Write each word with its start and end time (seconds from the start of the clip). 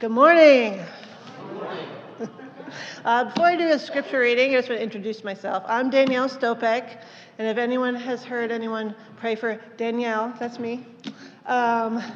Good 0.00 0.12
morning. 0.12 0.80
Uh, 3.04 3.24
before 3.24 3.46
I 3.46 3.56
do 3.56 3.66
a 3.68 3.78
scripture 3.78 4.20
reading, 4.20 4.54
I 4.54 4.58
just 4.58 4.68
want 4.68 4.78
to 4.78 4.84
introduce 4.84 5.24
myself. 5.24 5.64
I'm 5.66 5.90
Danielle 5.90 6.28
Stopek, 6.28 7.02
and 7.38 7.48
if 7.48 7.58
anyone 7.58 7.96
has 7.96 8.22
heard 8.22 8.52
anyone 8.52 8.94
pray 9.16 9.34
for 9.34 9.60
Danielle, 9.76 10.32
that's 10.38 10.58
me. 10.58 10.86
Um, 11.46 11.96
uh, 11.96 12.12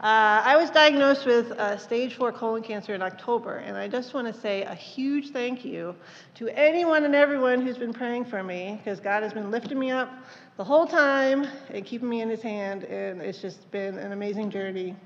I 0.00 0.56
was 0.56 0.70
diagnosed 0.70 1.26
with 1.26 1.50
uh, 1.52 1.76
stage 1.76 2.14
four 2.14 2.32
colon 2.32 2.62
cancer 2.62 2.94
in 2.94 3.02
October, 3.02 3.56
and 3.56 3.76
I 3.76 3.88
just 3.88 4.14
want 4.14 4.32
to 4.32 4.40
say 4.40 4.62
a 4.62 4.74
huge 4.74 5.30
thank 5.30 5.64
you 5.64 5.94
to 6.36 6.48
anyone 6.58 7.04
and 7.04 7.14
everyone 7.14 7.60
who's 7.60 7.76
been 7.76 7.92
praying 7.92 8.24
for 8.24 8.42
me, 8.42 8.80
because 8.82 9.00
God 9.00 9.22
has 9.22 9.34
been 9.34 9.50
lifting 9.50 9.78
me 9.78 9.90
up 9.90 10.10
the 10.56 10.64
whole 10.64 10.86
time 10.86 11.46
and 11.68 11.84
keeping 11.84 12.08
me 12.08 12.22
in 12.22 12.30
His 12.30 12.40
hand, 12.40 12.84
and 12.84 13.20
it's 13.20 13.42
just 13.42 13.70
been 13.70 13.98
an 13.98 14.12
amazing 14.12 14.50
journey. 14.50 14.96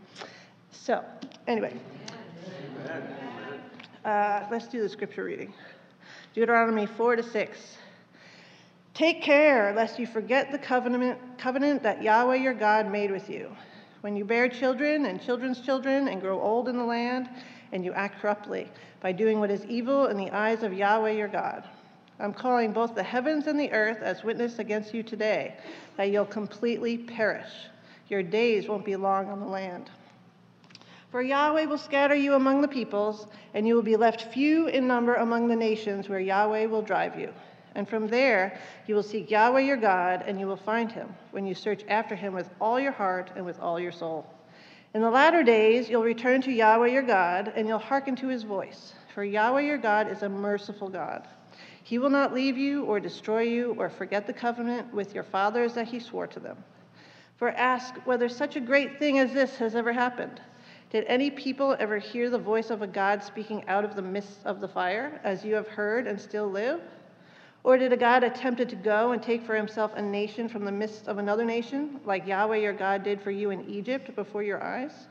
So, 0.71 1.05
anyway. 1.49 1.75
Uh, 4.05 4.47
let's 4.51 4.67
do 4.69 4.83
the 4.83 4.89
scripture 4.89 5.25
reading 5.25 5.55
Deuteronomy 6.35 6.85
4 6.85 7.17
to 7.17 7.23
6. 7.23 7.77
Take 8.93 9.23
care 9.23 9.73
lest 9.75 9.99
you 9.99 10.07
forget 10.07 10.53
the 10.53 10.59
covenant, 10.59 11.19
covenant 11.39 11.83
that 11.83 12.03
Yahweh 12.03 12.37
your 12.37 12.53
God 12.53 12.91
made 12.91 13.11
with 13.11 13.31
you. 13.31 13.51
When 14.03 14.15
you 14.17 14.27
bear 14.27 14.51
children 14.51 15.07
and 15.07 15.23
children's 15.23 15.61
children 15.61 16.09
and 16.09 16.21
grow 16.21 16.39
old 16.39 16.69
in 16.69 16.77
the 16.77 16.85
land, 16.85 17.31
and 17.73 17.85
you 17.85 17.93
act 17.95 18.21
corruptly 18.21 18.69
by 19.01 19.13
doing 19.13 19.41
what 19.41 19.51
is 19.51 19.65
evil 19.65 20.07
in 20.07 20.19
the 20.19 20.31
eyes 20.31 20.63
of 20.63 20.75
Yahweh 20.75 21.13
your 21.13 21.29
God. 21.29 21.65
I'm 22.21 22.35
calling 22.35 22.73
both 22.73 22.95
the 22.95 23.03
heavens 23.03 23.47
and 23.47 23.59
the 23.59 23.73
earth 23.73 24.03
as 24.03 24.23
witness 24.23 24.59
against 24.59 24.93
you 24.93 25.03
today 25.03 25.57
that 25.97 26.11
you'll 26.11 26.27
completely 26.27 26.99
perish. 26.99 27.51
Your 28.09 28.23
days 28.23 28.69
won't 28.69 28.85
be 28.85 28.95
long 28.95 29.31
on 29.31 29.41
the 29.41 29.47
land. 29.47 29.91
For 31.15 31.23
Yahweh 31.23 31.67
will 31.67 31.79
scatter 31.79 32.17
you 32.17 32.35
among 32.35 32.61
the 32.61 32.67
peoples, 32.67 33.29
and 33.55 33.69
you 33.69 33.77
will 33.77 33.85
be 33.85 33.95
left 33.95 34.33
few 34.33 34.67
in 34.67 34.89
number 34.89 35.15
among 35.15 35.47
the 35.47 35.55
nations 35.55 36.09
where 36.09 36.19
Yahweh 36.19 36.67
will 36.67 36.83
drive 36.83 37.17
you. 37.17 37.33
And 37.77 37.89
from 37.89 38.09
there 38.09 38.59
you 38.89 38.97
will 38.97 39.03
seek 39.05 39.31
Yahweh 39.31 39.61
your 39.61 39.77
God, 39.77 40.25
and 40.27 40.41
you 40.41 40.49
will 40.49 40.57
find 40.57 40.91
him 40.91 41.15
when 41.31 41.47
you 41.47 41.55
search 41.55 41.85
after 41.87 42.17
him 42.17 42.35
with 42.35 42.51
all 42.61 42.81
your 42.81 42.91
heart 42.91 43.31
and 43.37 43.47
with 43.47 43.61
all 43.61 43.79
your 43.79 43.93
soul. 43.93 44.27
In 44.93 45.03
the 45.03 45.09
latter 45.09 45.45
days 45.45 45.89
you'll 45.89 46.03
return 46.03 46.43
to 46.43 46.51
Yahweh 46.51 46.89
your 46.89 47.03
God, 47.03 47.53
and 47.55 47.69
you'll 47.69 47.79
hearken 47.79 48.17
to 48.17 48.27
his 48.27 48.43
voice. 48.43 48.95
For 49.15 49.23
Yahweh 49.23 49.61
your 49.61 49.79
God 49.79 50.11
is 50.11 50.25
a 50.25 50.29
merciful 50.29 50.89
God. 50.89 51.29
He 51.85 51.99
will 51.99 52.11
not 52.11 52.35
leave 52.35 52.59
you 52.59 52.87
or 52.87 52.99
destroy 52.99 53.43
you 53.43 53.77
or 53.79 53.89
forget 53.89 54.27
the 54.27 54.33
covenant 54.33 54.93
with 54.93 55.15
your 55.15 55.23
fathers 55.23 55.75
that 55.75 55.87
he 55.87 56.01
swore 56.01 56.27
to 56.27 56.41
them. 56.41 56.57
For 57.37 57.51
ask 57.51 57.95
whether 58.05 58.29
such 58.29 58.57
a 58.57 58.61
great 58.61 58.99
thing 58.99 59.21
as 59.21 59.33
this 59.33 59.55
has 59.59 59.77
ever 59.77 59.93
happened. 59.93 60.41
Did 60.95 61.07
any 61.09 61.29
people 61.29 61.75
ever 61.81 61.99
hear 61.99 62.31
the 62.31 62.39
voice 62.39 62.71
of 62.71 62.81
a 62.81 62.87
God 62.87 63.21
speaking 63.21 63.67
out 63.67 63.85
of 63.85 63.97
the 63.97 64.03
midst 64.03 64.39
of 64.45 64.61
the 64.61 64.69
fire, 64.69 65.21
as 65.25 65.45
you 65.45 65.57
have 65.57 65.67
heard 65.67 66.07
and 66.07 66.21
still 66.21 66.49
live? 66.49 66.81
Or 67.65 67.77
did 67.77 67.93
a 67.93 67.97
God 67.97 68.23
attempted 68.23 68.69
to 68.69 68.77
go 68.77 69.11
and 69.11 69.21
take 69.21 69.45
for 69.45 69.57
himself 69.57 69.91
a 69.97 70.03
nation 70.03 70.49
from 70.49 70.65
the 70.65 70.71
midst 70.71 71.09
of 71.09 71.19
another 71.19 71.45
nation, 71.45 71.99
like 72.05 72.29
Yahweh 72.29 72.59
your 72.59 72.73
God 72.73 73.03
did 73.03 73.21
for 73.21 73.33
you 73.33 73.51
in 73.51 73.69
Egypt 73.69 74.15
before 74.15 74.45
your 74.45 74.63
eyes? 74.63 75.09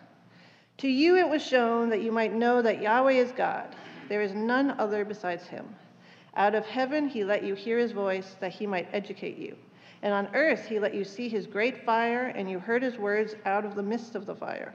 To 0.77 0.87
you 0.87 1.17
it 1.17 1.27
was 1.27 1.45
shown 1.45 1.89
that 1.89 2.01
you 2.01 2.13
might 2.13 2.33
know 2.33 2.61
that 2.61 2.81
Yahweh 2.81 3.15
is 3.15 3.33
God. 3.33 3.75
There 4.07 4.21
is 4.21 4.33
none 4.33 4.79
other 4.79 5.03
besides 5.03 5.47
him. 5.47 5.67
Out 6.37 6.55
of 6.55 6.65
heaven 6.65 7.09
he 7.09 7.25
let 7.25 7.43
you 7.43 7.55
hear 7.55 7.77
his 7.77 7.91
voice, 7.91 8.37
that 8.39 8.53
he 8.53 8.65
might 8.65 8.87
educate 8.93 9.37
you. 9.37 9.57
And 10.01 10.13
on 10.13 10.33
earth 10.33 10.65
he 10.65 10.79
let 10.79 10.93
you 10.93 11.03
see 11.03 11.27
his 11.27 11.45
great 11.45 11.83
fire, 11.83 12.27
and 12.27 12.49
you 12.49 12.59
heard 12.59 12.83
his 12.83 12.97
words 12.97 13.35
out 13.45 13.65
of 13.65 13.75
the 13.75 13.83
midst 13.83 14.15
of 14.15 14.25
the 14.25 14.35
fire. 14.35 14.73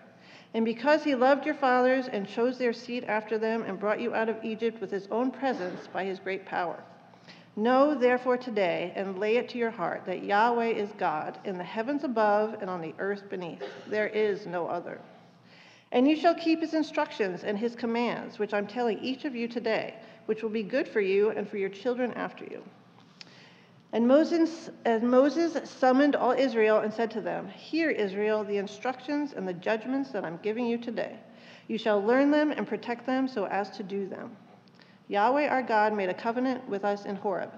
And 0.55 0.65
because 0.65 1.05
he 1.05 1.15
loved 1.15 1.45
your 1.45 1.55
fathers 1.55 2.09
and 2.09 2.27
chose 2.27 2.59
their 2.59 2.73
seed 2.73 3.05
after 3.05 3.39
them 3.39 3.63
and 3.63 3.79
brought 3.79 4.01
you 4.01 4.15
out 4.15 4.29
of 4.29 4.43
Egypt 4.43 4.81
with 4.81 4.91
his 4.91 5.07
own 5.11 5.31
presence 5.31 5.87
by 5.93 6.05
his 6.05 6.19
great 6.19 6.47
power. 6.47 6.83
Know 7.55 7.95
therefore 7.95 8.39
today 8.39 8.93
and 8.95 9.19
lay 9.19 9.37
it 9.37 9.49
to 9.51 9.59
your 9.59 9.71
heart 9.71 10.05
that 10.07 10.23
Yahweh 10.23 10.69
is 10.69 10.91
God 10.97 11.39
in 11.45 11.59
the 11.59 11.65
heavens 11.65 12.05
above 12.05 12.55
and 12.61 12.71
on 12.71 12.81
the 12.81 12.95
earth 12.99 13.29
beneath. 13.29 13.63
There 13.89 14.09
is 14.09 14.47
no 14.47 14.69
other. 14.69 15.01
And 15.93 16.09
you 16.09 16.17
shall 16.17 16.35
keep 16.35 16.61
his 16.61 16.75
instructions 16.75 17.45
and 17.45 17.59
his 17.59 17.75
commands, 17.75 18.39
which 18.39 18.55
I'm 18.55 18.67
telling 18.67 18.99
each 19.01 19.25
of 19.25 19.35
you 19.35 19.49
today, 19.49 19.97
which 20.27 20.43
will 20.43 20.51
be 20.51 20.63
good 20.63 20.87
for 20.87 21.01
you 21.01 21.31
and 21.31 21.49
for 21.49 21.57
your 21.57 21.71
children 21.71 22.13
after 22.15 22.45
you 22.45 22.63
and 23.93 24.07
Moses, 24.07 24.71
and 24.85 25.03
Moses 25.11 25.69
summoned 25.69 26.15
all 26.15 26.33
Israel 26.33 26.81
and 26.81 26.93
said 26.93 27.11
to 27.13 27.21
them, 27.21 27.49
Hear, 27.49 27.91
Israel, 27.91 28.45
the 28.45 28.59
instructions 28.59 29.33
and 29.33 29.49
the 29.49 29.55
judgments 29.55 30.11
that 30.11 30.25
I'm 30.25 30.39
giving 30.43 30.67
you 30.67 30.77
today. 30.77 31.19
You 31.69 31.79
shall 31.79 32.03
learn 32.03 32.31
them 32.31 32.51
and 32.51 32.67
protect 32.67 33.07
them 33.07 33.27
so 33.29 33.47
as 33.47 33.71
to 33.71 33.83
do 33.83 34.07
them. 34.07 34.37
Yahweh 35.09 35.49
our 35.49 35.63
God 35.63 35.95
made 35.95 36.11
a 36.11 36.15
covenant 36.15 36.69
with 36.69 36.85
us 36.85 37.07
in 37.07 37.17
Horeb. 37.17 37.53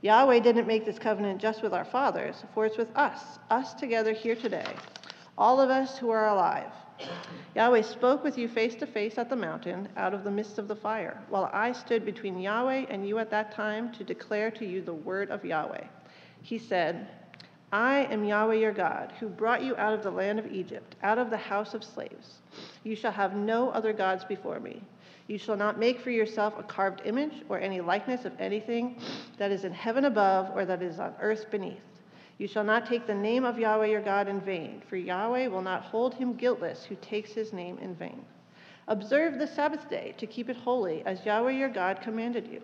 Yahweh 0.00 0.38
didn't 0.40 0.68
make 0.68 0.84
this 0.84 0.98
covenant 0.98 1.40
just 1.40 1.62
with 1.62 1.72
our 1.72 1.84
fathers, 1.84 2.44
for 2.52 2.66
it's 2.66 2.76
with 2.76 2.94
us, 2.96 3.38
us 3.50 3.74
together 3.74 4.12
here 4.12 4.36
today, 4.36 4.76
all 5.36 5.60
of 5.60 5.70
us 5.70 5.98
who 5.98 6.10
are 6.10 6.28
alive. 6.28 6.70
Yahweh 7.54 7.82
spoke 7.82 8.24
with 8.24 8.36
you 8.36 8.48
face 8.48 8.74
to 8.74 8.86
face 8.86 9.16
at 9.16 9.28
the 9.28 9.36
mountain 9.36 9.88
out 9.96 10.12
of 10.12 10.24
the 10.24 10.30
midst 10.30 10.58
of 10.58 10.66
the 10.66 10.74
fire, 10.74 11.22
while 11.28 11.48
I 11.52 11.72
stood 11.72 12.04
between 12.04 12.40
Yahweh 12.40 12.86
and 12.88 13.06
you 13.06 13.18
at 13.18 13.30
that 13.30 13.52
time 13.52 13.92
to 13.92 14.04
declare 14.04 14.50
to 14.52 14.66
you 14.66 14.82
the 14.82 14.92
word 14.92 15.30
of 15.30 15.44
Yahweh. 15.44 15.84
He 16.42 16.58
said, 16.58 17.06
I 17.72 18.06
am 18.10 18.24
Yahweh 18.24 18.54
your 18.54 18.72
God, 18.72 19.12
who 19.20 19.28
brought 19.28 19.62
you 19.62 19.76
out 19.76 19.94
of 19.94 20.02
the 20.02 20.10
land 20.10 20.38
of 20.38 20.52
Egypt, 20.52 20.96
out 21.02 21.18
of 21.18 21.30
the 21.30 21.36
house 21.36 21.74
of 21.74 21.84
slaves. 21.84 22.38
You 22.82 22.96
shall 22.96 23.12
have 23.12 23.36
no 23.36 23.70
other 23.70 23.92
gods 23.92 24.24
before 24.24 24.60
me. 24.60 24.82
You 25.26 25.38
shall 25.38 25.56
not 25.56 25.78
make 25.78 26.00
for 26.00 26.10
yourself 26.10 26.58
a 26.58 26.62
carved 26.62 27.02
image 27.04 27.42
or 27.48 27.58
any 27.58 27.80
likeness 27.80 28.24
of 28.24 28.32
anything 28.40 29.00
that 29.38 29.50
is 29.50 29.64
in 29.64 29.72
heaven 29.72 30.04
above 30.04 30.50
or 30.54 30.64
that 30.66 30.82
is 30.82 30.98
on 30.98 31.14
earth 31.20 31.50
beneath 31.50 31.80
you 32.38 32.48
shall 32.48 32.64
not 32.64 32.86
take 32.86 33.06
the 33.06 33.14
name 33.14 33.44
of 33.44 33.58
Yahweh 33.58 33.86
your 33.86 34.02
God 34.02 34.28
in 34.28 34.40
vain, 34.40 34.82
for 34.88 34.96
Yahweh 34.96 35.46
will 35.46 35.62
not 35.62 35.82
hold 35.82 36.14
him 36.14 36.34
guiltless 36.34 36.84
who 36.84 36.96
takes 36.96 37.32
his 37.32 37.52
name 37.52 37.78
in 37.78 37.94
vain. 37.94 38.24
Observe 38.88 39.38
the 39.38 39.46
Sabbath 39.46 39.88
day 39.88 40.14
to 40.18 40.26
keep 40.26 40.50
it 40.50 40.56
holy, 40.56 41.02
as 41.06 41.24
Yahweh 41.24 41.52
your 41.52 41.68
God 41.68 42.00
commanded 42.02 42.46
you. 42.46 42.60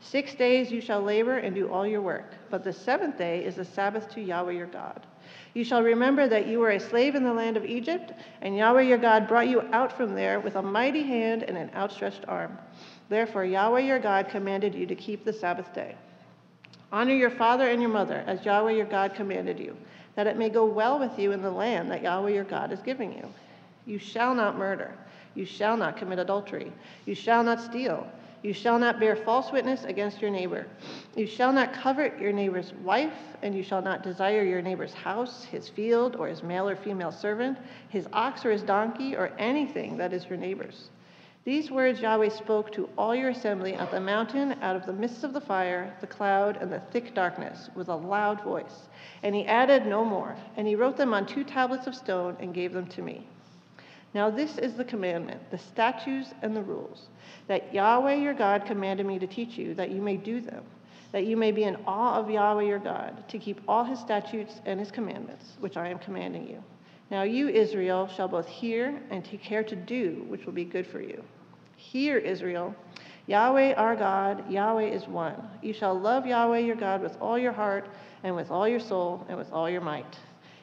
Six 0.00 0.34
days 0.34 0.72
you 0.72 0.80
shall 0.80 1.00
labor 1.00 1.38
and 1.38 1.54
do 1.54 1.70
all 1.70 1.86
your 1.86 2.02
work, 2.02 2.34
but 2.50 2.64
the 2.64 2.72
seventh 2.72 3.16
day 3.16 3.44
is 3.44 3.54
the 3.54 3.64
Sabbath 3.64 4.08
to 4.10 4.20
Yahweh 4.20 4.52
your 4.52 4.66
God. 4.66 5.06
You 5.54 5.64
shall 5.64 5.82
remember 5.82 6.26
that 6.28 6.48
you 6.48 6.58
were 6.58 6.72
a 6.72 6.80
slave 6.80 7.14
in 7.14 7.22
the 7.22 7.32
land 7.32 7.56
of 7.56 7.64
Egypt, 7.64 8.12
and 8.40 8.56
Yahweh 8.56 8.82
your 8.82 8.98
God 8.98 9.28
brought 9.28 9.48
you 9.48 9.62
out 9.72 9.92
from 9.92 10.14
there 10.14 10.40
with 10.40 10.56
a 10.56 10.62
mighty 10.62 11.04
hand 11.04 11.44
and 11.44 11.56
an 11.56 11.70
outstretched 11.74 12.24
arm. 12.26 12.58
Therefore, 13.08 13.44
Yahweh 13.44 13.80
your 13.80 14.00
God 14.00 14.28
commanded 14.28 14.74
you 14.74 14.86
to 14.86 14.94
keep 14.96 15.24
the 15.24 15.32
Sabbath 15.32 15.72
day. 15.72 15.94
Honor 16.92 17.14
your 17.14 17.30
father 17.30 17.68
and 17.68 17.80
your 17.80 17.90
mother, 17.90 18.22
as 18.26 18.44
Yahweh 18.44 18.72
your 18.72 18.84
God 18.84 19.14
commanded 19.14 19.58
you, 19.58 19.74
that 20.14 20.26
it 20.26 20.36
may 20.36 20.50
go 20.50 20.66
well 20.66 20.98
with 20.98 21.18
you 21.18 21.32
in 21.32 21.40
the 21.40 21.50
land 21.50 21.90
that 21.90 22.02
Yahweh 22.02 22.32
your 22.32 22.44
God 22.44 22.70
is 22.70 22.80
giving 22.80 23.12
you. 23.14 23.26
You 23.86 23.98
shall 23.98 24.34
not 24.34 24.58
murder. 24.58 24.92
You 25.34 25.46
shall 25.46 25.76
not 25.76 25.96
commit 25.96 26.18
adultery. 26.18 26.70
You 27.06 27.14
shall 27.14 27.42
not 27.42 27.60
steal. 27.60 28.06
You 28.42 28.52
shall 28.52 28.78
not 28.78 29.00
bear 29.00 29.16
false 29.16 29.50
witness 29.52 29.84
against 29.84 30.20
your 30.20 30.30
neighbor. 30.30 30.66
You 31.16 31.26
shall 31.26 31.52
not 31.52 31.72
covet 31.72 32.20
your 32.20 32.32
neighbor's 32.32 32.74
wife, 32.84 33.14
and 33.40 33.54
you 33.54 33.62
shall 33.62 33.80
not 33.80 34.02
desire 34.02 34.42
your 34.42 34.60
neighbor's 34.60 34.92
house, 34.92 35.44
his 35.44 35.68
field, 35.68 36.16
or 36.16 36.26
his 36.26 36.42
male 36.42 36.68
or 36.68 36.76
female 36.76 37.12
servant, 37.12 37.56
his 37.88 38.06
ox 38.12 38.44
or 38.44 38.50
his 38.50 38.62
donkey, 38.62 39.16
or 39.16 39.32
anything 39.38 39.96
that 39.96 40.12
is 40.12 40.26
your 40.26 40.38
neighbor's. 40.38 40.90
These 41.44 41.72
words 41.72 42.00
Yahweh 42.00 42.28
spoke 42.28 42.70
to 42.72 42.88
all 42.96 43.16
your 43.16 43.30
assembly 43.30 43.74
at 43.74 43.90
the 43.90 44.00
mountain 44.00 44.52
out 44.62 44.76
of 44.76 44.86
the 44.86 44.92
midst 44.92 45.24
of 45.24 45.32
the 45.32 45.40
fire, 45.40 45.92
the 46.00 46.06
cloud, 46.06 46.56
and 46.60 46.72
the 46.72 46.78
thick 46.92 47.14
darkness 47.14 47.68
with 47.74 47.88
a 47.88 47.96
loud 47.96 48.40
voice. 48.44 48.88
And 49.24 49.34
he 49.34 49.44
added 49.46 49.84
no 49.84 50.04
more. 50.04 50.36
And 50.56 50.68
he 50.68 50.76
wrote 50.76 50.96
them 50.96 51.12
on 51.12 51.26
two 51.26 51.42
tablets 51.42 51.88
of 51.88 51.96
stone 51.96 52.36
and 52.38 52.54
gave 52.54 52.72
them 52.72 52.86
to 52.88 53.02
me. 53.02 53.26
Now, 54.14 54.30
this 54.30 54.56
is 54.58 54.74
the 54.74 54.84
commandment, 54.84 55.50
the 55.50 55.58
statutes 55.58 56.32
and 56.42 56.54
the 56.54 56.62
rules 56.62 57.08
that 57.48 57.74
Yahweh 57.74 58.14
your 58.14 58.34
God 58.34 58.64
commanded 58.64 59.06
me 59.06 59.18
to 59.18 59.26
teach 59.26 59.58
you, 59.58 59.74
that 59.74 59.90
you 59.90 60.00
may 60.00 60.16
do 60.16 60.40
them, 60.40 60.62
that 61.10 61.26
you 61.26 61.36
may 61.36 61.50
be 61.50 61.64
in 61.64 61.76
awe 61.86 62.20
of 62.20 62.30
Yahweh 62.30 62.62
your 62.62 62.78
God, 62.78 63.28
to 63.28 63.38
keep 63.38 63.60
all 63.66 63.82
his 63.82 63.98
statutes 63.98 64.60
and 64.64 64.78
his 64.78 64.92
commandments, 64.92 65.56
which 65.58 65.76
I 65.76 65.88
am 65.88 65.98
commanding 65.98 66.46
you. 66.46 66.62
Now 67.12 67.24
you, 67.24 67.50
Israel, 67.50 68.08
shall 68.08 68.26
both 68.26 68.48
hear 68.48 68.98
and 69.10 69.22
take 69.22 69.42
care 69.42 69.62
to 69.62 69.76
do, 69.76 70.24
which 70.28 70.46
will 70.46 70.54
be 70.54 70.64
good 70.64 70.86
for 70.86 71.02
you. 71.02 71.22
Hear, 71.76 72.16
Israel. 72.16 72.74
Yahweh 73.26 73.74
our 73.74 73.94
God, 73.94 74.50
Yahweh 74.50 74.86
is 74.86 75.06
one. 75.06 75.36
You 75.60 75.74
shall 75.74 75.94
love 75.94 76.26
Yahweh 76.26 76.60
your 76.60 76.74
God 76.74 77.02
with 77.02 77.18
all 77.20 77.38
your 77.38 77.52
heart, 77.52 77.90
and 78.24 78.34
with 78.34 78.50
all 78.50 78.66
your 78.66 78.80
soul, 78.80 79.26
and 79.28 79.36
with 79.36 79.52
all 79.52 79.68
your 79.68 79.82
might. 79.82 80.16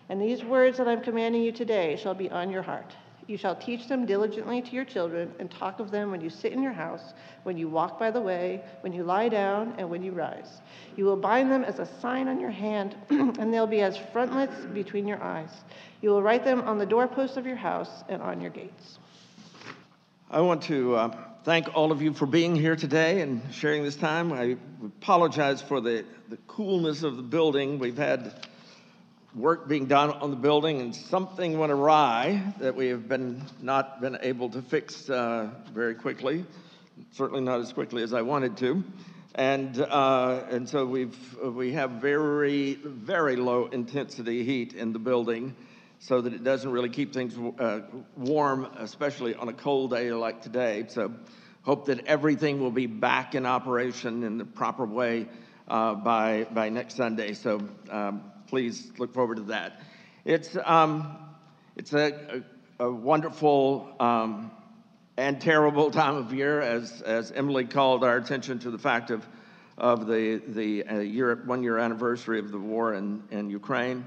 And 0.10 0.20
these 0.20 0.44
words 0.44 0.80
that 0.80 0.88
I'm 0.88 1.02
commanding 1.02 1.44
you 1.44 1.52
today 1.52 1.96
shall 2.02 2.16
be 2.16 2.32
on 2.32 2.50
your 2.50 2.64
heart. 2.64 2.96
You 3.30 3.38
shall 3.38 3.56
teach 3.56 3.88
them 3.88 4.08
diligently 4.08 4.60
to 4.60 4.72
your 4.72 4.86
children, 4.86 5.32
and 5.38 5.52
talk 5.52 5.80
of 5.80 5.92
them 5.92 6.10
when 6.10 6.20
you 6.20 6.32
sit 6.32 6.52
in 6.52 6.64
your 6.64 6.72
house, 6.74 7.14
when 7.44 7.60
you 7.60 7.70
walk 7.70 8.00
by 8.00 8.10
the 8.10 8.20
way, 8.20 8.64
when 8.82 8.92
you 8.92 9.04
lie 9.04 9.30
down, 9.30 9.76
and 9.78 9.88
when 9.88 10.02
you 10.02 10.14
rise. 10.14 10.62
You 10.96 11.06
will 11.06 11.16
bind 11.16 11.52
them 11.52 11.64
as 11.64 11.78
a 11.78 11.86
sign 11.86 12.28
on 12.28 12.40
your 12.40 12.50
hand, 12.50 12.96
and 13.12 13.54
they'll 13.54 13.68
be 13.68 13.82
as 13.82 13.96
frontlets 14.12 14.66
between 14.74 15.08
your 15.08 15.22
eyes. 15.22 15.52
You 16.02 16.10
will 16.10 16.24
write 16.24 16.44
them 16.44 16.62
on 16.62 16.80
the 16.80 16.88
doorposts 16.88 17.38
of 17.38 17.46
your 17.46 17.56
house 17.56 18.04
and 18.10 18.20
on 18.20 18.42
your 18.42 18.50
gates. 18.50 18.98
I 20.32 20.42
want 20.42 20.64
to 20.64 20.96
uh, 20.96 21.18
thank 21.44 21.76
all 21.76 21.92
of 21.92 22.02
you 22.02 22.14
for 22.14 22.26
being 22.26 22.56
here 22.56 22.76
today 22.76 23.22
and 23.22 23.44
sharing 23.54 23.84
this 23.84 23.96
time. 23.96 24.34
I 24.34 24.58
apologize 24.84 25.62
for 25.62 25.82
the, 25.82 26.04
the 26.30 26.38
coolness 26.48 27.04
of 27.04 27.16
the 27.16 27.22
building. 27.22 27.78
We've 27.78 27.96
had 27.96 28.34
work 29.36 29.68
being 29.68 29.86
done 29.86 30.12
on 30.12 30.32
the 30.32 30.36
building 30.36 30.82
and 30.82 30.96
something 30.96 31.58
went 31.60 31.72
awry 31.72 32.54
that 32.60 32.76
we 32.76 32.88
have 32.88 33.08
been 33.08 33.42
not 33.62 34.02
been 34.02 34.18
able 34.22 34.50
to 34.50 34.62
fix 34.62 35.10
uh, 35.10 35.50
very 35.72 35.96
quickly, 35.96 36.46
certainly 37.12 37.42
not 37.42 37.60
as 37.60 37.72
quickly 37.72 38.02
as 38.02 38.14
I 38.14 38.24
wanted 38.24 38.58
to. 38.58 38.84
And, 39.36 39.80
uh, 39.80 40.44
and 40.50 40.68
so 40.68 40.86
we've, 40.86 41.38
we 41.42 41.74
have 41.74 41.92
very, 41.92 42.74
very 42.74 43.36
low 43.36 43.68
intensity 43.68 44.44
heat 44.44 44.74
in 44.74 44.92
the 44.92 45.00
building 45.00 45.56
so 46.00 46.22
that 46.22 46.34
it 46.34 46.44
doesn't 46.44 46.72
really 46.72 46.90
keep 46.90 47.14
things 47.14 47.38
uh, 47.60 47.82
warm, 48.18 48.66
especially 48.78 49.36
on 49.36 49.48
a 49.48 49.54
cold 49.54 49.92
day 49.92 50.12
like 50.12 50.42
today. 50.42 50.86
So, 50.90 51.14
hope 51.62 51.86
that 51.86 52.08
everything 52.08 52.60
will 52.60 52.72
be 52.72 52.88
back 52.88 53.36
in 53.36 53.46
operation 53.46 54.24
in 54.24 54.38
the 54.38 54.46
proper 54.46 54.86
way 54.86 55.28
uh, 55.68 55.94
by 55.96 56.48
by 56.52 56.70
next 56.70 56.96
Sunday. 56.96 57.34
So, 57.34 57.62
um, 57.92 58.24
please 58.50 58.92
look 58.98 59.14
forward 59.14 59.36
to 59.36 59.44
that. 59.44 59.80
It's 60.26 60.58
um, 60.66 61.18
it's 61.76 61.94
a, 61.94 62.44
a, 62.80 62.86
a 62.88 62.92
wonderful 62.92 63.96
um, 64.00 64.52
and 65.18 65.40
terrible 65.40 65.92
time 66.04 66.16
of 66.16 66.34
year, 66.34 66.62
as 66.62 67.02
as 67.04 67.32
Emily 67.32 67.66
called 67.66 68.04
our 68.04 68.18
attention 68.18 68.60
to 68.60 68.72
the 68.72 68.80
fact 68.80 69.12
of 69.12 69.26
of 69.78 70.08
the 70.08 70.42
the 70.48 70.84
uh, 70.86 71.00
year 71.00 71.36
one 71.46 71.62
year 71.62 71.78
anniversary 71.78 72.40
of 72.40 72.52
the 72.52 72.58
war 72.58 72.96
in 72.96 73.24
in 73.32 73.50
Ukraine. 73.50 74.06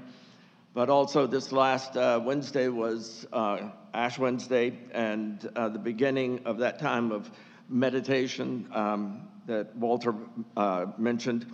But 0.73 0.89
also, 0.89 1.27
this 1.27 1.51
last 1.51 1.95
uh, 1.95 2.19
Wednesday 2.23 2.67
was 2.67 3.27
uh, 3.31 3.69
Ash 3.93 4.17
Wednesday, 4.17 4.77
and 4.91 5.49
uh, 5.55 5.69
the 5.69 5.79
beginning 5.79 6.41
of 6.45 6.57
that 6.57 6.79
time 6.79 7.11
of 7.11 7.31
meditation 7.69 8.67
um, 8.73 9.29
that 9.45 9.75
Walter 9.75 10.15
uh, 10.57 10.87
mentioned 10.97 11.45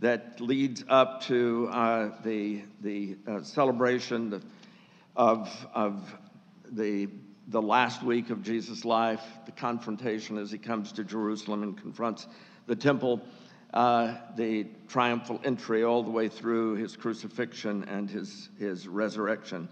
that 0.00 0.40
leads 0.40 0.84
up 0.88 1.22
to 1.22 1.68
uh, 1.70 2.10
the, 2.22 2.62
the 2.80 3.16
uh, 3.26 3.42
celebration 3.42 4.42
of, 5.14 5.66
of 5.74 6.14
the, 6.70 7.08
the 7.48 7.62
last 7.62 8.02
week 8.02 8.30
of 8.30 8.42
Jesus' 8.42 8.84
life, 8.84 9.22
the 9.46 9.52
confrontation 9.52 10.38
as 10.38 10.50
he 10.50 10.58
comes 10.58 10.92
to 10.92 11.04
Jerusalem 11.04 11.62
and 11.62 11.80
confronts 11.80 12.26
the 12.66 12.76
temple 12.76 13.22
uh, 13.74 14.16
the 14.36 14.66
triumphal 14.88 15.40
entry 15.44 15.84
all 15.84 16.02
the 16.02 16.10
way 16.10 16.28
through 16.28 16.76
his 16.76 16.96
crucifixion 16.96 17.84
and 17.84 18.08
his, 18.08 18.48
his 18.58 18.88
resurrection. 18.88 19.68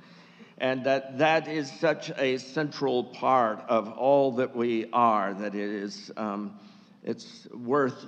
And 0.59 0.85
that 0.85 1.19
that 1.19 1.49
is 1.49 1.71
such 1.81 2.11
a 2.19 2.39
central 2.39 3.05
part 3.05 3.65
of 3.69 3.91
all 3.93 4.33
that 4.33 4.55
we 4.55 4.87
are 4.93 5.35
that 5.35 5.55
it 5.55 5.69
is 5.69 6.13
um, 6.17 6.59
it's 7.03 7.49
worth 7.53 8.07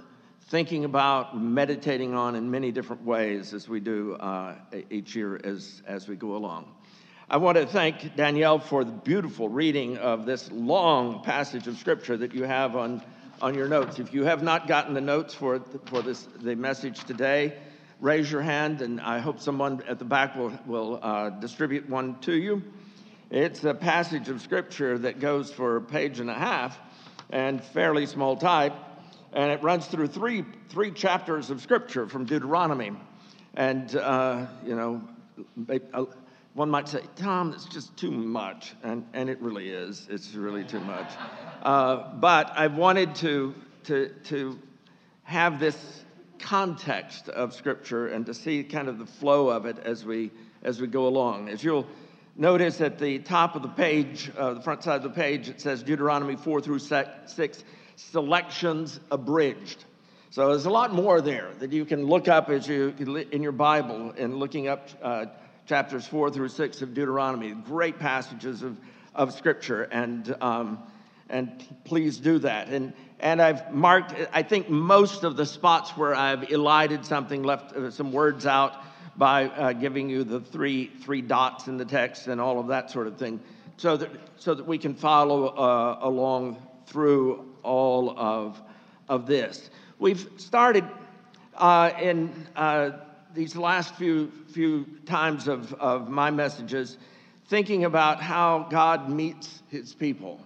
thinking 0.48 0.84
about, 0.84 1.37
meditating 1.38 2.14
on 2.14 2.34
in 2.37 2.50
many 2.50 2.72
different 2.72 3.04
ways 3.04 3.52
as 3.52 3.69
we 3.69 3.81
do 3.81 4.14
uh, 4.14 4.54
each 4.90 5.14
year 5.14 5.40
as, 5.43 5.82
as 5.87 6.08
we 6.08 6.16
go 6.16 6.37
along. 6.37 6.72
I 7.28 7.38
want 7.38 7.58
to 7.58 7.66
thank 7.66 8.14
Danielle 8.14 8.60
for 8.60 8.84
the 8.84 8.93
beautiful 8.93 9.48
reading 9.48 9.98
of 9.98 10.26
this 10.26 10.50
long 10.52 11.22
passage 11.22 11.66
of 11.66 11.76
Scripture 11.76 12.16
that 12.16 12.34
you 12.34 12.44
have 12.44 12.76
on 12.76 13.02
on 13.40 13.54
your 13.54 13.69
notes. 13.69 13.98
If 13.98 14.14
you 14.14 14.25
have 14.25 14.43
not 14.43 14.66
gotten 14.66 14.94
the 14.94 15.00
notes 15.00 15.34
for, 15.34 15.60
for 15.87 16.02
this, 16.02 16.26
the 16.40 16.54
message 16.54 17.04
today, 17.04 17.54
raise 18.00 18.31
your 18.31 18.42
hand, 18.42 18.82
and 18.82 19.00
I 19.00 19.19
hope 19.19 19.40
someone 19.40 19.82
at 19.88 19.99
the 19.99 20.04
back 20.04 20.37
will, 20.37 20.58
will 20.66 20.99
uh, 21.02 21.31
distribute 21.31 21.88
one 21.88 22.19
to 22.20 22.34
you. 22.34 22.62
It's 23.31 23.64
a 23.64 23.75
passage 23.75 24.28
of 24.28 24.40
scripture 24.40 24.99
that 24.99 25.20
goes 25.20 25.52
for 25.52 25.76
a 25.76 25.82
page 25.82 26.20
and 26.20 26.31
a 26.31 26.34
half 26.34 26.78
and 27.31 27.62
fairly 27.62 28.06
small 28.06 28.37
type, 28.37 28.72
and 29.37 29.53
it 29.53 29.62
runs 29.62 29.87
through 29.87 30.06
three, 30.06 30.44
three 30.71 30.91
chapters 30.91 31.50
of 31.50 31.61
scripture 31.61 32.09
from 32.09 32.25
Deuteronomy. 32.25 32.93
And, 33.55 33.94
uh, 33.94 34.47
you 34.65 34.75
know, 34.75 35.03
uh, 35.93 36.06
one 36.55 36.71
might 36.71 36.88
say, 36.88 37.03
Tom, 37.17 37.50
that's 37.50 37.67
just 37.67 37.94
too 37.99 38.11
much. 38.11 38.73
And, 38.83 39.06
and 39.12 39.29
it 39.29 39.38
really 39.43 39.69
is. 39.69 40.06
It's 40.11 40.35
really 40.35 40.65
too 40.65 40.81
much. 40.81 41.12
Uh, 41.62 42.15
but 42.15 42.50
I 42.56 42.69
wanted 42.69 43.15
to, 43.17 43.55
to, 43.85 44.09
to 44.25 44.59
have 45.25 45.61
this 45.61 45.77
context 46.38 47.29
of 47.29 47.53
Scripture 47.53 48.09
and 48.09 48.25
to 48.25 48.33
see 48.33 48.65
kind 48.65 48.88
of 48.88 48.99
the 48.99 49.06
flow 49.06 49.50
of 49.50 49.67
it 49.67 49.79
as 49.81 50.06
we, 50.06 50.31
as 50.62 50.81
we 50.81 50.87
go 50.87 51.09
along. 51.09 51.50
As 51.50 51.62
you'll 51.62 51.87
notice 52.37 52.81
at 52.81 52.99
the 52.99 53.19
top 53.19 53.55
of 53.55 53.61
the 53.61 53.69
page, 53.69 54.31
uh, 54.38 54.55
the 54.55 54.62
front 54.62 54.83
side 54.83 54.97
of 54.97 55.03
the 55.03 55.11
page, 55.11 55.50
it 55.50 55.61
says 55.61 55.83
Deuteronomy 55.83 56.37
4 56.37 56.62
through 56.62 56.79
6, 56.79 57.65
selections 57.96 59.00
abridged. 59.10 59.84
So 60.31 60.50
there's 60.50 60.66
a 60.66 60.70
lot 60.70 60.93
more 60.93 61.20
there 61.20 61.50
that 61.60 61.72
you 61.72 61.84
can 61.84 62.06
look 62.06 62.28
up 62.28 62.50
as 62.50 62.69
you 62.69 62.94
in 63.32 63.43
your 63.43 63.52
Bible 63.52 64.12
and 64.16 64.37
looking 64.37 64.69
up 64.69 64.88
uh, 65.02 65.26
chapters 65.66 66.06
4 66.06 66.31
through 66.31 66.48
6 66.48 66.82
of 66.82 66.94
Deuteronomy. 66.94 67.52
Great 67.52 67.98
passages 67.98 68.62
of, 68.62 68.78
of 69.14 69.32
Scripture, 69.32 69.84
and, 69.84 70.37
um, 70.40 70.78
and 71.31 71.64
please 71.84 72.19
do 72.19 72.38
that. 72.40 72.69
And, 72.69 72.93
and 73.19 73.40
I've 73.40 73.72
marked, 73.72 74.14
I 74.32 74.42
think, 74.42 74.69
most 74.69 75.25
of 75.25 75.37
the 75.37 75.46
spots 75.46 75.96
where 75.96 76.14
I've 76.14 76.50
elided 76.50 77.06
something, 77.06 77.42
left 77.42 77.75
uh, 77.75 77.90
some 77.90 78.12
words 78.12 78.46
out 78.46 78.76
by 79.16 79.46
uh, 79.46 79.72
giving 79.72 80.10
you 80.10 80.22
the 80.22 80.40
three, 80.40 80.88
three 81.02 81.22
dots 81.22 81.66
in 81.66 81.78
the 81.78 81.87
text 81.87 82.26
and 82.26 82.40
all 82.40 82.60
of 82.60 82.66
that 82.69 82.90
sort 82.90 83.06
of 83.06 83.16
thing, 83.16 83.40
so 83.78 83.96
that, 83.96 84.10
so 84.37 84.54
that 84.54 84.66
we 84.66 84.76
can 84.76 84.94
follow 84.94 85.46
uh, 85.46 85.99
along 86.02 86.62
through 86.87 87.56
all 87.66 88.18
of, 88.18 88.62
of 89.08 89.26
this. 89.26 89.70
We've 89.98 90.28
started 90.36 90.84
uh, 91.54 91.90
in 92.00 92.46
uh, 92.54 92.90
these 93.34 93.56
last 93.56 93.96
few, 93.96 94.30
few 94.48 94.86
times 95.04 95.48
of, 95.48 95.74
of 95.74 96.08
my 96.08 96.30
messages 96.30 96.96
thinking 97.48 97.84
about 97.84 98.22
how 98.22 98.66
God 98.70 99.10
meets 99.10 99.62
his 99.68 99.94
people, 99.94 100.40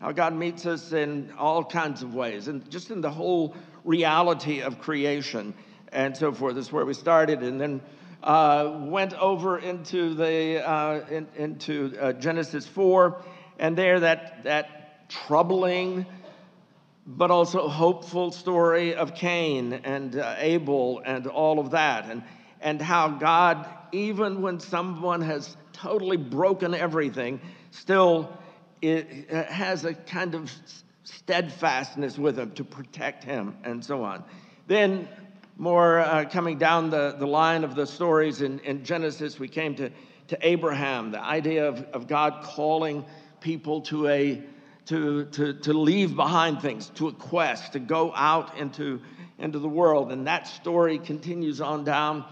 how 0.00 0.12
God 0.12 0.34
meets 0.34 0.66
us 0.66 0.92
in 0.92 1.32
all 1.38 1.64
kinds 1.64 2.02
of 2.02 2.14
ways, 2.14 2.48
and 2.48 2.68
just 2.70 2.90
in 2.90 3.00
the 3.00 3.10
whole 3.10 3.54
reality 3.84 4.60
of 4.60 4.78
creation 4.78 5.54
and 5.92 6.16
so 6.16 6.32
forth. 6.32 6.54
This 6.54 6.66
is 6.66 6.72
where 6.72 6.84
we 6.84 6.94
started, 6.94 7.42
and 7.42 7.60
then 7.60 7.80
uh, 8.22 8.78
went 8.84 9.14
over 9.14 9.58
into, 9.58 10.14
the, 10.14 10.66
uh, 10.66 11.06
in, 11.10 11.26
into 11.36 11.96
uh, 12.00 12.12
Genesis 12.14 12.66
4, 12.66 13.22
and 13.58 13.76
there 13.76 14.00
that, 14.00 14.42
that 14.44 15.08
troubling 15.08 16.06
but 17.06 17.30
also 17.30 17.68
hopeful 17.68 18.32
story 18.32 18.94
of 18.94 19.14
Cain 19.14 19.72
and 19.72 20.16
uh, 20.16 20.36
Abel 20.38 21.02
and 21.04 21.26
all 21.26 21.58
of 21.58 21.70
that, 21.72 22.10
and, 22.10 22.22
and 22.60 22.80
how 22.80 23.08
God, 23.08 23.68
even 23.92 24.40
when 24.40 24.58
someone 24.58 25.20
has 25.20 25.56
totally 25.72 26.16
broken 26.16 26.74
everything, 26.74 27.40
still 27.70 28.32
it 28.80 29.30
has 29.30 29.84
a 29.84 29.94
kind 29.94 30.34
of 30.34 30.52
steadfastness 31.04 32.18
with 32.18 32.38
him 32.38 32.52
to 32.52 32.64
protect 32.64 33.24
him 33.24 33.56
and 33.64 33.84
so 33.84 34.02
on. 34.02 34.24
Then, 34.66 35.08
more 35.56 36.00
uh, 36.00 36.24
coming 36.24 36.58
down 36.58 36.90
the, 36.90 37.14
the 37.18 37.26
line 37.26 37.64
of 37.64 37.74
the 37.74 37.86
stories 37.86 38.40
in, 38.40 38.58
in 38.60 38.84
Genesis, 38.84 39.38
we 39.38 39.48
came 39.48 39.74
to, 39.76 39.90
to 40.28 40.38
Abraham, 40.40 41.12
the 41.12 41.22
idea 41.22 41.68
of, 41.68 41.82
of 41.92 42.08
God 42.08 42.42
calling 42.42 43.04
people 43.40 43.82
to 43.82 44.08
a 44.08 44.42
to, 44.86 45.24
to, 45.26 45.54
to 45.54 45.72
leave 45.72 46.14
behind 46.14 46.60
things, 46.60 46.90
to 46.96 47.08
a 47.08 47.12
quest, 47.12 47.72
to 47.72 47.78
go 47.78 48.12
out 48.14 48.58
into, 48.58 49.00
into 49.38 49.58
the 49.58 49.68
world. 49.68 50.12
And 50.12 50.26
that 50.26 50.46
story 50.46 50.98
continues 50.98 51.60
on 51.60 51.84
down, 51.84 52.24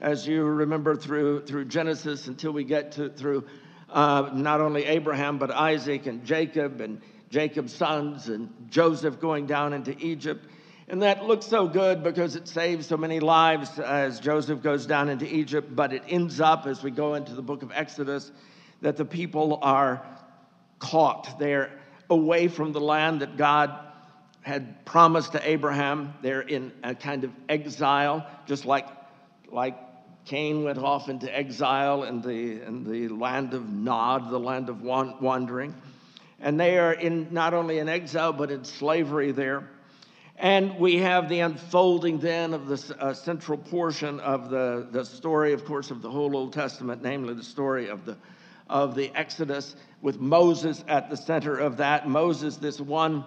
as 0.00 0.26
you 0.26 0.42
remember, 0.42 0.96
through, 0.96 1.46
through 1.46 1.66
Genesis 1.66 2.26
until 2.26 2.52
we 2.52 2.64
get 2.64 2.92
to 2.92 3.10
through 3.10 3.46
uh, 3.88 4.30
not 4.34 4.60
only 4.60 4.84
Abraham, 4.84 5.38
but 5.38 5.50
Isaac 5.50 6.06
and 6.06 6.24
Jacob 6.24 6.80
and 6.80 7.00
Jacob's 7.28 7.72
sons 7.72 8.28
and 8.28 8.52
Joseph 8.68 9.20
going 9.20 9.46
down 9.46 9.72
into 9.72 9.96
Egypt. 9.98 10.46
And 10.88 11.02
that 11.02 11.24
looks 11.24 11.46
so 11.46 11.68
good 11.68 12.02
because 12.02 12.34
it 12.34 12.48
saves 12.48 12.88
so 12.88 12.96
many 12.96 13.20
lives 13.20 13.78
as 13.78 14.18
Joseph 14.18 14.60
goes 14.62 14.86
down 14.86 15.08
into 15.08 15.32
Egypt. 15.32 15.74
But 15.74 15.92
it 15.92 16.02
ends 16.08 16.40
up, 16.40 16.66
as 16.66 16.82
we 16.82 16.90
go 16.90 17.14
into 17.14 17.34
the 17.34 17.42
book 17.42 17.62
of 17.62 17.70
Exodus, 17.72 18.32
that 18.80 18.96
the 18.96 19.04
people 19.04 19.60
are 19.62 20.04
caught. 20.80 21.38
They're 21.38 21.79
away 22.10 22.48
from 22.48 22.72
the 22.72 22.80
land 22.80 23.22
that 23.22 23.36
God 23.36 23.72
had 24.42 24.84
promised 24.84 25.32
to 25.32 25.48
Abraham. 25.48 26.14
They're 26.22 26.40
in 26.40 26.72
a 26.82 26.94
kind 26.94 27.24
of 27.24 27.30
exile, 27.48 28.26
just 28.46 28.64
like, 28.64 28.86
like 29.50 29.76
Cain 30.24 30.64
went 30.64 30.78
off 30.78 31.08
into 31.08 31.34
exile 31.34 32.04
in 32.04 32.20
the, 32.20 32.62
in 32.62 32.84
the 32.84 33.08
land 33.08 33.54
of 33.54 33.68
Nod, 33.68 34.30
the 34.30 34.38
land 34.38 34.68
of 34.68 34.82
wandering. 34.82 35.74
And 36.40 36.58
they 36.58 36.78
are 36.78 36.92
in 36.92 37.28
not 37.32 37.54
only 37.54 37.78
in 37.78 37.88
exile, 37.88 38.32
but 38.32 38.50
in 38.50 38.64
slavery 38.64 39.32
there. 39.32 39.68
And 40.36 40.78
we 40.78 40.96
have 40.96 41.28
the 41.28 41.40
unfolding 41.40 42.18
then 42.18 42.54
of 42.54 42.66
the 42.66 42.96
uh, 42.98 43.12
central 43.12 43.58
portion 43.58 44.20
of 44.20 44.48
the, 44.48 44.88
the 44.90 45.04
story, 45.04 45.52
of 45.52 45.66
course, 45.66 45.90
of 45.90 46.00
the 46.00 46.10
whole 46.10 46.34
Old 46.34 46.54
Testament, 46.54 47.02
namely 47.02 47.34
the 47.34 47.44
story 47.44 47.88
of 47.88 48.06
the, 48.06 48.16
of 48.70 48.94
the 48.94 49.10
Exodus, 49.14 49.76
with 50.00 50.18
Moses 50.18 50.82
at 50.88 51.10
the 51.10 51.16
center 51.16 51.58
of 51.58 51.76
that. 51.78 52.08
Moses, 52.08 52.56
this 52.56 52.80
one 52.80 53.24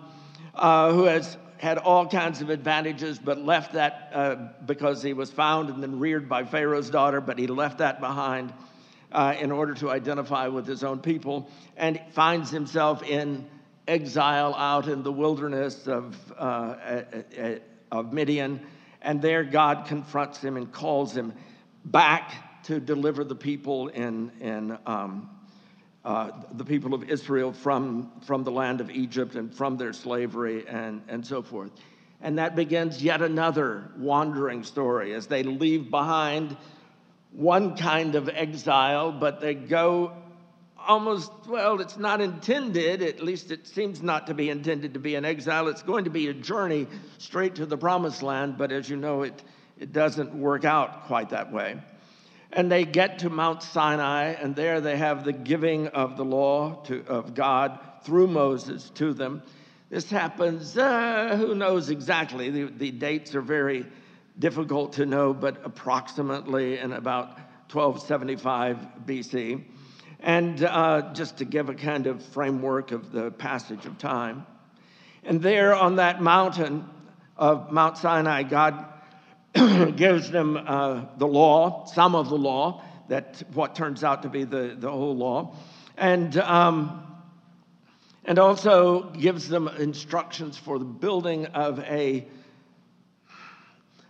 uh, 0.55 0.91
who 0.91 1.03
has 1.03 1.37
had 1.57 1.77
all 1.77 2.07
kinds 2.07 2.41
of 2.41 2.49
advantages, 2.49 3.19
but 3.19 3.37
left 3.37 3.73
that 3.73 4.09
uh, 4.13 4.35
because 4.65 5.03
he 5.03 5.13
was 5.13 5.29
found 5.29 5.69
and 5.69 5.81
then 5.81 5.99
reared 5.99 6.27
by 6.27 6.43
Pharaoh's 6.43 6.89
daughter, 6.89 7.21
but 7.21 7.37
he 7.37 7.47
left 7.47 7.77
that 7.77 7.99
behind 7.99 8.53
uh, 9.11 9.35
in 9.39 9.51
order 9.51 9.73
to 9.73 9.89
identify 9.89 10.47
with 10.47 10.67
his 10.67 10.83
own 10.83 10.99
people 10.99 11.49
and 11.77 12.01
finds 12.11 12.49
himself 12.49 13.03
in 13.03 13.47
exile 13.87 14.55
out 14.55 14.87
in 14.87 15.03
the 15.03 15.11
wilderness 15.11 15.87
of, 15.87 16.15
uh, 16.37 16.75
of 17.91 18.11
Midian. 18.11 18.59
And 19.01 19.21
there 19.21 19.43
God 19.43 19.85
confronts 19.87 20.41
him 20.41 20.57
and 20.57 20.71
calls 20.71 21.15
him 21.15 21.33
back 21.85 22.33
to 22.63 22.79
deliver 22.79 23.23
the 23.23 23.35
people 23.35 23.89
in, 23.89 24.31
in 24.39 24.77
um, 24.85 25.29
uh, 26.05 26.31
the 26.53 26.65
people 26.65 26.93
of 26.93 27.09
Israel 27.09 27.53
from, 27.53 28.11
from 28.25 28.43
the 28.43 28.51
land 28.51 28.81
of 28.81 28.89
Egypt 28.89 29.35
and 29.35 29.53
from 29.53 29.77
their 29.77 29.93
slavery 29.93 30.67
and, 30.67 31.01
and 31.07 31.25
so 31.25 31.41
forth. 31.41 31.71
And 32.21 32.39
that 32.39 32.55
begins 32.55 33.03
yet 33.03 33.21
another 33.21 33.91
wandering 33.97 34.63
story 34.63 35.13
as 35.13 35.27
they 35.27 35.43
leave 35.43 35.89
behind 35.89 36.55
one 37.31 37.75
kind 37.75 38.15
of 38.15 38.29
exile, 38.29 39.11
but 39.11 39.41
they 39.41 39.53
go 39.55 40.13
almost, 40.77 41.31
well, 41.47 41.81
it's 41.81 41.97
not 41.97 42.21
intended, 42.21 43.01
at 43.01 43.21
least 43.21 43.51
it 43.51 43.67
seems 43.67 44.01
not 44.01 44.27
to 44.27 44.33
be 44.33 44.49
intended 44.49 44.93
to 44.93 44.99
be 44.99 45.15
an 45.15 45.25
exile. 45.25 45.67
It's 45.67 45.83
going 45.83 46.03
to 46.03 46.09
be 46.09 46.27
a 46.27 46.33
journey 46.33 46.87
straight 47.17 47.55
to 47.55 47.65
the 47.65 47.77
promised 47.77 48.21
land, 48.21 48.57
but 48.57 48.71
as 48.71 48.89
you 48.89 48.97
know, 48.97 49.23
it, 49.23 49.41
it 49.79 49.91
doesn't 49.91 50.33
work 50.33 50.65
out 50.65 51.05
quite 51.07 51.29
that 51.29 51.51
way. 51.51 51.79
And 52.55 52.71
they 52.71 52.85
get 52.85 53.19
to 53.19 53.31
Mount 53.31 53.63
Sinai, 53.63 54.33
and 54.33 54.55
there 54.55 54.79
they 54.79 54.95
have 54.95 55.25
the 55.25 55.33
giving 55.33 55.87
of 55.87 56.17
the 56.17 56.23
law 56.23 56.75
to, 56.83 57.03
of 57.07 57.33
God 57.33 57.79
through 58.03 58.27
Moses 58.27 58.91
to 58.91 59.13
them. 59.13 59.41
This 59.89 60.09
happens, 60.09 60.77
uh, 60.77 61.35
who 61.35 61.55
knows 61.55 61.89
exactly? 61.89 62.51
The, 62.51 62.65
the 62.65 62.91
dates 62.91 63.33
are 63.33 63.41
very 63.41 63.87
difficult 64.37 64.93
to 64.93 65.05
know, 65.05 65.33
but 65.33 65.65
approximately 65.65 66.77
in 66.77 66.93
about 66.93 67.39
1275 67.71 68.77
BC. 69.05 69.63
And 70.19 70.63
uh, 70.63 71.11
just 71.13 71.37
to 71.37 71.45
give 71.45 71.69
a 71.69 71.75
kind 71.75 72.07
of 72.07 72.23
framework 72.23 72.91
of 72.91 73.11
the 73.11 73.31
passage 73.31 73.85
of 73.85 73.97
time. 73.97 74.45
And 75.23 75.41
there 75.41 75.75
on 75.75 75.95
that 75.95 76.21
mountain 76.21 76.87
of 77.35 77.71
Mount 77.71 77.97
Sinai, 77.97 78.43
God 78.43 78.92
gives 79.95 80.31
them 80.31 80.57
uh, 80.57 81.05
the 81.17 81.27
law, 81.27 81.85
some 81.85 82.15
of 82.15 82.29
the 82.29 82.37
law, 82.37 82.83
that 83.09 83.43
what 83.53 83.75
turns 83.75 84.03
out 84.03 84.23
to 84.23 84.29
be 84.29 84.43
the, 84.43 84.75
the 84.77 84.89
whole 84.89 85.15
law, 85.15 85.55
and, 85.97 86.37
um, 86.37 87.05
and 88.25 88.39
also 88.39 89.09
gives 89.11 89.47
them 89.47 89.67
instructions 89.67 90.57
for 90.57 90.79
the 90.79 90.85
building 90.85 91.45
of 91.47 91.79
a, 91.79 92.25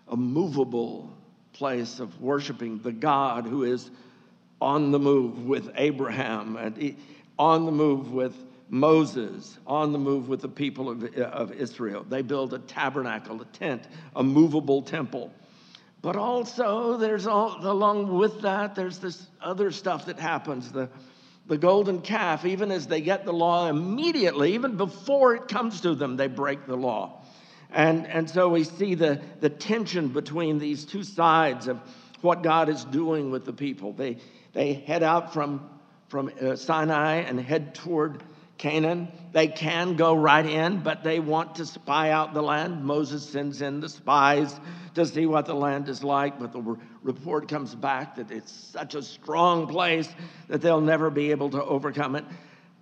a 0.07 0.15
movable 0.15 1.11
place 1.53 1.99
of 1.99 2.21
worshiping 2.21 2.79
the 2.79 2.91
God 2.91 3.45
who 3.45 3.63
is 3.63 3.89
on 4.61 4.91
the 4.91 4.99
move 4.99 5.45
with 5.45 5.71
Abraham. 5.75 6.55
And 6.55 6.95
on 7.37 7.65
the 7.65 7.71
move 7.71 8.11
with 8.11 8.35
Moses, 8.73 9.59
on 9.67 9.91
the 9.91 9.99
move 9.99 10.27
with 10.27 10.41
the 10.41 10.49
people 10.49 10.89
of, 10.89 11.03
of 11.15 11.51
Israel. 11.51 12.03
They 12.09 12.23
build 12.23 12.55
a 12.55 12.57
tabernacle, 12.57 13.39
a 13.39 13.45
tent, 13.45 13.87
a 14.15 14.23
movable 14.23 14.81
temple. 14.81 15.31
But 16.01 16.15
also, 16.15 16.97
there's 16.97 17.27
all, 17.27 17.55
along 17.61 18.17
with 18.17 18.41
that, 18.41 18.73
there's 18.73 18.97
this 18.97 19.27
other 19.39 19.69
stuff 19.69 20.07
that 20.07 20.17
happens. 20.17 20.71
The, 20.71 20.89
the 21.45 21.59
golden 21.59 22.01
calf, 22.01 22.45
even 22.45 22.71
as 22.71 22.87
they 22.87 23.01
get 23.01 23.25
the 23.25 23.31
law, 23.31 23.67
immediately, 23.69 24.55
even 24.55 24.75
before 24.75 25.35
it 25.35 25.47
comes 25.47 25.81
to 25.81 25.93
them, 25.93 26.17
they 26.17 26.27
break 26.27 26.65
the 26.65 26.75
law. 26.75 27.21
And, 27.69 28.07
and 28.07 28.27
so 28.27 28.49
we 28.49 28.63
see 28.63 28.95
the, 28.95 29.21
the 29.39 29.49
tension 29.49 30.07
between 30.07 30.57
these 30.57 30.83
two 30.83 31.03
sides 31.03 31.67
of 31.67 31.79
what 32.21 32.41
God 32.41 32.69
is 32.69 32.83
doing 32.85 33.29
with 33.29 33.45
the 33.45 33.53
people. 33.53 33.93
They, 33.93 34.17
they 34.53 34.73
head 34.73 35.03
out 35.03 35.31
from, 35.31 35.69
from 36.07 36.31
uh, 36.41 36.55
Sinai 36.55 37.17
and 37.17 37.39
head 37.39 37.75
toward 37.75 38.23
Canaan. 38.63 39.09
They 39.33 39.49
can 39.49 39.97
go 39.97 40.15
right 40.15 40.45
in, 40.45 40.83
but 40.83 41.03
they 41.03 41.19
want 41.19 41.55
to 41.55 41.65
spy 41.65 42.11
out 42.11 42.33
the 42.33 42.41
land. 42.41 42.85
Moses 42.85 43.27
sends 43.27 43.61
in 43.61 43.81
the 43.81 43.89
spies 43.89 44.57
to 44.95 45.05
see 45.05 45.25
what 45.25 45.45
the 45.45 45.53
land 45.53 45.89
is 45.89 46.01
like, 46.01 46.39
but 46.39 46.53
the 46.53 46.77
report 47.01 47.49
comes 47.49 47.75
back 47.75 48.15
that 48.15 48.31
it's 48.31 48.53
such 48.53 48.95
a 48.95 49.03
strong 49.03 49.67
place 49.67 50.07
that 50.47 50.61
they'll 50.61 50.79
never 50.79 51.09
be 51.09 51.31
able 51.31 51.49
to 51.49 51.61
overcome 51.61 52.15
it. 52.15 52.23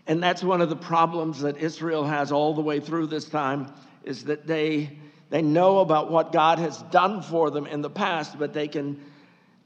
And 0.05 0.21
that's 0.21 0.43
one 0.43 0.61
of 0.61 0.69
the 0.69 0.75
problems 0.75 1.41
that 1.41 1.57
Israel 1.57 2.03
has 2.03 2.31
all 2.31 2.53
the 2.53 2.61
way 2.61 2.79
through 2.79 3.07
this 3.07 3.25
time 3.27 3.73
is 4.03 4.25
that 4.25 4.45
they 4.45 4.99
they 5.31 5.41
know 5.41 5.79
about 5.79 6.11
what 6.11 6.31
God 6.31 6.59
has 6.59 6.79
done 6.91 7.23
for 7.23 7.49
them 7.49 7.65
in 7.65 7.81
the 7.81 7.89
past, 7.89 8.37
but 8.37 8.53
they 8.53 8.67
can 8.67 9.01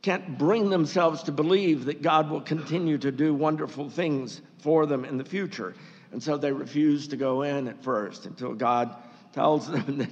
can't 0.02 0.38
bring 0.38 0.70
themselves 0.70 1.24
to 1.24 1.34
believe 1.34 1.86
that 1.86 2.02
God 2.02 2.30
will 2.30 2.42
continue 2.42 2.98
to 3.00 3.12
do 3.12 3.34
wonderful 3.34 3.90
things 3.90 4.40
for 4.60 4.86
them 4.86 5.04
in 5.04 5.18
the 5.18 5.26
future. 5.26 5.74
And 6.16 6.24
so 6.24 6.38
they 6.38 6.54
refuse 6.54 7.10
to 7.10 7.18
go 7.18 7.42
in 7.42 7.68
at 7.68 7.84
first 7.84 8.26
until 8.26 8.54
God 8.54 8.96
tells 9.34 9.70
them 9.70 9.98
that, 9.98 10.10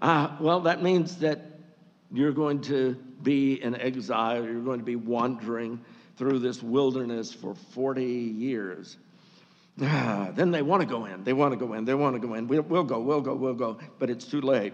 uh, 0.00 0.36
well, 0.38 0.60
that 0.60 0.80
means 0.80 1.16
that 1.16 1.40
you're 2.12 2.30
going 2.30 2.60
to 2.60 2.94
be 3.20 3.60
in 3.60 3.74
exile, 3.74 4.44
you're 4.44 4.60
going 4.60 4.78
to 4.78 4.84
be 4.84 4.94
wandering 4.94 5.80
through 6.16 6.38
this 6.38 6.62
wilderness 6.62 7.32
for 7.32 7.56
40 7.56 8.04
years. 8.04 8.96
Ah, 9.82 10.30
then 10.36 10.52
they 10.52 10.62
want 10.62 10.82
to 10.82 10.86
go 10.86 11.06
in, 11.06 11.24
they 11.24 11.32
want 11.32 11.52
to 11.52 11.56
go 11.58 11.74
in, 11.74 11.84
they 11.84 11.94
want 11.94 12.14
to 12.14 12.24
go 12.24 12.34
in. 12.34 12.46
We'll, 12.46 12.62
we'll 12.62 12.84
go, 12.84 13.00
we'll 13.00 13.20
go, 13.20 13.34
we'll 13.34 13.54
go, 13.54 13.76
but 13.98 14.08
it's 14.08 14.26
too 14.26 14.42
late. 14.42 14.72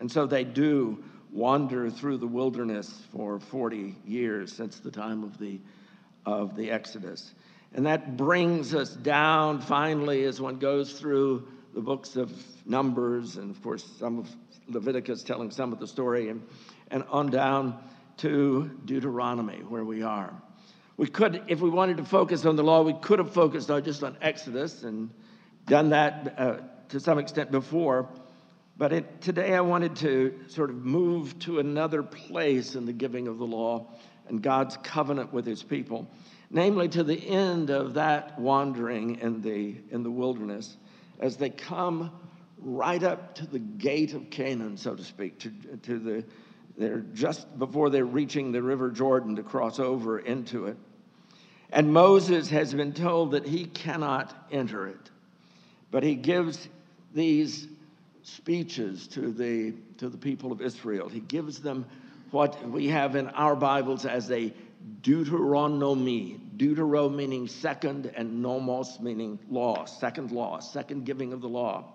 And 0.00 0.10
so 0.10 0.26
they 0.26 0.42
do 0.42 1.04
wander 1.30 1.88
through 1.88 2.16
the 2.16 2.26
wilderness 2.26 3.00
for 3.12 3.38
40 3.38 3.94
years 4.04 4.52
since 4.52 4.80
the 4.80 4.90
time 4.90 5.22
of 5.22 5.38
the, 5.38 5.60
of 6.24 6.56
the 6.56 6.72
Exodus. 6.72 7.32
And 7.76 7.84
that 7.84 8.16
brings 8.16 8.74
us 8.74 8.96
down 8.96 9.60
finally 9.60 10.24
as 10.24 10.40
one 10.40 10.56
goes 10.58 10.98
through 10.98 11.46
the 11.74 11.82
books 11.82 12.16
of 12.16 12.32
Numbers 12.64 13.36
and, 13.36 13.50
of 13.50 13.62
course, 13.62 13.84
some 13.98 14.18
of 14.18 14.34
Leviticus 14.66 15.22
telling 15.22 15.50
some 15.50 15.74
of 15.74 15.78
the 15.78 15.86
story, 15.86 16.30
and, 16.30 16.42
and 16.90 17.04
on 17.10 17.30
down 17.30 17.78
to 18.16 18.70
Deuteronomy, 18.86 19.58
where 19.58 19.84
we 19.84 20.02
are. 20.02 20.32
We 20.96 21.06
could, 21.06 21.42
if 21.48 21.60
we 21.60 21.68
wanted 21.68 21.98
to 21.98 22.04
focus 22.04 22.46
on 22.46 22.56
the 22.56 22.64
law, 22.64 22.80
we 22.80 22.94
could 22.94 23.18
have 23.18 23.34
focused 23.34 23.70
on 23.70 23.84
just 23.84 24.02
on 24.02 24.16
Exodus 24.22 24.82
and 24.82 25.10
done 25.66 25.90
that 25.90 26.34
uh, 26.38 26.56
to 26.88 26.98
some 26.98 27.18
extent 27.18 27.50
before. 27.50 28.08
But 28.78 28.94
it, 28.94 29.20
today 29.20 29.54
I 29.54 29.60
wanted 29.60 29.96
to 29.96 30.34
sort 30.48 30.70
of 30.70 30.76
move 30.76 31.38
to 31.40 31.58
another 31.58 32.02
place 32.02 32.74
in 32.74 32.86
the 32.86 32.94
giving 32.94 33.28
of 33.28 33.36
the 33.36 33.46
law 33.46 33.86
and 34.28 34.40
God's 34.42 34.78
covenant 34.78 35.32
with 35.32 35.44
his 35.44 35.62
people, 35.62 36.10
namely 36.50 36.88
to 36.88 37.02
the 37.02 37.28
end 37.28 37.70
of 37.70 37.94
that 37.94 38.38
wandering 38.38 39.16
in 39.20 39.40
the, 39.42 39.76
in 39.90 40.02
the 40.02 40.10
wilderness 40.10 40.76
as 41.20 41.36
they 41.36 41.50
come 41.50 42.10
right 42.58 43.02
up 43.02 43.34
to 43.34 43.46
the 43.46 43.58
gate 43.58 44.14
of 44.14 44.30
Canaan, 44.30 44.76
so 44.76 44.94
to 44.94 45.04
speak, 45.04 45.38
to, 45.38 45.50
to 45.82 45.98
the, 45.98 46.24
they're 46.76 47.04
just 47.14 47.58
before 47.58 47.90
they're 47.90 48.04
reaching 48.04 48.52
the 48.52 48.62
river 48.62 48.90
Jordan 48.90 49.36
to 49.36 49.42
cross 49.42 49.78
over 49.78 50.18
into 50.18 50.66
it. 50.66 50.76
And 51.70 51.92
Moses 51.92 52.48
has 52.50 52.72
been 52.72 52.92
told 52.92 53.32
that 53.32 53.46
he 53.46 53.64
cannot 53.64 54.46
enter 54.52 54.86
it, 54.86 55.10
but 55.90 56.02
he 56.02 56.14
gives 56.14 56.68
these 57.12 57.66
speeches 58.22 59.06
to 59.08 59.32
the, 59.32 59.74
to 59.98 60.08
the 60.08 60.18
people 60.18 60.52
of 60.52 60.60
Israel. 60.60 61.08
He 61.08 61.20
gives 61.20 61.60
them 61.60 61.86
what 62.30 62.68
we 62.68 62.88
have 62.88 63.16
in 63.16 63.28
our 63.30 63.56
Bibles 63.56 64.04
as 64.04 64.30
a 64.30 64.52
Deuteronomy. 65.02 66.40
Deutero 66.56 67.14
meaning 67.14 67.46
second, 67.46 68.10
and 68.16 68.42
nomos 68.42 68.98
meaning 69.00 69.38
law, 69.50 69.84
second 69.84 70.32
law, 70.32 70.58
second 70.58 71.04
giving 71.04 71.32
of 71.32 71.40
the 71.40 71.48
law. 71.48 71.92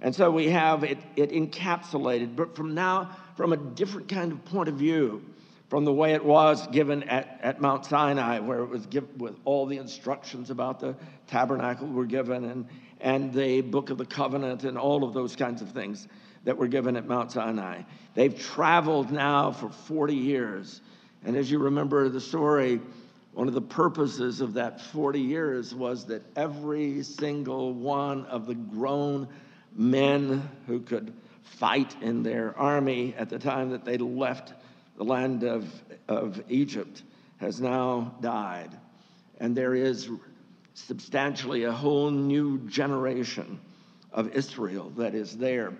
And 0.00 0.14
so 0.14 0.30
we 0.30 0.48
have 0.48 0.84
it, 0.84 0.98
it 1.14 1.30
encapsulated, 1.30 2.36
but 2.36 2.54
from 2.54 2.74
now, 2.74 3.16
from 3.36 3.52
a 3.52 3.56
different 3.56 4.08
kind 4.08 4.32
of 4.32 4.44
point 4.44 4.68
of 4.68 4.74
view, 4.74 5.22
from 5.68 5.84
the 5.84 5.92
way 5.92 6.12
it 6.14 6.24
was 6.24 6.66
given 6.68 7.04
at, 7.04 7.40
at 7.42 7.60
Mount 7.60 7.86
Sinai, 7.86 8.40
where 8.40 8.60
it 8.60 8.68
was 8.68 8.86
given 8.86 9.18
with 9.18 9.36
all 9.44 9.66
the 9.66 9.78
instructions 9.78 10.50
about 10.50 10.80
the 10.80 10.94
tabernacle 11.26 11.88
were 11.88 12.06
given, 12.06 12.44
and, 12.44 12.66
and 13.00 13.32
the 13.32 13.62
book 13.62 13.90
of 13.90 13.98
the 13.98 14.04
covenant 14.04 14.64
and 14.64 14.76
all 14.76 15.02
of 15.02 15.14
those 15.14 15.34
kinds 15.34 15.62
of 15.62 15.70
things 15.70 16.06
that 16.44 16.56
were 16.56 16.68
given 16.68 16.96
at 16.96 17.06
Mount 17.06 17.32
Sinai. 17.32 17.82
They've 18.14 18.38
traveled 18.38 19.10
now 19.10 19.50
for 19.50 19.70
40 19.70 20.14
years. 20.14 20.80
And 21.26 21.36
as 21.36 21.50
you 21.50 21.58
remember 21.58 22.08
the 22.08 22.20
story, 22.20 22.80
one 23.32 23.48
of 23.48 23.54
the 23.54 23.60
purposes 23.60 24.40
of 24.40 24.54
that 24.54 24.80
40 24.80 25.20
years 25.20 25.74
was 25.74 26.06
that 26.06 26.22
every 26.36 27.02
single 27.02 27.74
one 27.74 28.26
of 28.26 28.46
the 28.46 28.54
grown 28.54 29.26
men 29.74 30.48
who 30.68 30.78
could 30.78 31.12
fight 31.42 31.96
in 32.00 32.22
their 32.22 32.56
army 32.56 33.12
at 33.18 33.28
the 33.28 33.40
time 33.40 33.70
that 33.70 33.84
they 33.84 33.98
left 33.98 34.54
the 34.96 35.02
land 35.02 35.42
of, 35.42 35.68
of 36.06 36.40
Egypt 36.48 37.02
has 37.38 37.60
now 37.60 38.14
died. 38.20 38.70
and 39.40 39.54
there 39.56 39.74
is 39.74 40.08
substantially 40.74 41.64
a 41.64 41.72
whole 41.72 42.10
new 42.10 42.58
generation 42.68 43.58
of 44.12 44.28
Israel 44.28 44.90
that 44.96 45.14
is 45.14 45.36
there 45.36 45.72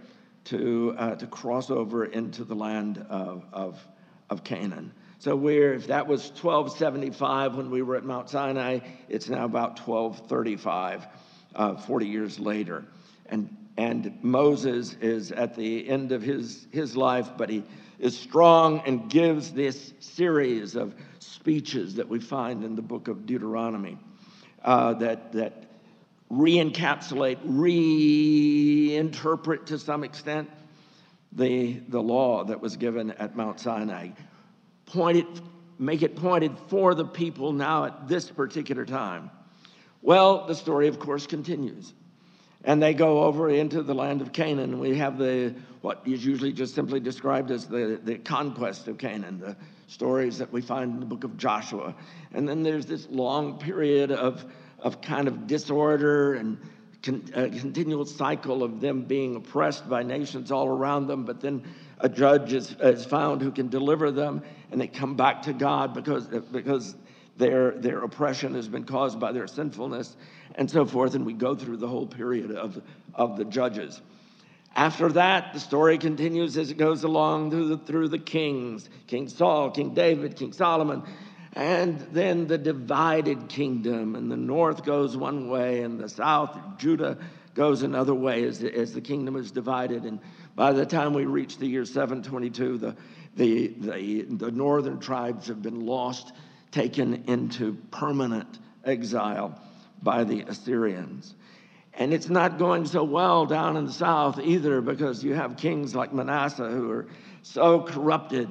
to, 0.44 0.94
uh, 0.98 1.14
to 1.14 1.26
cross 1.28 1.70
over 1.70 2.04
into 2.04 2.42
the 2.42 2.54
land 2.54 3.06
of, 3.08 3.44
of, 3.52 3.80
of 4.28 4.42
Canaan. 4.42 4.92
So 5.18 5.34
we're, 5.34 5.72
if 5.72 5.86
that 5.86 6.06
was 6.06 6.28
1275 6.28 7.56
when 7.56 7.70
we 7.70 7.80
were 7.80 7.96
at 7.96 8.04
Mount 8.04 8.28
Sinai, 8.28 8.80
it's 9.08 9.30
now 9.30 9.46
about 9.46 9.80
1235, 9.80 11.06
uh, 11.54 11.76
40 11.76 12.06
years 12.06 12.38
later. 12.38 12.84
And, 13.30 13.48
and 13.78 14.18
Moses 14.22 14.94
is 15.00 15.32
at 15.32 15.56
the 15.56 15.88
end 15.88 16.12
of 16.12 16.20
his, 16.22 16.66
his 16.70 16.98
life, 16.98 17.30
but 17.38 17.48
he 17.48 17.64
is 17.98 18.16
strong 18.18 18.82
and 18.84 19.10
gives 19.10 19.52
this 19.52 19.94
series 20.00 20.76
of 20.76 20.94
speeches 21.18 21.94
that 21.94 22.06
we 22.06 22.20
find 22.20 22.62
in 22.62 22.76
the 22.76 22.82
book 22.82 23.08
of 23.08 23.24
Deuteronomy 23.24 23.96
uh, 24.64 24.92
that, 24.94 25.32
that 25.32 25.64
re-encapsulate, 26.28 27.38
reinterpret 28.98 29.64
to 29.66 29.78
some 29.78 30.04
extent 30.04 30.50
the, 31.32 31.80
the 31.88 32.02
law 32.02 32.44
that 32.44 32.60
was 32.60 32.76
given 32.76 33.12
at 33.12 33.34
Mount 33.34 33.58
Sinai 33.60 34.10
point 34.96 35.18
it, 35.18 35.40
make 35.78 36.02
it 36.02 36.16
pointed 36.16 36.58
for 36.68 36.94
the 36.94 37.04
people 37.04 37.52
now 37.52 37.84
at 37.84 38.08
this 38.08 38.30
particular 38.30 38.86
time? 38.86 39.30
Well, 40.00 40.46
the 40.46 40.54
story, 40.54 40.88
of 40.88 40.98
course, 40.98 41.26
continues. 41.26 41.92
And 42.64 42.82
they 42.82 42.94
go 42.94 43.24
over 43.24 43.50
into 43.50 43.82
the 43.82 43.94
land 43.94 44.22
of 44.22 44.32
Canaan. 44.32 44.80
We 44.80 44.96
have 44.96 45.18
the 45.18 45.54
what 45.82 46.02
is 46.06 46.24
usually 46.24 46.52
just 46.52 46.74
simply 46.74 46.98
described 46.98 47.50
as 47.50 47.66
the, 47.66 48.00
the 48.02 48.16
conquest 48.16 48.88
of 48.88 48.98
Canaan, 48.98 49.38
the 49.38 49.56
stories 49.86 50.38
that 50.38 50.50
we 50.50 50.60
find 50.60 50.94
in 50.94 51.00
the 51.00 51.06
book 51.06 51.22
of 51.22 51.36
Joshua. 51.36 51.94
And 52.32 52.48
then 52.48 52.62
there's 52.62 52.86
this 52.86 53.06
long 53.10 53.58
period 53.58 54.10
of, 54.10 54.44
of 54.80 55.00
kind 55.00 55.28
of 55.28 55.46
disorder 55.46 56.34
and 56.34 56.58
con, 57.02 57.22
a 57.34 57.48
continual 57.50 58.04
cycle 58.06 58.64
of 58.64 58.80
them 58.80 59.02
being 59.02 59.36
oppressed 59.36 59.88
by 59.88 60.02
nations 60.02 60.50
all 60.50 60.66
around 60.66 61.06
them, 61.06 61.24
but 61.24 61.40
then 61.40 61.62
a 62.00 62.08
judge 62.08 62.52
is, 62.52 62.74
is 62.80 63.04
found 63.04 63.40
who 63.40 63.52
can 63.52 63.68
deliver 63.68 64.10
them, 64.10 64.42
and 64.70 64.80
they 64.80 64.88
come 64.88 65.16
back 65.16 65.42
to 65.42 65.52
God 65.52 65.94
because, 65.94 66.26
because 66.26 66.94
their, 67.36 67.72
their 67.72 68.02
oppression 68.02 68.54
has 68.54 68.68
been 68.68 68.84
caused 68.84 69.20
by 69.20 69.32
their 69.32 69.46
sinfulness, 69.46 70.16
and 70.54 70.70
so 70.70 70.86
forth. 70.86 71.14
And 71.14 71.26
we 71.26 71.32
go 71.32 71.54
through 71.54 71.76
the 71.76 71.88
whole 71.88 72.06
period 72.06 72.50
of, 72.52 72.80
of 73.14 73.36
the 73.36 73.44
judges. 73.44 74.00
After 74.74 75.10
that, 75.12 75.54
the 75.54 75.60
story 75.60 75.96
continues 75.96 76.56
as 76.58 76.70
it 76.70 76.76
goes 76.76 77.02
along 77.04 77.50
through 77.50 77.68
the, 77.68 77.78
through 77.78 78.08
the 78.08 78.18
kings 78.18 78.88
King 79.06 79.28
Saul, 79.28 79.70
King 79.70 79.94
David, 79.94 80.36
King 80.36 80.52
Solomon, 80.52 81.02
and 81.54 81.98
then 82.12 82.46
the 82.46 82.58
divided 82.58 83.48
kingdom. 83.48 84.14
And 84.14 84.30
the 84.30 84.36
north 84.36 84.84
goes 84.84 85.16
one 85.16 85.48
way, 85.48 85.82
and 85.82 85.98
the 85.98 86.08
south, 86.08 86.58
Judah, 86.76 87.16
goes 87.54 87.82
another 87.82 88.14
way 88.14 88.44
as 88.44 88.58
the, 88.58 88.74
as 88.74 88.92
the 88.92 89.00
kingdom 89.00 89.36
is 89.36 89.50
divided. 89.50 90.04
And 90.04 90.20
by 90.54 90.72
the 90.72 90.84
time 90.84 91.14
we 91.14 91.24
reach 91.24 91.56
the 91.56 91.66
year 91.66 91.86
722, 91.86 92.76
the, 92.76 92.96
the, 93.36 93.68
the, 93.78 94.22
the 94.22 94.50
northern 94.50 94.98
tribes 94.98 95.48
have 95.48 95.62
been 95.62 95.86
lost, 95.86 96.32
taken 96.70 97.24
into 97.28 97.74
permanent 97.90 98.58
exile 98.84 99.60
by 100.02 100.24
the 100.24 100.42
Assyrians. 100.42 101.34
And 101.94 102.12
it's 102.12 102.28
not 102.28 102.58
going 102.58 102.86
so 102.86 103.04
well 103.04 103.46
down 103.46 103.76
in 103.76 103.86
the 103.86 103.92
south 103.92 104.38
either 104.38 104.80
because 104.80 105.24
you 105.24 105.34
have 105.34 105.56
kings 105.56 105.94
like 105.94 106.12
Manasseh 106.12 106.68
who 106.68 106.90
are 106.90 107.06
so 107.42 107.80
corrupted 107.80 108.48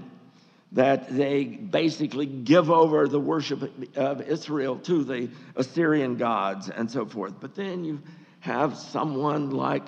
that 0.72 1.16
they 1.16 1.46
basically 1.46 2.26
give 2.26 2.72
over 2.72 3.08
the 3.08 3.20
worship 3.20 3.72
of 3.96 4.22
Israel 4.22 4.78
to 4.80 5.04
the 5.04 5.30
Assyrian 5.56 6.18
gods 6.18 6.70
and 6.70 6.90
so 6.90 7.06
forth. 7.06 7.36
But 7.40 7.56
then 7.56 7.86
you 7.86 8.02
have 8.40 8.78
someone 8.78 9.52
like, 9.52 9.84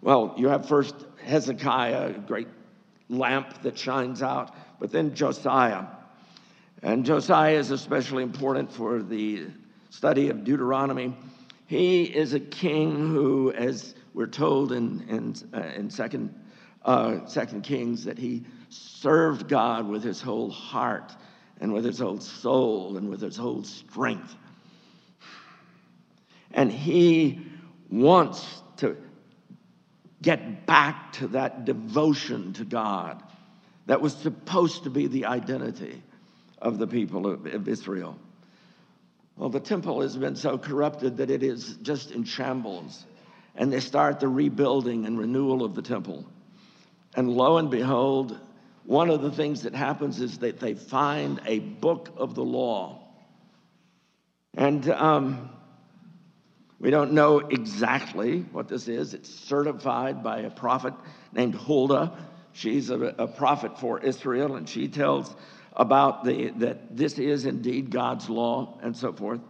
well, 0.00 0.34
you 0.36 0.48
have 0.48 0.66
first 0.66 0.94
Hezekiah, 1.22 2.08
a 2.08 2.12
great 2.12 2.48
lamp 3.08 3.62
that 3.62 3.78
shines 3.78 4.22
out, 4.22 4.54
but 4.80 4.90
then 4.90 5.14
Josiah. 5.14 5.84
And 6.82 7.04
Josiah 7.04 7.56
is 7.56 7.70
especially 7.70 8.22
important 8.22 8.70
for 8.70 9.02
the 9.02 9.46
study 9.90 10.28
of 10.28 10.44
Deuteronomy. 10.44 11.16
He 11.66 12.04
is 12.04 12.34
a 12.34 12.40
king 12.40 13.08
who, 13.08 13.52
as 13.52 13.94
we're 14.12 14.26
told 14.26 14.72
in, 14.72 15.04
in, 15.08 15.34
uh, 15.54 15.66
in 15.74 15.88
second, 15.88 16.34
uh, 16.84 17.24
second 17.26 17.62
Kings, 17.62 18.04
that 18.04 18.18
he 18.18 18.44
served 18.68 19.48
God 19.48 19.88
with 19.88 20.02
his 20.02 20.20
whole 20.20 20.50
heart 20.50 21.12
and 21.60 21.72
with 21.72 21.84
his 21.84 21.98
whole 21.98 22.20
soul 22.20 22.96
and 22.96 23.08
with 23.08 23.20
his 23.20 23.36
whole 23.36 23.64
strength. 23.64 24.34
And 26.52 26.70
he 26.70 27.46
wants 27.90 28.62
get 30.24 30.64
back 30.64 31.12
to 31.12 31.28
that 31.28 31.66
devotion 31.66 32.54
to 32.54 32.64
God 32.64 33.22
that 33.86 34.00
was 34.00 34.16
supposed 34.16 34.84
to 34.84 34.90
be 34.90 35.06
the 35.06 35.26
identity 35.26 36.02
of 36.60 36.78
the 36.78 36.86
people 36.86 37.26
of, 37.26 37.68
Israel. 37.68 38.18
Well, 39.36 39.50
the 39.50 39.60
temple 39.60 40.00
has 40.00 40.16
been 40.16 40.34
so 40.34 40.56
corrupted 40.56 41.18
that 41.18 41.30
it 41.30 41.42
is 41.42 41.76
just 41.82 42.10
in 42.10 42.24
shambles. 42.24 43.04
And 43.54 43.70
they 43.70 43.80
start 43.80 44.18
the 44.18 44.28
rebuilding 44.28 45.04
and 45.04 45.18
renewal 45.18 45.62
of 45.62 45.74
the 45.74 45.82
temple. 45.82 46.24
And 47.14 47.28
lo 47.30 47.58
and 47.58 47.70
behold, 47.70 48.38
one 48.84 49.10
of 49.10 49.20
the 49.20 49.30
things 49.30 49.62
that 49.62 49.74
happens 49.74 50.20
is 50.20 50.38
that 50.38 50.58
they 50.58 50.74
find 50.74 51.40
a 51.44 51.58
book 51.58 52.14
of 52.16 52.34
the 52.34 52.42
law. 52.42 53.00
And 54.56 54.88
um, 54.88 55.50
we 56.84 56.90
don't 56.90 57.12
know 57.12 57.38
exactly 57.38 58.40
what 58.52 58.68
this 58.68 58.88
is. 58.88 59.14
It's 59.14 59.30
certified 59.34 60.22
by 60.22 60.40
a 60.40 60.50
prophet 60.50 60.92
named 61.32 61.54
Huldah. 61.54 62.12
She's 62.52 62.90
a, 62.90 63.00
a 63.00 63.26
prophet 63.26 63.80
for 63.80 64.00
Israel, 64.00 64.56
and 64.56 64.68
she 64.68 64.88
tells 64.88 65.34
about 65.74 66.24
the, 66.24 66.50
that 66.58 66.94
this 66.94 67.18
is 67.18 67.46
indeed 67.46 67.88
God's 67.88 68.28
law 68.28 68.78
and 68.82 68.94
so 68.94 69.14
forth. 69.14 69.40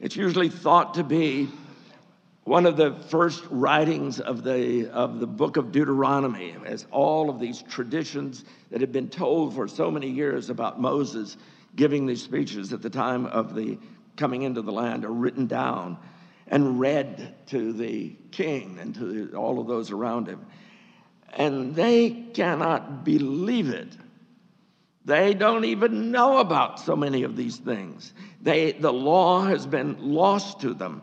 It's 0.00 0.16
usually 0.16 0.48
thought 0.48 0.94
to 0.94 1.04
be 1.04 1.48
one 2.42 2.66
of 2.66 2.76
the 2.76 2.96
first 3.10 3.44
writings 3.48 4.18
of 4.18 4.42
the, 4.42 4.90
of 4.90 5.20
the 5.20 5.28
book 5.28 5.56
of 5.56 5.70
Deuteronomy, 5.70 6.56
as 6.66 6.84
all 6.90 7.30
of 7.30 7.38
these 7.38 7.62
traditions 7.62 8.44
that 8.72 8.80
had 8.80 8.90
been 8.90 9.08
told 9.08 9.54
for 9.54 9.68
so 9.68 9.88
many 9.88 10.10
years 10.10 10.50
about 10.50 10.80
Moses 10.80 11.36
giving 11.76 12.06
these 12.06 12.24
speeches 12.24 12.72
at 12.72 12.82
the 12.82 12.90
time 12.90 13.26
of 13.26 13.54
the 13.54 13.78
coming 14.16 14.42
into 14.42 14.62
the 14.62 14.72
land 14.72 15.04
are 15.04 15.12
written 15.12 15.46
down 15.46 15.96
and 16.50 16.80
read 16.80 17.34
to 17.46 17.72
the 17.72 18.14
king 18.32 18.78
and 18.80 18.94
to 18.96 19.32
all 19.36 19.60
of 19.60 19.68
those 19.68 19.90
around 19.90 20.26
him. 20.26 20.44
And 21.32 21.74
they 21.74 22.10
cannot 22.10 23.04
believe 23.04 23.70
it. 23.70 23.96
They 25.04 25.32
don't 25.32 25.64
even 25.64 26.10
know 26.10 26.38
about 26.38 26.80
so 26.80 26.96
many 26.96 27.22
of 27.22 27.36
these 27.36 27.56
things. 27.56 28.12
They, 28.42 28.72
the 28.72 28.92
law 28.92 29.42
has 29.42 29.66
been 29.66 29.96
lost 30.00 30.60
to 30.60 30.74
them. 30.74 31.02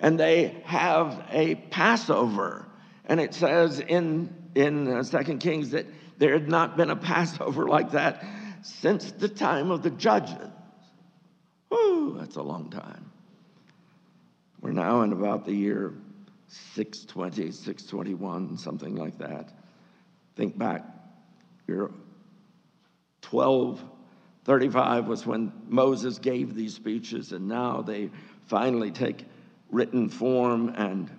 And 0.00 0.20
they 0.20 0.62
have 0.64 1.26
a 1.30 1.56
Passover. 1.56 2.66
And 3.06 3.20
it 3.20 3.34
says 3.34 3.80
in, 3.80 4.32
in 4.54 4.86
uh, 4.86 5.02
Second 5.02 5.38
Kings 5.38 5.70
that 5.70 5.86
there 6.18 6.34
had 6.34 6.48
not 6.48 6.76
been 6.76 6.90
a 6.90 6.96
Passover 6.96 7.66
like 7.68 7.92
that 7.92 8.24
since 8.62 9.12
the 9.12 9.28
time 9.28 9.70
of 9.70 9.82
the 9.82 9.90
judges. 9.90 10.50
Whew, 11.70 12.16
that's 12.18 12.36
a 12.36 12.42
long 12.42 12.70
time. 12.70 13.07
We're 14.60 14.72
now 14.72 15.02
in 15.02 15.12
about 15.12 15.44
the 15.44 15.52
year 15.52 15.94
620, 16.74 17.52
621, 17.52 18.58
something 18.58 18.96
like 18.96 19.18
that. 19.18 19.52
Think 20.34 20.58
back, 20.58 20.84
year 21.66 21.90
1235 23.30 25.06
was 25.06 25.26
when 25.26 25.52
Moses 25.68 26.18
gave 26.18 26.54
these 26.54 26.74
speeches, 26.74 27.32
and 27.32 27.46
now 27.46 27.82
they 27.82 28.10
finally 28.46 28.90
take 28.90 29.24
written 29.70 30.08
form 30.08 30.70
and, 30.70 31.10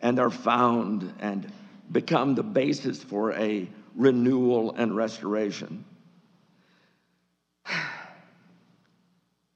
and 0.00 0.18
are 0.18 0.30
found 0.30 1.12
and 1.20 1.52
become 1.90 2.34
the 2.34 2.42
basis 2.42 3.02
for 3.02 3.32
a 3.32 3.68
renewal 3.94 4.74
and 4.76 4.96
restoration. 4.96 5.84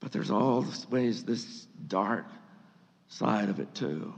But 0.01 0.13
there's 0.13 0.31
always 0.31 1.25
this 1.25 1.67
dark 1.87 2.25
side 3.09 3.49
of 3.49 3.59
it 3.59 3.73
too. 3.75 4.13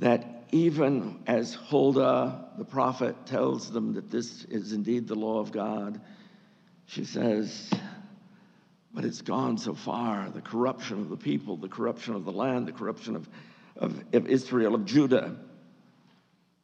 That 0.00 0.48
even 0.50 1.22
as 1.26 1.54
Huldah, 1.54 2.52
the 2.58 2.64
prophet, 2.64 3.26
tells 3.26 3.70
them 3.70 3.94
that 3.94 4.10
this 4.10 4.44
is 4.44 4.72
indeed 4.72 5.06
the 5.06 5.14
law 5.14 5.38
of 5.38 5.52
God, 5.52 6.00
she 6.86 7.04
says, 7.04 7.70
but 8.92 9.04
it's 9.04 9.20
gone 9.22 9.58
so 9.58 9.74
far 9.74 10.30
the 10.30 10.40
corruption 10.40 11.00
of 11.00 11.10
the 11.10 11.16
people, 11.16 11.56
the 11.56 11.68
corruption 11.68 12.14
of 12.14 12.24
the 12.24 12.32
land, 12.32 12.66
the 12.66 12.72
corruption 12.72 13.14
of, 13.14 13.28
of, 13.76 14.02
of 14.12 14.26
Israel, 14.26 14.74
of 14.74 14.86
Judah, 14.86 15.36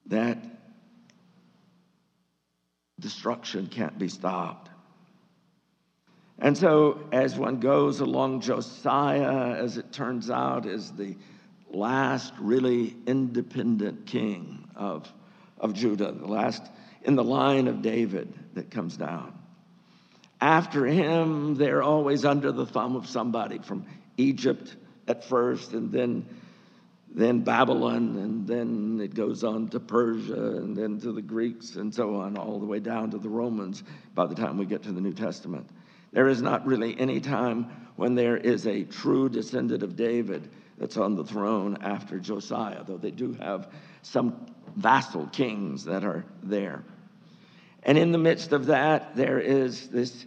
that 0.06 0.38
destruction 2.98 3.66
can't 3.66 3.98
be 3.98 4.08
stopped. 4.08 4.70
And 6.38 6.58
so, 6.58 7.00
as 7.12 7.38
one 7.38 7.60
goes 7.60 8.00
along, 8.00 8.40
Josiah, 8.40 9.54
as 9.54 9.78
it 9.78 9.92
turns 9.92 10.30
out, 10.30 10.66
is 10.66 10.90
the 10.92 11.16
last 11.70 12.32
really 12.38 12.96
independent 13.06 14.06
king 14.06 14.68
of, 14.74 15.10
of 15.58 15.74
Judah, 15.74 16.12
the 16.12 16.26
last 16.26 16.62
in 17.02 17.16
the 17.16 17.24
line 17.24 17.68
of 17.68 17.82
David 17.82 18.32
that 18.54 18.70
comes 18.70 18.96
down. 18.96 19.38
After 20.40 20.84
him, 20.86 21.54
they're 21.54 21.82
always 21.82 22.24
under 22.24 22.50
the 22.50 22.66
thumb 22.66 22.96
of 22.96 23.08
somebody 23.08 23.58
from 23.58 23.86
Egypt 24.16 24.76
at 25.06 25.24
first, 25.24 25.72
and 25.72 25.92
then, 25.92 26.26
then 27.14 27.40
Babylon, 27.40 28.16
and 28.16 28.46
then 28.46 29.00
it 29.02 29.14
goes 29.14 29.44
on 29.44 29.68
to 29.68 29.80
Persia, 29.80 30.56
and 30.56 30.76
then 30.76 30.98
to 31.00 31.12
the 31.12 31.22
Greeks, 31.22 31.76
and 31.76 31.94
so 31.94 32.16
on, 32.16 32.36
all 32.36 32.58
the 32.58 32.66
way 32.66 32.80
down 32.80 33.10
to 33.10 33.18
the 33.18 33.28
Romans 33.28 33.82
by 34.14 34.26
the 34.26 34.34
time 34.34 34.58
we 34.58 34.66
get 34.66 34.82
to 34.82 34.92
the 34.92 35.00
New 35.00 35.12
Testament. 35.12 35.68
There 36.14 36.28
is 36.28 36.40
not 36.40 36.64
really 36.64 36.98
any 36.98 37.20
time 37.20 37.66
when 37.96 38.14
there 38.14 38.36
is 38.36 38.68
a 38.68 38.84
true 38.84 39.28
descendant 39.28 39.82
of 39.82 39.96
David 39.96 40.48
that's 40.78 40.96
on 40.96 41.16
the 41.16 41.24
throne 41.24 41.78
after 41.82 42.20
Josiah, 42.20 42.84
though 42.84 42.96
they 42.96 43.10
do 43.10 43.32
have 43.34 43.68
some 44.02 44.46
vassal 44.76 45.26
kings 45.26 45.84
that 45.86 46.04
are 46.04 46.24
there. 46.44 46.84
And 47.82 47.98
in 47.98 48.12
the 48.12 48.18
midst 48.18 48.52
of 48.52 48.66
that, 48.66 49.16
there 49.16 49.40
is 49.40 49.88
this 49.88 50.24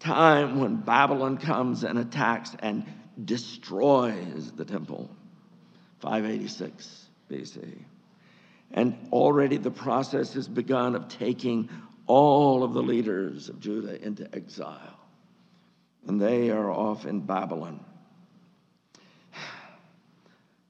time 0.00 0.58
when 0.60 0.76
Babylon 0.76 1.38
comes 1.38 1.84
and 1.84 1.96
attacks 1.96 2.56
and 2.58 2.84
destroys 3.24 4.50
the 4.56 4.64
temple, 4.64 5.10
586 6.00 7.06
BC. 7.30 7.78
And 8.72 9.08
already 9.12 9.58
the 9.58 9.70
process 9.70 10.34
has 10.34 10.48
begun 10.48 10.96
of 10.96 11.06
taking 11.06 11.68
all 12.06 12.64
of 12.64 12.72
the 12.72 12.82
leaders 12.82 13.48
of 13.48 13.60
Judah 13.60 14.04
into 14.04 14.28
exile. 14.34 14.99
And 16.06 16.20
they 16.20 16.50
are 16.50 16.70
off 16.70 17.06
in 17.06 17.20
Babylon. 17.20 17.84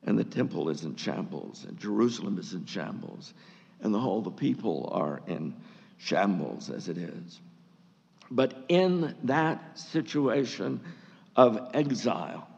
And 0.02 0.18
the 0.18 0.24
temple 0.24 0.70
is 0.70 0.84
in 0.84 0.96
shambles, 0.96 1.64
and 1.68 1.78
Jerusalem 1.78 2.38
is 2.38 2.54
in 2.54 2.64
shambles, 2.64 3.32
and 3.80 3.94
the 3.94 4.00
whole 4.00 4.22
the 4.22 4.30
people 4.30 4.88
are 4.92 5.20
in 5.26 5.54
shambles 5.98 6.70
as 6.70 6.88
it 6.88 6.98
is. 6.98 7.40
But 8.30 8.64
in 8.68 9.14
that 9.24 9.78
situation 9.78 10.80
of 11.36 11.70
exile 11.74 12.48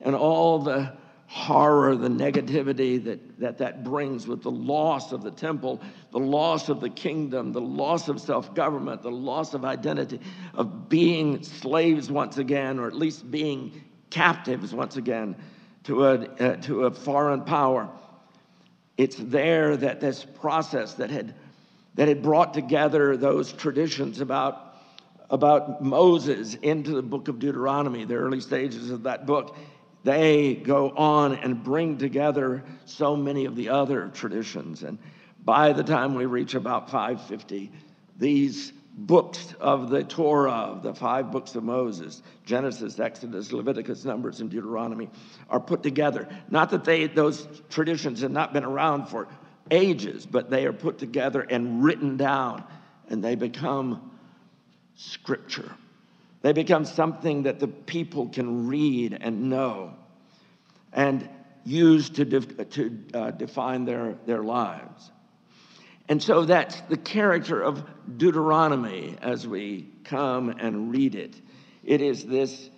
and 0.00 0.14
all 0.14 0.60
the 0.60 0.96
horror, 1.32 1.96
the 1.96 2.10
negativity 2.10 3.02
that, 3.02 3.40
that 3.40 3.56
that 3.56 3.82
brings 3.82 4.26
with 4.26 4.42
the 4.42 4.50
loss 4.50 5.12
of 5.12 5.22
the 5.22 5.30
temple, 5.30 5.80
the 6.10 6.18
loss 6.18 6.68
of 6.68 6.82
the 6.82 6.90
kingdom, 6.90 7.52
the 7.52 7.60
loss 7.60 8.08
of 8.08 8.20
self 8.20 8.54
government, 8.54 9.00
the 9.00 9.10
loss 9.10 9.54
of 9.54 9.64
identity, 9.64 10.20
of 10.52 10.90
being 10.90 11.42
slaves 11.42 12.10
once 12.10 12.36
again, 12.36 12.78
or 12.78 12.86
at 12.86 12.92
least 12.92 13.30
being 13.30 13.82
captives 14.10 14.74
once 14.74 14.96
again 14.96 15.34
to 15.84 16.04
a, 16.04 16.14
uh, 16.14 16.56
to 16.56 16.84
a 16.84 16.90
foreign 16.90 17.40
power. 17.44 17.88
It's 18.98 19.16
there 19.16 19.74
that 19.74 20.00
this 20.00 20.26
process 20.26 20.92
that 20.94 21.08
had 21.08 21.34
that 21.94 22.08
had 22.08 22.22
brought 22.22 22.52
together 22.52 23.16
those 23.16 23.54
traditions 23.54 24.20
about, 24.20 24.76
about 25.30 25.82
Moses 25.82 26.56
into 26.56 26.92
the 26.92 27.02
book 27.02 27.28
of 27.28 27.38
Deuteronomy, 27.38 28.04
the 28.04 28.16
early 28.16 28.40
stages 28.40 28.90
of 28.90 29.04
that 29.04 29.24
book, 29.24 29.56
they 30.04 30.54
go 30.54 30.90
on 30.90 31.34
and 31.36 31.62
bring 31.62 31.98
together 31.98 32.64
so 32.84 33.16
many 33.16 33.44
of 33.44 33.56
the 33.56 33.68
other 33.68 34.08
traditions. 34.08 34.82
And 34.82 34.98
by 35.44 35.72
the 35.72 35.84
time 35.84 36.14
we 36.14 36.26
reach 36.26 36.54
about 36.54 36.90
550, 36.90 37.70
these 38.18 38.72
books 38.94 39.54
of 39.60 39.90
the 39.90 40.04
Torah, 40.04 40.78
the 40.82 40.94
five 40.94 41.30
books 41.30 41.54
of 41.54 41.64
Moses, 41.64 42.22
Genesis, 42.44 42.98
Exodus, 42.98 43.52
Leviticus, 43.52 44.04
Numbers, 44.04 44.40
and 44.40 44.50
Deuteronomy, 44.50 45.08
are 45.48 45.60
put 45.60 45.82
together. 45.82 46.28
Not 46.50 46.70
that 46.70 46.84
they, 46.84 47.06
those 47.06 47.48
traditions 47.70 48.20
had 48.20 48.32
not 48.32 48.52
been 48.52 48.64
around 48.64 49.06
for 49.06 49.28
ages, 49.70 50.26
but 50.26 50.50
they 50.50 50.66
are 50.66 50.72
put 50.72 50.98
together 50.98 51.40
and 51.40 51.82
written 51.82 52.16
down, 52.16 52.64
and 53.08 53.24
they 53.24 53.34
become 53.34 54.10
scripture. 54.94 55.72
They 56.42 56.52
become 56.52 56.84
something 56.84 57.44
that 57.44 57.60
the 57.60 57.68
people 57.68 58.28
can 58.28 58.66
read 58.66 59.16
and 59.20 59.48
know 59.48 59.94
and 60.92 61.28
use 61.64 62.10
to, 62.10 62.24
to 62.24 62.98
uh, 63.14 63.30
define 63.30 63.84
their, 63.84 64.16
their 64.26 64.42
lives. 64.42 65.10
And 66.08 66.22
so 66.22 66.44
that's 66.44 66.78
the 66.82 66.96
character 66.96 67.60
of 67.62 67.84
Deuteronomy 68.16 69.16
as 69.22 69.46
we 69.46 69.88
come 70.04 70.50
and 70.50 70.90
read 70.90 71.14
it. 71.14 71.40
It 71.84 72.02
is 72.02 72.24
this 72.24 72.68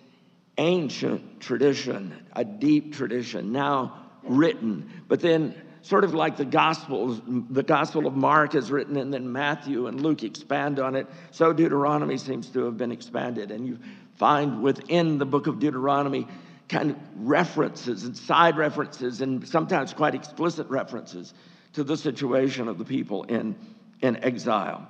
ancient 0.57 1.41
tradition, 1.41 2.13
a 2.33 2.45
deep 2.45 2.93
tradition, 2.93 3.51
now 3.51 4.05
written, 4.23 4.89
but 5.07 5.19
then 5.19 5.55
sort 5.85 6.03
of 6.03 6.15
like 6.15 6.35
the 6.35 6.45
Gospels, 6.45 7.21
the 7.27 7.61
Gospel 7.61 8.07
of 8.07 8.15
Mark 8.15 8.55
is 8.55 8.71
written, 8.71 8.97
and 8.97 9.13
then 9.13 9.31
Matthew 9.31 9.85
and 9.85 10.01
Luke 10.01 10.23
expand 10.23 10.79
on 10.79 10.95
it. 10.95 11.05
So 11.29 11.53
Deuteronomy 11.53 12.17
seems 12.17 12.49
to 12.49 12.65
have 12.65 12.75
been 12.75 12.91
expanded. 12.91 13.51
And 13.51 13.67
you 13.67 13.77
find 14.15 14.63
within 14.63 15.19
the 15.19 15.27
book 15.27 15.45
of 15.45 15.59
Deuteronomy 15.59 16.27
kind 16.69 16.89
of 16.89 16.97
references 17.15 18.03
and 18.03 18.17
side 18.17 18.57
references, 18.57 19.21
and 19.21 19.47
sometimes 19.47 19.93
quite 19.93 20.15
explicit 20.15 20.67
references 20.69 21.35
to 21.73 21.83
the 21.83 21.95
situation 21.95 22.67
of 22.67 22.79
the 22.79 22.85
people 22.85 23.23
in, 23.25 23.55
in 24.01 24.15
exile. 24.23 24.87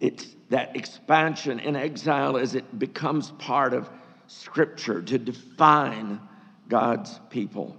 It's 0.00 0.26
that 0.48 0.74
expansion 0.74 1.60
in 1.60 1.76
exile 1.76 2.36
as 2.36 2.56
it 2.56 2.80
becomes 2.80 3.30
part 3.32 3.72
of 3.72 3.88
Scripture 4.26 5.00
to 5.02 5.18
define 5.18 6.20
God's 6.68 7.20
people. 7.30 7.76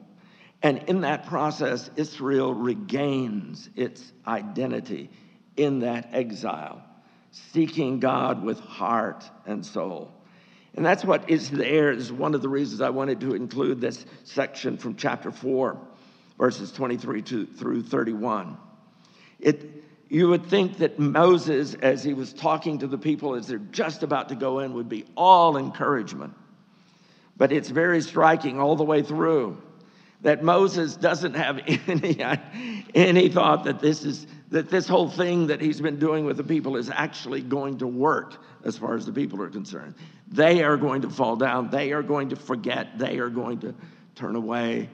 And 0.65 0.80
in 0.88 1.01
that 1.01 1.28
process, 1.28 1.91
Israel 1.95 2.51
regains 2.51 3.69
its 3.75 4.12
identity 4.25 5.12
in 5.56 5.82
that 5.82 6.10
exile, 6.12 6.82
seeking 7.30 7.99
God 7.99 8.43
with 8.43 8.60
heart 8.62 9.23
and 9.45 9.63
soul. 9.63 10.12
And 10.73 10.84
that's 10.84 11.06
what 11.06 11.30
is 11.30 11.51
there, 11.51 11.91
is 11.91 12.12
one 12.12 12.34
of 12.34 12.41
the 12.41 12.49
reasons 12.49 12.82
I 12.82 12.89
wanted 12.89 13.19
to 13.19 13.36
include 13.36 13.80
this 13.80 14.08
section 14.23 14.75
from 14.75 14.95
chapter 14.95 15.30
4, 15.30 15.78
verses 16.39 16.71
23 16.71 17.21
to, 17.21 17.45
through 17.45 17.84
31. 17.84 18.58
It, 19.39 19.84
you 20.10 20.30
would 20.30 20.47
think 20.47 20.80
that 20.80 20.97
Moses, 20.97 21.75
as 21.75 22.04
he 22.04 22.15
was 22.15 22.34
talking 22.34 22.80
to 22.80 22.88
the 22.88 22.97
people 22.97 23.36
as 23.36 23.45
they're 23.45 23.60
just 23.60 24.01
about 24.01 24.30
to 24.30 24.36
go 24.36 24.58
in, 24.62 24.73
would 24.73 24.89
be 24.89 25.06
all 25.15 25.58
encouragement. 25.58 26.34
But 27.38 27.51
it's 27.51 27.69
very 27.69 28.01
striking 28.01 28.60
all 28.60 28.75
the 28.75 28.84
way 28.84 29.04
through 29.04 29.62
that 30.21 30.43
Moses 30.43 30.95
doesn't 30.95 31.34
have 31.36 31.60
any, 31.88 32.19
any 32.95 33.30
thought 33.30 33.63
that 33.65 33.80
this 33.80 34.04
is 34.04 34.28
that 34.51 34.69
this 34.69 34.88
whole 34.88 35.10
thing 35.10 35.47
that 35.47 35.60
he's 35.60 35.82
been 35.82 35.99
doing 35.99 36.23
with 36.23 36.38
the 36.38 36.43
people 36.43 36.78
is 36.78 36.89
actually 36.89 37.41
going 37.41 37.78
to 37.80 37.88
work 37.88 38.36
as 38.63 38.78
far 38.78 38.95
as 38.95 39.06
the 39.06 39.12
people 39.12 39.41
are 39.41 39.49
concerned. 39.49 39.95
They 40.30 40.63
are 40.63 40.78
going 40.78 41.01
to 41.01 41.10
fall 41.10 41.36
down, 41.36 41.69
they 41.69 41.91
are 41.91 42.04
going 42.04 42.30
to 42.30 42.36
forget, 42.36 42.97
they 42.97 43.17
are 43.19 43.30
going 43.30 43.60
to 43.60 43.75
turn 44.15 44.36
away, 44.36 44.89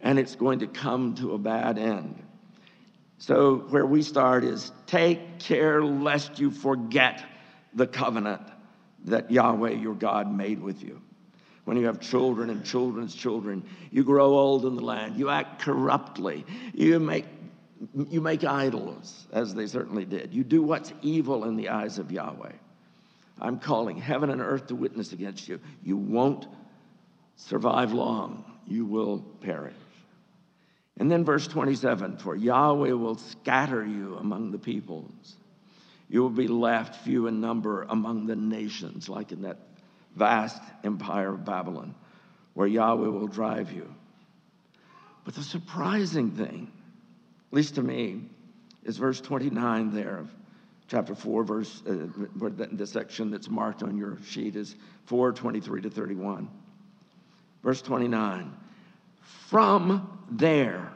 and 0.00 0.18
it's 0.18 0.34
going 0.34 0.58
to 0.60 0.66
come 0.66 1.14
to 1.16 1.34
a 1.34 1.38
bad 1.38 1.78
end. 1.78 2.22
So, 3.18 3.58
where 3.70 3.86
we 3.86 4.02
start 4.02 4.44
is 4.44 4.72
take 4.86 5.38
care 5.38 5.82
lest 5.82 6.38
you 6.38 6.50
forget 6.50 7.24
the 7.74 7.86
covenant 7.86 8.42
that 9.04 9.30
Yahweh 9.30 9.72
your 9.72 9.94
God 9.94 10.30
made 10.30 10.60
with 10.60 10.82
you 10.82 11.00
when 11.66 11.76
you 11.76 11.86
have 11.86 12.00
children 12.00 12.48
and 12.48 12.64
children's 12.64 13.14
children. 13.14 13.62
You 13.90 14.04
grow 14.04 14.38
old 14.38 14.64
in 14.64 14.76
the 14.76 14.84
land. 14.84 15.16
You 15.16 15.28
act 15.28 15.60
corruptly. 15.60 16.46
You 16.72 17.00
make, 17.00 17.26
you 18.08 18.20
make 18.20 18.44
idols, 18.44 19.26
as 19.32 19.52
they 19.52 19.66
certainly 19.66 20.04
did. 20.04 20.32
You 20.32 20.44
do 20.44 20.62
what's 20.62 20.92
evil 21.02 21.44
in 21.44 21.56
the 21.56 21.70
eyes 21.70 21.98
of 21.98 22.12
Yahweh. 22.12 22.52
I'm 23.40 23.58
calling 23.58 23.98
heaven 23.98 24.30
and 24.30 24.40
earth 24.40 24.68
to 24.68 24.76
witness 24.76 25.12
against 25.12 25.48
you. 25.48 25.60
You 25.82 25.96
won't 25.96 26.46
survive 27.34 27.92
long, 27.92 28.44
you 28.68 28.86
will 28.86 29.18
perish. 29.40 29.74
And 30.98 31.10
then 31.10 31.24
verse 31.24 31.48
27 31.48 32.18
For 32.18 32.36
Yahweh 32.36 32.92
will 32.92 33.16
scatter 33.16 33.84
you 33.84 34.16
among 34.16 34.52
the 34.52 34.58
peoples. 34.58 35.36
You 36.08 36.22
will 36.22 36.30
be 36.30 36.46
left 36.46 37.04
few 37.04 37.26
in 37.26 37.40
number 37.40 37.82
among 37.88 38.26
the 38.26 38.36
nations, 38.36 39.08
like 39.08 39.32
in 39.32 39.42
that 39.42 39.58
vast 40.16 40.60
empire 40.82 41.34
of 41.34 41.44
Babylon, 41.44 41.94
where 42.54 42.66
Yahweh 42.66 43.08
will 43.08 43.28
drive 43.28 43.72
you. 43.72 43.94
But 45.24 45.34
the 45.34 45.42
surprising 45.42 46.30
thing, 46.30 46.70
at 47.50 47.56
least 47.56 47.76
to 47.76 47.82
me, 47.82 48.22
is 48.84 48.96
verse 48.96 49.20
29 49.20 49.92
there 49.92 50.18
of 50.18 50.30
chapter 50.88 51.14
4, 51.14 51.44
verse, 51.44 51.82
uh, 51.86 52.06
the, 52.72 52.86
section 52.86 53.30
that's 53.30 53.50
marked 53.50 53.82
on 53.82 53.98
your 53.98 54.18
sheet 54.28 54.56
is 54.56 54.76
4 55.06 55.32
23 55.32 55.82
to 55.82 55.90
31. 55.90 56.48
Verse 57.62 57.82
29 57.82 58.54
From 59.48 60.20
there, 60.30 60.92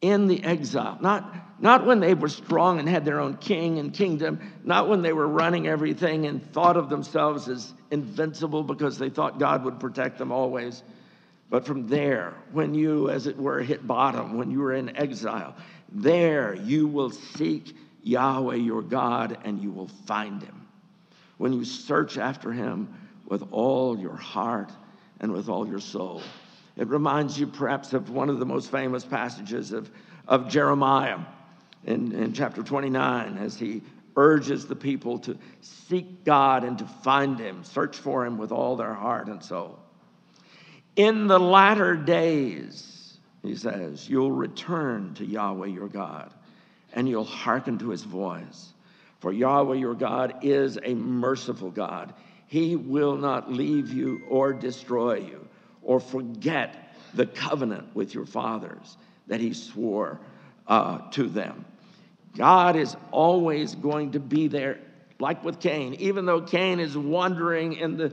in 0.00 0.26
the 0.26 0.42
exile, 0.44 0.98
not, 1.00 1.34
not 1.60 1.86
when 1.86 2.00
they 2.00 2.14
were 2.14 2.28
strong 2.28 2.78
and 2.78 2.88
had 2.88 3.04
their 3.04 3.20
own 3.20 3.36
king 3.36 3.78
and 3.78 3.92
kingdom, 3.92 4.40
not 4.64 4.88
when 4.88 5.02
they 5.02 5.12
were 5.12 5.26
running 5.26 5.66
everything 5.66 6.26
and 6.26 6.52
thought 6.52 6.76
of 6.76 6.88
themselves 6.88 7.48
as 7.48 7.72
invincible 7.90 8.62
because 8.62 8.98
they 8.98 9.08
thought 9.08 9.38
God 9.38 9.64
would 9.64 9.80
protect 9.80 10.18
them 10.18 10.32
always. 10.32 10.82
But 11.48 11.64
from 11.64 11.86
there, 11.88 12.34
when 12.52 12.74
you, 12.74 13.08
as 13.08 13.26
it 13.26 13.38
were, 13.38 13.60
hit 13.60 13.86
bottom, 13.86 14.36
when 14.36 14.50
you 14.50 14.60
were 14.60 14.74
in 14.74 14.96
exile, 14.96 15.54
there 15.90 16.54
you 16.54 16.88
will 16.88 17.10
seek 17.10 17.76
Yahweh 18.02 18.56
your 18.56 18.82
God 18.82 19.38
and 19.44 19.62
you 19.62 19.70
will 19.70 19.88
find 20.06 20.42
him. 20.42 20.66
When 21.38 21.52
you 21.52 21.64
search 21.64 22.18
after 22.18 22.52
him 22.52 22.92
with 23.26 23.46
all 23.52 23.98
your 23.98 24.16
heart 24.16 24.70
and 25.20 25.32
with 25.32 25.48
all 25.48 25.66
your 25.66 25.80
soul. 25.80 26.22
It 26.76 26.88
reminds 26.88 27.38
you 27.38 27.46
perhaps 27.46 27.92
of 27.92 28.10
one 28.10 28.28
of 28.28 28.38
the 28.38 28.46
most 28.46 28.70
famous 28.70 29.04
passages 29.04 29.72
of, 29.72 29.90
of 30.28 30.48
Jeremiah 30.48 31.20
in, 31.84 32.12
in 32.12 32.32
chapter 32.32 32.62
29 32.62 33.38
as 33.38 33.56
he 33.56 33.82
urges 34.16 34.66
the 34.66 34.76
people 34.76 35.18
to 35.20 35.38
seek 35.60 36.24
God 36.24 36.64
and 36.64 36.78
to 36.78 36.84
find 36.84 37.38
him, 37.38 37.64
search 37.64 37.96
for 37.96 38.26
him 38.26 38.38
with 38.38 38.52
all 38.52 38.76
their 38.76 38.94
heart 38.94 39.28
and 39.28 39.42
soul. 39.42 39.78
In 40.96 41.26
the 41.26 41.38
latter 41.38 41.94
days, 41.96 43.18
he 43.42 43.56
says, 43.56 44.08
you'll 44.08 44.32
return 44.32 45.14
to 45.14 45.24
Yahweh 45.24 45.68
your 45.68 45.88
God 45.88 46.32
and 46.92 47.08
you'll 47.08 47.24
hearken 47.24 47.78
to 47.78 47.90
his 47.90 48.02
voice. 48.02 48.72
For 49.20 49.32
Yahweh 49.32 49.76
your 49.76 49.94
God 49.94 50.38
is 50.42 50.78
a 50.82 50.94
merciful 50.94 51.70
God. 51.70 52.14
He 52.48 52.76
will 52.76 53.16
not 53.16 53.52
leave 53.52 53.92
you 53.92 54.22
or 54.28 54.52
destroy 54.52 55.16
you 55.16 55.46
or 55.86 56.00
forget 56.00 56.92
the 57.14 57.24
covenant 57.24 57.94
with 57.94 58.12
your 58.12 58.26
fathers 58.26 58.98
that 59.28 59.40
he 59.40 59.54
swore 59.54 60.20
uh, 60.66 60.98
to 61.12 61.28
them. 61.28 61.64
God 62.36 62.76
is 62.76 62.94
always 63.12 63.74
going 63.74 64.12
to 64.12 64.20
be 64.20 64.48
there, 64.48 64.78
like 65.18 65.42
with 65.42 65.60
Cain, 65.60 65.94
even 65.94 66.26
though 66.26 66.42
Cain 66.42 66.80
is 66.80 66.98
wandering 66.98 67.74
in 67.74 67.96
the 67.96 68.12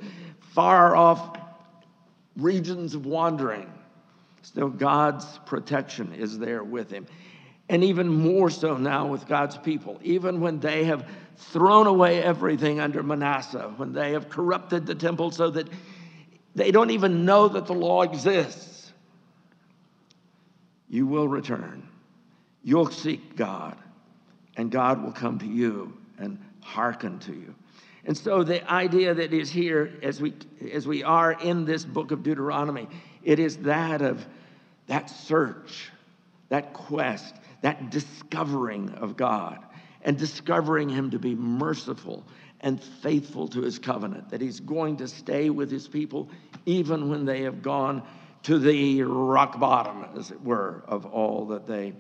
far 0.53 0.95
off 0.95 1.37
regions 2.37 2.95
of 2.95 3.05
wandering, 3.05 3.71
still 4.43 4.69
God's 4.69 5.25
protection 5.45 6.13
is 6.13 6.37
there 6.39 6.63
with 6.63 6.89
him. 6.91 7.05
And 7.69 7.83
even 7.83 8.07
more 8.07 8.49
so 8.49 8.77
now 8.77 9.07
with 9.07 9.27
God's 9.27 9.57
people, 9.57 9.99
even 10.03 10.41
when 10.41 10.59
they 10.59 10.83
have 10.85 11.09
thrown 11.37 11.87
away 11.87 12.21
everything 12.21 12.79
under 12.79 13.01
Manasseh, 13.01 13.73
when 13.77 13.93
they 13.93 14.11
have 14.11 14.29
corrupted 14.29 14.85
the 14.85 14.95
temple 14.95 15.31
so 15.31 15.49
that 15.49 15.67
they 16.55 16.71
don't 16.71 16.91
even 16.91 17.25
know 17.25 17.47
that 17.47 17.65
the 17.65 17.73
law 17.73 18.03
exists. 18.03 18.91
You 20.89 21.07
will 21.07 21.27
return. 21.27 21.87
You'll 22.63 22.91
seek 22.91 23.35
God, 23.35 23.77
and 24.55 24.71
God 24.71 25.03
will 25.03 25.11
come 25.11 25.39
to 25.39 25.47
you 25.47 25.97
and 26.17 26.39
hearken 26.61 27.19
to 27.19 27.33
you. 27.33 27.55
And 28.05 28.17
so 28.17 28.43
the 28.43 28.69
idea 28.71 29.13
that 29.13 29.33
is 29.33 29.49
here 29.49 29.93
as 30.01 30.21
we 30.21 30.33
as 30.71 30.85
we 30.85 31.03
are 31.03 31.31
in 31.31 31.65
this 31.65 31.85
book 31.85 32.11
of 32.11 32.21
Deuteronomy, 32.21 32.87
it 33.23 33.39
is 33.39 33.57
that 33.57 34.01
of 34.01 34.25
that 34.87 35.09
search, 35.09 35.89
that 36.49 36.73
quest, 36.73 37.35
that 37.61 37.89
discovering 37.89 38.89
of 38.95 39.15
God 39.15 39.59
and 40.03 40.17
discovering 40.17 40.89
him 40.89 41.11
to 41.11 41.19
be 41.19 41.33
merciful 41.33 42.25
and 42.63 42.81
faithful 42.81 43.47
to 43.49 43.61
his 43.61 43.77
covenant, 43.77 44.29
that 44.29 44.41
he's 44.41 44.61
going 44.61 44.97
to 44.97 45.07
stay 45.07 45.49
with 45.49 45.69
his 45.69 45.87
people 45.87 46.29
even 46.65 47.09
when 47.09 47.25
they 47.25 47.41
have 47.41 47.61
gone 47.61 48.01
to 48.43 48.57
the 48.57 49.03
rock 49.03 49.59
bottom, 49.59 50.05
as 50.17 50.31
it 50.31 50.41
were, 50.41 50.83
of 50.87 51.05
all 51.05 51.45
that 51.47 51.67
they, 51.67 51.93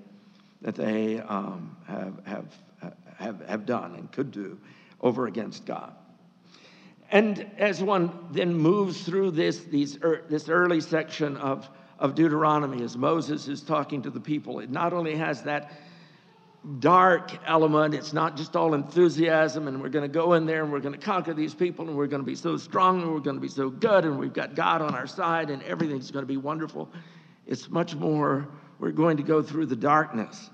that 0.61 0.75
they 0.75 1.19
um, 1.19 1.75
have, 1.85 2.13
have, 2.25 2.55
have, 3.17 3.45
have 3.47 3.65
done 3.65 3.95
and 3.95 4.11
could 4.11 4.31
do 4.31 4.57
over 5.01 5.27
against 5.27 5.65
God. 5.65 5.93
And 7.11 7.45
as 7.57 7.83
one 7.83 8.11
then 8.31 8.53
moves 8.55 9.03
through 9.03 9.31
this, 9.31 9.59
these, 9.65 9.99
this 10.29 10.49
early 10.49 10.81
section 10.81 11.37
of, 11.37 11.69
of 11.99 12.15
Deuteronomy, 12.15 12.83
as 12.83 12.97
Moses 12.97 13.47
is 13.47 13.61
talking 13.61 14.01
to 14.01 14.09
the 14.09 14.19
people, 14.19 14.59
it 14.59 14.69
not 14.69 14.93
only 14.93 15.15
has 15.15 15.43
that 15.43 15.71
dark 16.79 17.31
element. 17.45 17.93
It's 17.93 18.13
not 18.13 18.37
just 18.37 18.55
all 18.55 18.73
enthusiasm 18.73 19.67
and 19.67 19.81
we're 19.81 19.89
going 19.89 20.09
to 20.09 20.13
go 20.13 20.33
in 20.33 20.45
there 20.45 20.63
and 20.63 20.71
we're 20.71 20.79
going 20.79 20.93
to 20.93 20.99
conquer 20.99 21.33
these 21.33 21.53
people 21.53 21.87
and 21.87 21.97
we're 21.97 22.07
going 22.07 22.21
to 22.21 22.25
be 22.25 22.35
so 22.35 22.55
strong 22.57 23.01
and 23.01 23.13
we're 23.13 23.19
going 23.19 23.35
to 23.35 23.41
be 23.41 23.49
so 23.49 23.69
good 23.69 24.05
and 24.05 24.17
we've 24.17 24.33
got 24.33 24.55
God 24.55 24.81
on 24.81 24.95
our 24.95 25.07
side 25.07 25.49
and 25.49 25.61
everything's 25.63 26.09
going 26.09 26.23
to 26.23 26.27
be 26.27 26.37
wonderful. 26.37 26.89
It's 27.45 27.69
much 27.69 27.95
more, 27.95 28.47
we're 28.79 28.91
going 28.91 29.17
to 29.17 29.23
go 29.23 29.41
through 29.41 29.65
the 29.65 29.75
darkness. 29.75 30.49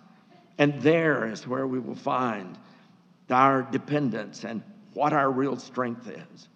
And 0.58 0.82
there 0.82 1.28
is 1.28 1.48
where 1.48 1.68
we 1.68 1.80
will 1.80 1.96
find 1.96 2.58
our 3.30 3.62
dependence 3.62 4.44
and 4.44 4.64
what 4.94 5.14
our 5.14 5.32
real 5.32 5.58
strength 5.58 6.08
is. 6.08 6.50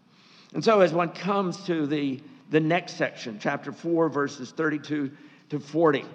And 0.54 0.64
so, 0.64 0.82
as 0.82 0.94
one 0.94 1.10
comes 1.10 1.64
to 1.66 1.88
the, 1.88 2.22
the 2.50 2.60
next 2.60 2.98
section, 2.98 3.40
chapter 3.40 3.72
4, 3.72 4.10
verses 4.10 4.52
32 4.52 5.12
to 5.50 5.60
40, 5.60 6.06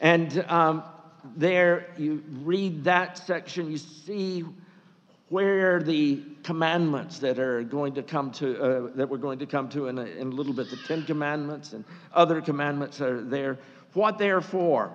and 0.00 0.44
um, 0.48 0.82
there 1.36 1.86
you 1.96 2.22
read 2.42 2.84
that 2.84 3.18
section, 3.18 3.70
you 3.70 3.78
see 3.78 4.44
where 5.28 5.80
the 5.80 6.22
commandments 6.42 7.20
that 7.20 7.38
are 7.38 7.62
going 7.62 7.94
to 7.94 8.02
come 8.02 8.32
to 8.32 8.60
uh, 8.60 8.90
that 8.96 9.08
we're 9.08 9.16
going 9.16 9.38
to 9.38 9.46
come 9.46 9.68
to 9.68 9.86
in 9.86 9.98
a, 9.98 10.04
in 10.04 10.28
a 10.28 10.30
little 10.30 10.52
bit. 10.52 10.70
The 10.70 10.76
ten 10.88 11.04
commandments 11.04 11.72
and 11.72 11.84
other 12.12 12.40
commandments 12.40 13.00
are 13.00 13.22
there. 13.22 13.58
What 13.94 14.18
they're 14.18 14.40
for. 14.40 14.92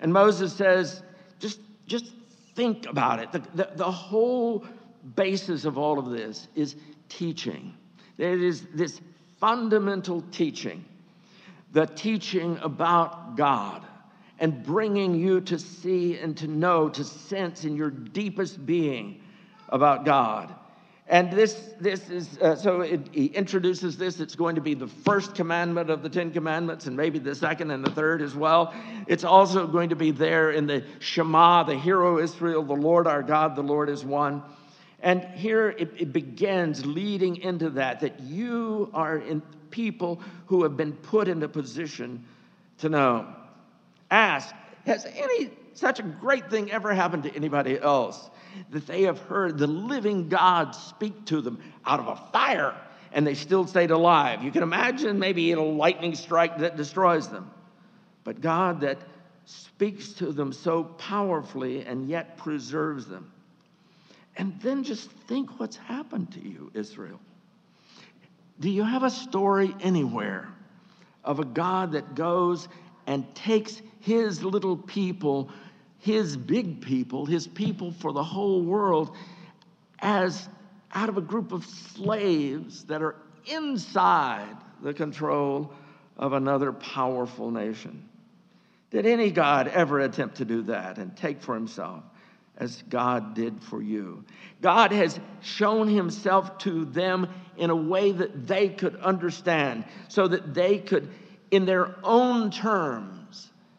And 0.00 0.12
moses 0.12 0.52
says 0.52 1.02
just 1.38 1.60
just 1.86 2.12
think 2.54 2.86
about 2.86 3.20
it. 3.20 3.32
The, 3.32 3.38
the, 3.54 3.70
the 3.76 3.90
whole 3.90 4.66
basis 5.14 5.64
of 5.64 5.78
all 5.78 5.98
of 5.98 6.10
this 6.10 6.48
is 6.54 6.76
teaching. 7.08 7.72
It 8.18 8.42
is 8.42 8.66
this 8.74 9.00
fundamental 9.38 10.22
teaching. 10.32 10.84
The 11.72 11.86
teaching 11.86 12.58
about 12.62 13.36
god 13.36 13.87
and 14.38 14.62
bringing 14.62 15.14
you 15.14 15.40
to 15.42 15.58
see 15.58 16.18
and 16.18 16.36
to 16.36 16.46
know, 16.46 16.88
to 16.88 17.04
sense 17.04 17.64
in 17.64 17.76
your 17.76 17.90
deepest 17.90 18.64
being 18.64 19.20
about 19.68 20.04
God. 20.04 20.54
And 21.10 21.32
this, 21.32 21.54
this 21.80 22.10
is, 22.10 22.38
uh, 22.38 22.54
so 22.54 22.82
it, 22.82 23.00
he 23.12 23.26
introduces 23.26 23.96
this. 23.96 24.20
It's 24.20 24.34
going 24.34 24.56
to 24.56 24.60
be 24.60 24.74
the 24.74 24.86
first 24.86 25.34
commandment 25.34 25.88
of 25.88 26.02
the 26.02 26.10
Ten 26.10 26.30
Commandments, 26.30 26.86
and 26.86 26.94
maybe 26.94 27.18
the 27.18 27.34
second 27.34 27.70
and 27.70 27.82
the 27.82 27.90
third 27.90 28.20
as 28.20 28.34
well. 28.34 28.74
It's 29.06 29.24
also 29.24 29.66
going 29.66 29.88
to 29.88 29.96
be 29.96 30.10
there 30.10 30.50
in 30.50 30.66
the 30.66 30.84
Shema, 30.98 31.62
the 31.62 31.78
Hero 31.78 32.18
Israel, 32.18 32.62
the 32.62 32.74
Lord 32.74 33.06
our 33.06 33.22
God, 33.22 33.56
the 33.56 33.62
Lord 33.62 33.88
is 33.88 34.04
one. 34.04 34.42
And 35.00 35.24
here 35.24 35.70
it, 35.70 35.92
it 35.96 36.12
begins 36.12 36.84
leading 36.84 37.36
into 37.36 37.70
that, 37.70 38.00
that 38.00 38.20
you 38.20 38.90
are 38.92 39.16
in 39.16 39.40
people 39.70 40.20
who 40.46 40.62
have 40.64 40.76
been 40.76 40.92
put 40.92 41.26
in 41.26 41.42
a 41.42 41.48
position 41.48 42.24
to 42.78 42.90
know. 42.90 43.34
Ask, 44.10 44.54
has 44.86 45.04
any 45.04 45.50
such 45.74 46.00
a 46.00 46.02
great 46.02 46.50
thing 46.50 46.70
ever 46.72 46.94
happened 46.94 47.24
to 47.24 47.34
anybody 47.34 47.78
else? 47.78 48.30
That 48.70 48.86
they 48.86 49.02
have 49.02 49.18
heard 49.20 49.58
the 49.58 49.66
living 49.66 50.28
God 50.28 50.72
speak 50.72 51.26
to 51.26 51.40
them 51.40 51.60
out 51.86 52.00
of 52.00 52.08
a 52.08 52.16
fire 52.32 52.74
and 53.12 53.26
they 53.26 53.34
still 53.34 53.66
stayed 53.66 53.90
alive. 53.90 54.42
You 54.42 54.50
can 54.50 54.62
imagine 54.62 55.18
maybe 55.18 55.52
a 55.52 55.60
lightning 55.60 56.14
strike 56.14 56.58
that 56.58 56.76
destroys 56.76 57.28
them. 57.28 57.50
But 58.24 58.40
God 58.40 58.80
that 58.82 58.98
speaks 59.44 60.12
to 60.14 60.32
them 60.32 60.52
so 60.52 60.84
powerfully 60.84 61.84
and 61.86 62.08
yet 62.08 62.36
preserves 62.36 63.06
them. 63.06 63.32
And 64.36 64.60
then 64.60 64.84
just 64.84 65.10
think 65.10 65.58
what's 65.58 65.76
happened 65.76 66.32
to 66.32 66.40
you, 66.40 66.70
Israel. 66.74 67.18
Do 68.60 68.70
you 68.70 68.84
have 68.84 69.02
a 69.02 69.10
story 69.10 69.74
anywhere 69.80 70.48
of 71.24 71.40
a 71.40 71.44
God 71.44 71.92
that 71.92 72.14
goes 72.14 72.68
and 73.06 73.34
takes 73.34 73.80
his 74.00 74.42
little 74.42 74.76
people, 74.76 75.50
his 75.98 76.36
big 76.36 76.80
people, 76.80 77.26
his 77.26 77.46
people 77.46 77.92
for 77.92 78.12
the 78.12 78.22
whole 78.22 78.62
world, 78.62 79.16
as 79.98 80.48
out 80.94 81.08
of 81.08 81.16
a 81.18 81.22
group 81.22 81.52
of 81.52 81.64
slaves 81.64 82.84
that 82.84 83.02
are 83.02 83.16
inside 83.46 84.56
the 84.82 84.94
control 84.94 85.72
of 86.16 86.32
another 86.32 86.72
powerful 86.72 87.50
nation. 87.50 88.08
Did 88.90 89.06
any 89.06 89.30
God 89.30 89.68
ever 89.68 90.00
attempt 90.00 90.36
to 90.36 90.44
do 90.44 90.62
that 90.62 90.98
and 90.98 91.16
take 91.16 91.42
for 91.42 91.54
himself 91.54 92.02
as 92.56 92.82
God 92.88 93.34
did 93.34 93.62
for 93.62 93.82
you? 93.82 94.24
God 94.62 94.92
has 94.92 95.18
shown 95.42 95.88
himself 95.88 96.58
to 96.58 96.86
them 96.86 97.28
in 97.56 97.70
a 97.70 97.76
way 97.76 98.12
that 98.12 98.46
they 98.46 98.68
could 98.68 98.96
understand, 98.96 99.84
so 100.08 100.26
that 100.28 100.54
they 100.54 100.78
could, 100.78 101.10
in 101.50 101.66
their 101.66 101.96
own 102.02 102.50
terms, 102.50 103.17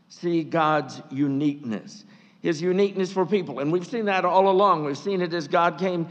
see 0.10 0.43
God's 0.43 1.02
uniqueness, 1.12 2.04
his 2.41 2.62
uniqueness 2.62 3.12
for 3.13 3.26
people. 3.26 3.60
And 3.60 3.72
we've 3.72 3.88
seen 3.88 4.06
that 4.06 4.26
all 4.26 4.50
along. 4.50 4.84
We've 4.84 4.98
seen 4.98 5.22
it 5.22 5.34
as 5.34 5.48
God 5.48 5.78
came 5.78 6.08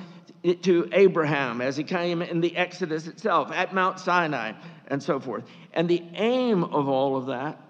to 0.63 0.89
Abraham, 0.93 1.61
as 1.61 1.77
he 1.77 1.85
came 1.85 2.23
in 2.23 2.41
the 2.41 2.57
Exodus 2.57 3.09
itself, 3.09 3.51
at 3.53 3.75
Mount 3.75 3.99
Sinai, 3.99 4.53
and 4.87 5.03
so 5.03 5.19
forth. 5.19 5.45
And 5.73 5.89
the 5.89 6.03
aim 6.15 6.65
of 6.65 6.89
all 6.89 7.17
of 7.17 7.27
that 7.27 7.61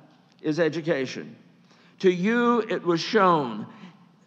is 0.42 0.60
education 0.60 1.34
To 2.00 2.10
you 2.10 2.60
it 2.60 2.84
was 2.84 3.00
shown, 3.00 3.66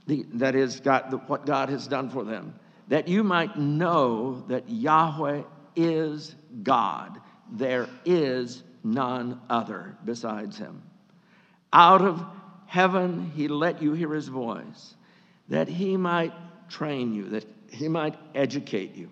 the, 0.07 0.25
that 0.33 0.55
is, 0.55 0.79
God, 0.79 1.11
the, 1.11 1.17
what 1.17 1.45
God 1.45 1.69
has 1.69 1.87
done 1.87 2.09
for 2.09 2.23
them, 2.23 2.55
that 2.87 3.07
you 3.07 3.23
might 3.23 3.57
know 3.57 4.43
that 4.47 4.67
Yahweh 4.67 5.43
is 5.75 6.35
God. 6.63 7.21
There 7.51 7.87
is 8.05 8.63
none 8.83 9.39
other 9.49 9.95
besides 10.03 10.57
him. 10.57 10.81
Out 11.73 12.01
of 12.01 12.23
heaven 12.65 13.31
he 13.35 13.47
let 13.47 13.81
you 13.81 13.93
hear 13.93 14.13
his 14.13 14.27
voice, 14.27 14.95
that 15.49 15.67
he 15.67 15.97
might 15.97 16.33
train 16.69 17.13
you, 17.13 17.29
that 17.29 17.45
he 17.69 17.87
might 17.87 18.15
educate 18.35 18.95
you. 18.95 19.09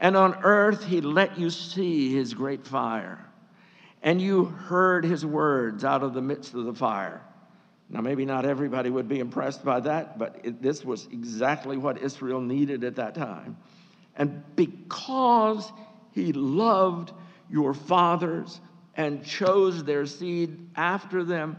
And 0.00 0.16
on 0.16 0.38
earth 0.42 0.84
he 0.84 1.00
let 1.00 1.38
you 1.38 1.50
see 1.50 2.14
his 2.14 2.34
great 2.34 2.66
fire, 2.66 3.24
and 4.02 4.20
you 4.20 4.44
heard 4.44 5.04
his 5.04 5.24
words 5.24 5.84
out 5.84 6.02
of 6.02 6.14
the 6.14 6.22
midst 6.22 6.54
of 6.54 6.64
the 6.64 6.74
fire. 6.74 7.22
Now, 7.88 8.00
maybe 8.00 8.24
not 8.24 8.44
everybody 8.44 8.90
would 8.90 9.08
be 9.08 9.20
impressed 9.20 9.64
by 9.64 9.80
that, 9.80 10.18
but 10.18 10.40
it, 10.42 10.60
this 10.60 10.84
was 10.84 11.06
exactly 11.12 11.76
what 11.76 11.98
Israel 11.98 12.40
needed 12.40 12.82
at 12.82 12.96
that 12.96 13.14
time. 13.14 13.56
And 14.16 14.42
because 14.56 15.70
he 16.12 16.32
loved 16.32 17.12
your 17.48 17.74
fathers 17.74 18.60
and 18.96 19.24
chose 19.24 19.84
their 19.84 20.06
seed 20.06 20.70
after 20.74 21.22
them 21.22 21.56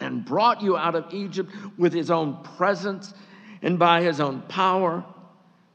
and 0.00 0.24
brought 0.24 0.62
you 0.62 0.76
out 0.76 0.94
of 0.94 1.12
Egypt 1.12 1.52
with 1.76 1.92
his 1.92 2.10
own 2.10 2.42
presence 2.56 3.14
and 3.62 3.78
by 3.78 4.02
his 4.02 4.20
own 4.20 4.42
power. 4.42 5.04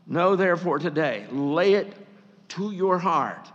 Know 0.07 0.35
therefore 0.35 0.79
today, 0.79 1.25
lay 1.31 1.73
it 1.73 1.93
to 2.49 2.71
your 2.71 2.97
heart 2.97 3.47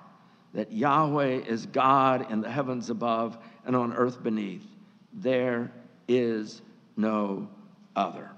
that 0.55 0.73
Yahweh 0.73 1.41
is 1.47 1.67
God 1.67 2.31
in 2.31 2.41
the 2.41 2.51
heavens 2.51 2.89
above 2.91 3.37
and 3.65 3.77
on 3.77 3.93
earth 3.93 4.23
beneath. 4.23 4.65
There 5.13 5.71
is 6.09 6.63
no 6.97 7.49
other. 7.95 8.31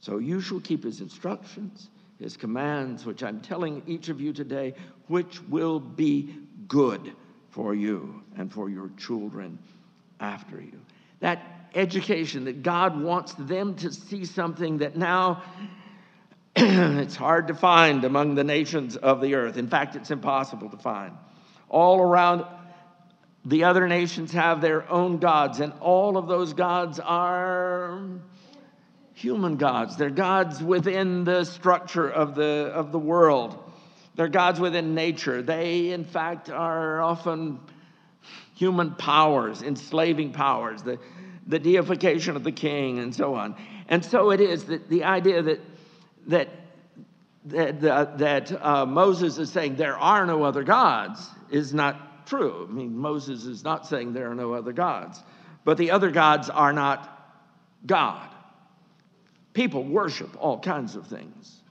So 0.00 0.18
you 0.18 0.40
shall 0.40 0.60
keep 0.60 0.84
his 0.84 1.00
instructions, 1.00 1.88
his 2.18 2.36
commands, 2.36 3.06
which 3.06 3.22
I'm 3.22 3.40
telling 3.40 3.82
each 3.86 4.08
of 4.08 4.20
you 4.20 4.32
today, 4.32 4.74
which 5.08 5.42
will 5.44 5.80
be 5.80 6.34
good 6.68 7.12
for 7.52 7.74
you 7.74 8.22
and 8.36 8.52
for 8.52 8.68
your 8.68 8.90
children 8.98 9.58
after 10.18 10.60
you. 10.60 10.80
That 11.20 11.68
education 11.74 12.44
that 12.44 12.62
God 12.62 13.00
wants 13.00 13.32
them 13.34 13.76
to 13.76 13.92
see 13.92 14.24
something 14.24 14.78
that 14.78 14.96
now 14.96 15.42
it's 16.56 17.16
hard 17.16 17.48
to 17.48 17.54
find 17.54 18.04
among 18.04 18.34
the 18.34 18.44
nations 18.44 18.96
of 18.96 19.20
the 19.20 19.34
earth. 19.34 19.56
In 19.56 19.68
fact, 19.68 19.96
it's 19.96 20.10
impossible 20.10 20.68
to 20.70 20.76
find. 20.76 21.14
All 21.68 22.00
around 22.00 22.44
the 23.44 23.64
other 23.64 23.88
nations 23.88 24.32
have 24.32 24.60
their 24.60 24.88
own 24.90 25.18
gods, 25.18 25.60
and 25.60 25.72
all 25.80 26.16
of 26.16 26.28
those 26.28 26.52
gods 26.52 27.00
are 27.00 28.00
human 29.14 29.56
gods. 29.56 29.96
They're 29.96 30.10
gods 30.10 30.62
within 30.62 31.24
the 31.24 31.44
structure 31.44 32.08
of 32.08 32.34
the, 32.34 32.70
of 32.74 32.92
the 32.92 32.98
world. 32.98 33.71
They're 34.14 34.28
gods 34.28 34.60
within 34.60 34.94
nature. 34.94 35.42
They, 35.42 35.90
in 35.90 36.04
fact, 36.04 36.50
are 36.50 37.00
often 37.00 37.60
human 38.54 38.94
powers, 38.94 39.62
enslaving 39.62 40.32
powers, 40.32 40.82
the, 40.82 40.98
the 41.46 41.58
deification 41.58 42.36
of 42.36 42.44
the 42.44 42.52
king, 42.52 42.98
and 42.98 43.14
so 43.14 43.34
on. 43.34 43.56
And 43.88 44.04
so 44.04 44.30
it 44.30 44.40
is 44.40 44.64
that 44.64 44.88
the 44.88 45.04
idea 45.04 45.42
that, 45.42 45.60
that, 46.26 46.48
that, 47.46 48.18
that 48.18 48.64
uh, 48.64 48.86
Moses 48.86 49.38
is 49.38 49.50
saying 49.50 49.76
there 49.76 49.98
are 49.98 50.26
no 50.26 50.42
other 50.42 50.62
gods 50.62 51.26
is 51.50 51.72
not 51.72 52.26
true. 52.26 52.66
I 52.68 52.72
mean, 52.72 52.96
Moses 52.96 53.44
is 53.44 53.64
not 53.64 53.86
saying 53.86 54.12
there 54.12 54.30
are 54.30 54.34
no 54.34 54.52
other 54.52 54.72
gods, 54.72 55.22
but 55.64 55.78
the 55.78 55.90
other 55.90 56.10
gods 56.10 56.50
are 56.50 56.72
not 56.72 57.08
God. 57.86 58.28
People 59.54 59.84
worship 59.84 60.36
all 60.38 60.60
kinds 60.60 60.96
of 60.96 61.06
things 61.06 61.61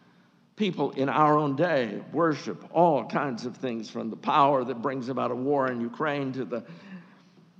people 0.55 0.91
in 0.91 1.09
our 1.09 1.37
own 1.37 1.55
day 1.55 2.01
worship 2.11 2.63
all 2.71 3.05
kinds 3.05 3.45
of 3.45 3.57
things 3.57 3.89
from 3.89 4.09
the 4.09 4.15
power 4.15 4.63
that 4.63 4.81
brings 4.81 5.09
about 5.09 5.31
a 5.31 5.35
war 5.35 5.71
in 5.71 5.81
Ukraine 5.81 6.33
to 6.33 6.45
the, 6.45 6.63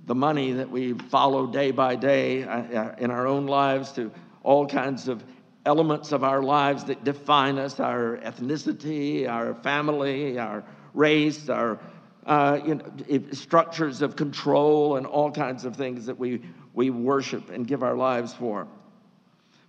the 0.06 0.14
money 0.14 0.52
that 0.52 0.70
we 0.70 0.92
follow 0.94 1.46
day 1.46 1.70
by 1.70 1.96
day 1.96 2.44
uh, 2.44 2.48
uh, 2.48 2.94
in 2.98 3.10
our 3.10 3.26
own 3.26 3.46
lives 3.46 3.92
to 3.92 4.10
all 4.42 4.66
kinds 4.66 5.08
of 5.08 5.24
elements 5.64 6.12
of 6.12 6.24
our 6.24 6.42
lives 6.42 6.84
that 6.84 7.04
define 7.04 7.58
us 7.58 7.78
our 7.78 8.18
ethnicity, 8.18 9.28
our 9.28 9.54
family, 9.54 10.38
our 10.38 10.64
race, 10.92 11.48
our 11.48 11.78
uh, 12.26 12.60
you 12.64 12.74
know, 12.76 13.22
structures 13.32 14.02
of 14.02 14.14
control, 14.16 14.96
and 14.96 15.06
all 15.06 15.30
kinds 15.30 15.64
of 15.64 15.76
things 15.76 16.06
that 16.06 16.18
we, 16.18 16.40
we 16.74 16.90
worship 16.90 17.50
and 17.50 17.66
give 17.66 17.82
our 17.82 17.96
lives 17.96 18.32
for. 18.32 18.66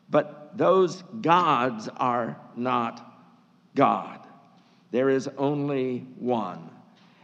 But 0.09 0.55
those 0.55 1.01
gods 1.21 1.89
are 1.97 2.39
not 2.55 3.12
God. 3.75 4.19
There 4.91 5.09
is 5.09 5.29
only 5.38 6.05
one. 6.17 6.69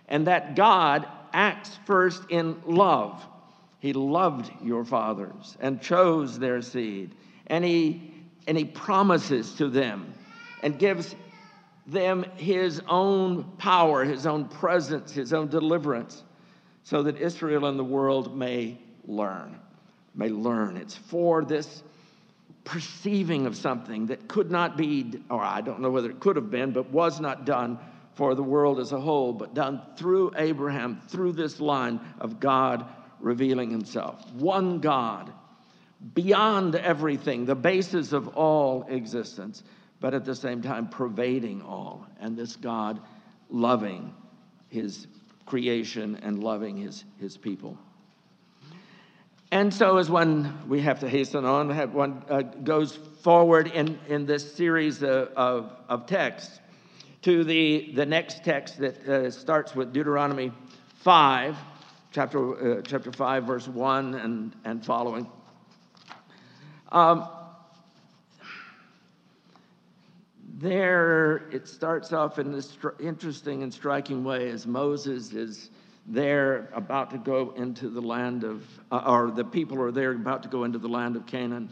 And 0.08 0.28
that 0.28 0.56
God 0.56 1.08
acts 1.34 1.78
first 1.86 2.24
in 2.30 2.62
love. 2.66 3.24
He 3.80 3.94
loved 3.94 4.52
your 4.64 4.84
fathers 4.84 5.56
and 5.60 5.82
chose 5.82 6.40
their 6.40 6.62
seed. 6.62 7.16
And 7.48 7.64
he, 7.64 8.12
and 8.48 8.58
he 8.58 8.66
promises 8.66 9.54
to 9.56 9.70
them 9.70 10.14
and 10.64 10.80
gives 10.80 11.16
them 11.88 12.26
his 12.36 12.82
own 12.88 13.44
power, 13.58 14.04
his 14.04 14.26
own 14.26 14.46
presence, 14.46 15.12
his 15.12 15.34
own 15.34 15.48
deliverance, 15.48 16.24
so 16.84 17.04
that 17.04 17.18
Israel 17.18 17.66
and 17.66 17.78
the 17.78 17.84
world 17.84 18.38
may 18.38 18.78
learn. 19.06 19.60
May 20.16 20.30
learn. 20.30 20.78
It's 20.78 20.96
for 20.96 21.44
this 21.46 21.84
perceiving 22.70 23.48
of 23.48 23.56
something 23.56 24.06
that 24.06 24.28
could 24.28 24.52
not 24.52 24.78
be, 24.78 25.20
or 25.32 25.42
I 25.42 25.62
don't 25.62 25.80
know 25.80 25.90
whether 25.90 26.12
it 26.12 26.20
could 26.20 26.36
have 26.36 26.52
been, 26.52 26.72
but 26.72 26.92
was 26.92 27.20
not 27.20 27.44
done 27.44 27.80
for 28.14 28.36
the 28.36 28.44
world 28.44 28.80
as 28.80 28.92
a 28.92 29.00
whole, 29.00 29.34
but 29.34 29.56
done 29.56 29.82
through 29.98 30.34
Abraham, 30.38 31.02
through 31.08 31.32
this 31.32 31.60
line 31.60 32.00
of 32.20 32.40
God 32.40 32.86
revealing 33.20 33.72
himself. 33.72 34.24
One 34.34 34.82
God, 34.82 35.34
beyond 36.14 36.76
everything, 36.76 37.46
the 37.46 37.56
basis 37.56 38.12
of 38.12 38.28
all 38.38 38.86
existence, 38.88 39.64
but 40.00 40.14
at 40.14 40.24
the 40.24 40.36
same 40.36 40.62
time 40.62 40.90
pervading 40.90 41.64
all. 41.64 42.06
And 42.20 42.38
this 42.38 42.56
God 42.56 43.02
loving 43.50 44.14
his 44.68 45.08
creation 45.48 46.20
and 46.22 46.44
loving 46.44 46.78
his, 46.78 47.04
his 47.20 47.36
people. 47.36 47.80
And 49.52 49.74
so, 49.74 49.98
as 49.98 50.12
one, 50.12 50.70
we 50.70 50.82
have 50.82 51.00
to 51.00 51.10
hasten 51.10 51.44
on, 51.44 51.72
have 51.72 51.96
one 51.96 52.24
uh, 52.30 52.42
goes 52.42 52.96
forward 53.24 53.66
in, 53.68 53.98
in 54.08 54.28
this 54.28 54.54
series 54.54 55.02
of, 55.02 55.30
of, 55.30 55.76
of 55.90 56.06
texts 56.06 56.60
to 57.24 57.44
the, 57.44 57.92
the 57.96 58.06
next 58.06 58.44
text 58.44 58.78
that 58.78 59.10
uh, 59.10 59.32
starts 59.32 59.74
with 59.74 59.92
Deuteronomy 59.92 60.52
5, 60.98 61.58
chapter, 62.12 62.78
uh, 62.78 62.82
chapter 62.84 63.12
5, 63.12 63.44
verse 63.46 63.68
1 63.68 64.14
and, 64.14 64.56
and 64.66 64.86
following. 64.86 65.28
Um, 66.92 67.28
there, 70.60 71.50
it 71.52 71.68
starts 71.68 72.14
off 72.14 72.38
in 72.38 72.52
this 72.52 72.78
interesting 73.00 73.64
and 73.64 73.74
striking 73.74 74.24
way 74.24 74.50
as 74.52 74.68
Moses 74.68 75.34
is 75.34 75.72
they're 76.10 76.70
about 76.74 77.12
to 77.12 77.18
go 77.18 77.54
into 77.56 77.88
the 77.88 78.02
land 78.02 78.44
of, 78.44 78.68
uh, 78.92 79.04
or 79.06 79.32
the 79.32 79.44
people 79.44 79.80
are 79.82 79.92
there 79.92 80.12
about 80.12 80.44
to 80.44 80.50
go 80.50 80.64
into 80.64 80.80
the 80.80 80.88
land 80.88 81.16
of 81.16 81.26
Canaan. 81.28 81.70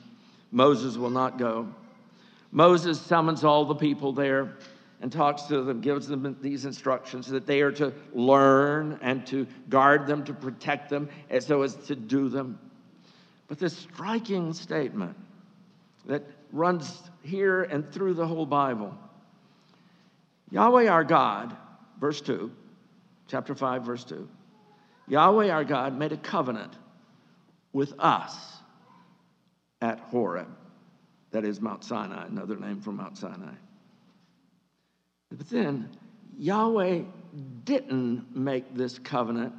Moses 0.51 0.95
will 0.95 1.09
not 1.09 1.37
go. 1.37 1.67
Moses 2.51 3.01
summons 3.01 3.43
all 3.43 3.65
the 3.65 3.75
people 3.75 4.13
there 4.13 4.55
and 5.01 5.11
talks 5.11 5.43
to 5.43 5.63
them, 5.63 5.81
gives 5.81 6.07
them 6.07 6.37
these 6.41 6.65
instructions 6.65 7.27
that 7.27 7.45
they 7.45 7.61
are 7.61 7.71
to 7.71 7.93
learn 8.13 8.97
and 9.01 9.25
to 9.27 9.47
guard 9.69 10.07
them, 10.07 10.23
to 10.23 10.33
protect 10.33 10.89
them, 10.89 11.09
as 11.29 11.45
so 11.45 11.63
as 11.63 11.75
to 11.75 11.95
do 11.95 12.29
them. 12.29 12.59
But 13.47 13.59
this 13.59 13.75
striking 13.75 14.53
statement 14.53 15.15
that 16.05 16.23
runs 16.51 17.01
here 17.23 17.63
and 17.63 17.87
through 17.91 18.13
the 18.13 18.25
whole 18.25 18.45
Bible 18.45 18.95
Yahweh 20.49 20.87
our 20.87 21.03
God, 21.03 21.57
verse 21.99 22.21
2, 22.21 22.49
chapter 23.27 23.55
5, 23.55 23.83
verse 23.83 24.03
2. 24.03 24.27
Yahweh 25.07 25.49
our 25.49 25.63
God 25.63 25.97
made 25.97 26.11
a 26.11 26.17
covenant 26.17 26.73
with 27.73 27.93
us 27.99 28.35
at 29.81 29.99
Horeb. 29.99 30.47
That 31.31 31.45
is 31.45 31.61
Mount 31.61 31.83
Sinai, 31.83 32.25
another 32.27 32.55
name 32.55 32.81
for 32.81 32.91
Mount 32.91 33.17
Sinai. 33.17 33.53
But 35.31 35.49
then 35.49 35.89
Yahweh 36.37 37.01
didn't 37.63 38.35
make 38.35 38.75
this 38.75 38.97
covenant 38.99 39.53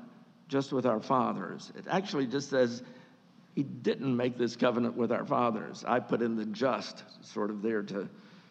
just 0.49 0.73
with 0.73 0.87
our 0.87 1.01
fathers. 1.01 1.73
It 1.77 1.85
actually 1.89 2.27
just 2.27 2.51
says 2.51 2.83
he 3.55 3.63
didn't 3.63 4.17
make 4.17 4.39
this 4.39 4.57
covenant 4.57 4.97
with 4.97 5.13
our 5.13 5.27
fathers. 5.27 5.85
I 5.87 6.01
put 6.01 6.23
in 6.23 6.37
the 6.37 6.47
just 6.47 7.03
sort 7.23 7.51
of 7.51 7.63
there 7.63 7.83
to 7.83 8.09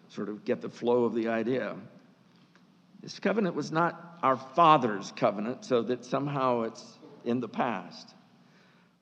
sort 0.10 0.30
of 0.30 0.46
get 0.46 0.62
the 0.62 0.70
flow 0.70 1.06
of 1.06 1.16
the 1.16 1.28
idea. 1.28 1.76
This 3.02 3.20
covenant 3.20 3.56
was 3.56 3.72
not 3.72 4.07
our 4.24 4.38
father's 4.38 5.12
covenant, 5.16 5.66
so 5.66 5.82
that 5.84 6.06
somehow 6.06 6.64
it's 6.64 6.84
in 7.24 7.40
the 7.40 7.48
past. 7.48 8.14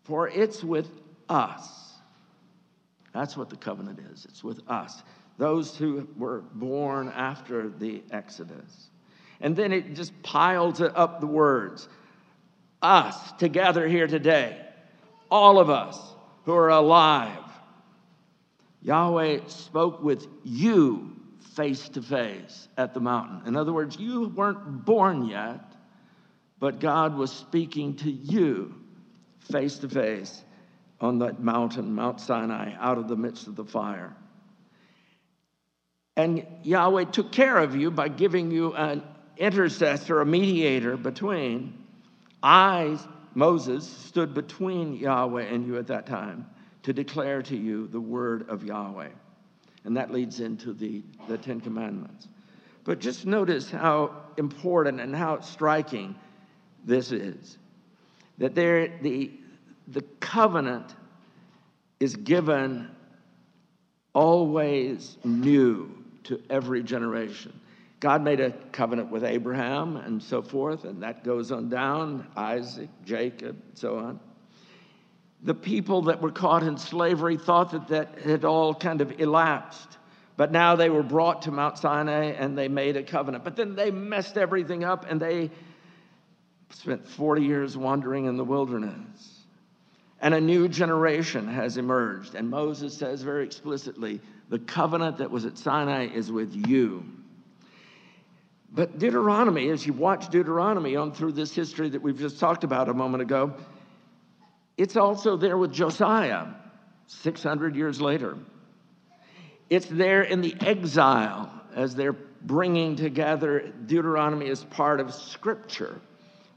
For 0.04 0.28
it's 0.28 0.64
with 0.64 0.90
us. 1.30 1.94
That's 3.14 3.38
what 3.38 3.50
the 3.50 3.56
covenant 3.56 4.00
is. 4.12 4.26
It's 4.26 4.44
with 4.44 4.60
us, 4.70 5.04
those 5.38 5.78
who 5.78 6.08
were 6.18 6.42
born 6.54 7.10
after 7.10 7.70
the 7.70 8.04
Exodus. 8.12 8.90
And 9.42 9.56
then 9.56 9.72
it 9.72 9.96
just 9.96 10.22
piles 10.22 10.82
up 10.82 11.20
the 11.20 11.28
words 11.28 11.88
us 12.82 13.32
together 13.34 13.88
here 13.88 14.08
today, 14.08 14.62
all 15.32 15.60
of 15.60 15.70
us 15.70 16.00
who 16.44 16.54
are 16.54 16.70
alive. 16.70 17.40
Yahweh 18.82 19.40
spoke 19.48 20.04
with 20.04 20.28
you 20.44 21.15
face 21.54 21.90
to 21.90 22.02
face 22.02 22.68
at 22.78 22.94
the 22.94 23.00
mountain. 23.00 23.42
In 23.48 23.56
other 23.56 23.72
words, 23.72 23.98
you 23.98 24.30
weren't 24.30 24.86
born 24.86 25.26
yet, 25.26 25.62
but 26.60 26.80
God 26.80 27.16
was 27.16 27.32
speaking 27.32 27.96
to 27.98 28.12
you 28.12 28.74
face 29.50 29.78
to 29.80 29.90
face 29.90 30.44
on 31.00 31.20
that 31.20 31.40
mountain, 31.40 31.94
Mount 31.94 32.20
Sinai, 32.20 32.74
out 32.80 32.98
of 32.98 33.08
the 33.08 33.16
midst 33.16 33.48
of 33.48 33.56
the 33.56 33.66
fire. 33.66 34.16
And 36.16 36.46
Yahweh 36.64 37.06
took 37.06 37.32
care 37.32 37.58
of 37.58 37.76
you 37.76 37.92
by 37.92 38.08
giving 38.08 38.52
you 38.52 38.74
an 38.74 39.04
intercessor, 39.38 40.22
a 40.22 40.26
mediator 40.26 40.96
between. 40.96 41.84
I, 42.42 42.98
Moses, 43.34 43.86
stood 43.86 44.34
between 44.34 44.96
Yahweh 44.96 45.44
and 45.44 45.68
you 45.68 45.78
at 45.78 45.88
that 45.88 46.06
time 46.06 46.48
to 46.84 46.94
declare 46.94 47.42
to 47.42 47.58
you 47.58 47.88
the 47.88 48.00
word 48.00 48.50
of 48.50 48.64
Yahweh. 48.64 49.10
And 49.86 49.96
that 49.98 50.12
leads 50.12 50.40
into 50.40 50.74
the, 50.74 51.04
the 51.28 51.38
Ten 51.38 51.62
Commandments. 51.62 52.28
But 52.84 53.00
just 53.00 53.26
notice 53.26 53.70
how 53.70 54.16
important 54.38 55.00
and 55.00 55.16
how 55.16 55.40
striking 55.40 56.16
this 56.86 57.12
is 57.12 57.58
that 58.38 58.56
there, 58.56 58.98
the, 59.02 59.32
the 59.88 60.02
covenant 60.20 60.94
is 62.00 62.16
given 62.16 62.90
always 64.14 65.18
new 65.24 65.90
to 66.24 66.42
every 66.50 66.84
generation. 66.84 67.60
God 68.00 68.24
made 68.24 68.40
a 68.40 68.52
covenant 68.72 69.10
with 69.10 69.24
Abraham 69.24 69.98
and 69.98 70.22
so 70.22 70.42
forth, 70.42 70.84
and 70.84 71.02
that 71.02 71.24
goes 71.24 71.52
on 71.52 71.70
down 71.70 72.28
Isaac, 72.36 72.90
Jacob, 73.06 73.58
so 73.74 73.98
on. 73.98 74.20
The 75.46 75.54
people 75.54 76.02
that 76.04 76.22
were 76.22 76.32
caught 76.32 76.64
in 76.64 76.78
slavery 76.78 77.38
thought 77.38 77.72
that 77.72 77.88
that 77.90 78.20
had 78.20 78.46
all 78.46 78.74
kind 78.74 79.00
of 79.00 79.20
elapsed. 79.22 79.98
But 80.38 80.52
now 80.52 80.76
they 80.76 80.90
were 80.90 81.04
brought 81.04 81.44
to 81.44 81.52
Mount 81.52 81.78
Sinai 81.78 82.32
and 82.32 82.58
they 82.58 82.68
made 82.68 82.98
a 82.98 83.04
covenant. 83.04 83.44
But 83.44 83.56
then 83.56 83.76
they 83.76 83.92
messed 83.92 84.38
everything 84.38 84.84
up 84.84 85.06
and 85.10 85.22
they 85.22 85.52
spent 86.72 87.08
40 87.08 87.44
years 87.44 87.78
wandering 87.78 88.26
in 88.26 88.38
the 88.38 88.44
wilderness. 88.44 89.44
And 90.20 90.34
a 90.34 90.42
new 90.42 90.68
generation 90.68 91.48
has 91.48 91.78
emerged. 91.78 92.34
And 92.34 92.50
Moses 92.50 92.98
says 92.98 93.22
very 93.22 93.46
explicitly 93.46 94.22
the 94.50 94.60
covenant 94.60 95.20
that 95.20 95.30
was 95.30 95.46
at 95.46 95.60
Sinai 95.60 96.08
is 96.08 96.32
with 96.32 96.68
you. 96.68 97.06
But 98.72 98.98
Deuteronomy, 98.98 99.70
as 99.70 99.86
you 99.86 99.94
watch 99.94 100.30
Deuteronomy 100.30 100.96
on 100.96 101.14
through 101.14 101.34
this 101.34 101.54
history 101.54 101.90
that 101.90 102.02
we've 102.02 102.18
just 102.18 102.40
talked 102.40 102.64
about 102.64 102.90
a 102.90 102.94
moment 102.94 103.22
ago, 103.22 103.54
it's 104.78 104.96
also 104.96 105.38
there 105.38 105.58
with 105.58 105.72
Josiah 105.72 106.48
600 107.08 107.76
years 107.76 108.02
later. 108.02 108.38
It's 109.70 109.88
there 109.88 110.24
in 110.24 110.42
the 110.42 110.56
exile 110.62 111.50
as 111.74 111.96
they're 111.96 112.16
bringing 112.44 112.96
together 112.96 113.74
Deuteronomy 113.86 114.50
as 114.50 114.64
part 114.66 115.00
of 115.00 115.14
scripture 115.14 116.00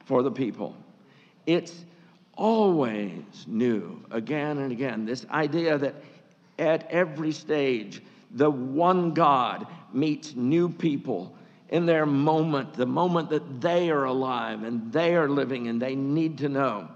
for 0.04 0.22
the 0.22 0.30
people. 0.30 0.76
It's 1.46 1.84
always 2.34 3.22
new, 3.46 4.04
again 4.10 4.58
and 4.58 4.72
again. 4.72 5.06
This 5.06 5.26
idea 5.30 5.78
that 5.78 5.94
at 6.58 6.90
every 6.90 7.32
stage, 7.32 8.02
the 8.32 8.50
one 8.50 9.12
God 9.12 9.66
meets 9.92 10.34
new 10.34 10.68
people 10.68 11.34
in 11.70 11.86
their 11.86 12.06
moment, 12.06 12.74
the 12.74 12.86
moment 12.86 13.30
that 13.30 13.60
they 13.60 13.90
are 13.90 14.04
alive 14.04 14.62
and 14.62 14.92
they 14.92 15.14
are 15.14 15.28
living 15.28 15.68
and 15.68 15.80
they 15.80 15.94
need 15.94 16.38
to 16.38 16.48
know. 16.48 16.88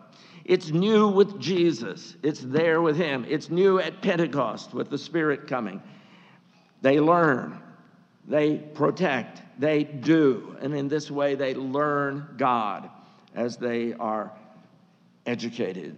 It's 0.45 0.71
new 0.71 1.09
with 1.09 1.39
Jesus, 1.39 2.17
it's 2.23 2.41
there 2.41 2.83
with 2.83 2.97
Him. 2.97 3.25
It's 3.29 3.51
new 3.51 3.79
at 3.79 4.03
Pentecost 4.03 4.75
with 4.75 4.91
the 4.91 4.99
Spirit 4.99 5.47
coming. 5.47 5.83
They 6.81 6.99
learn, 6.99 7.61
they 8.27 8.57
protect, 8.59 9.43
they 9.59 9.85
do. 9.85 10.57
And 10.61 10.75
in 10.75 10.89
this 10.89 11.11
way, 11.11 11.37
they 11.37 11.55
learn 11.55 12.35
God 12.37 12.91
as 13.35 13.57
they 13.57 13.93
are 13.95 14.33
educated, 15.27 15.97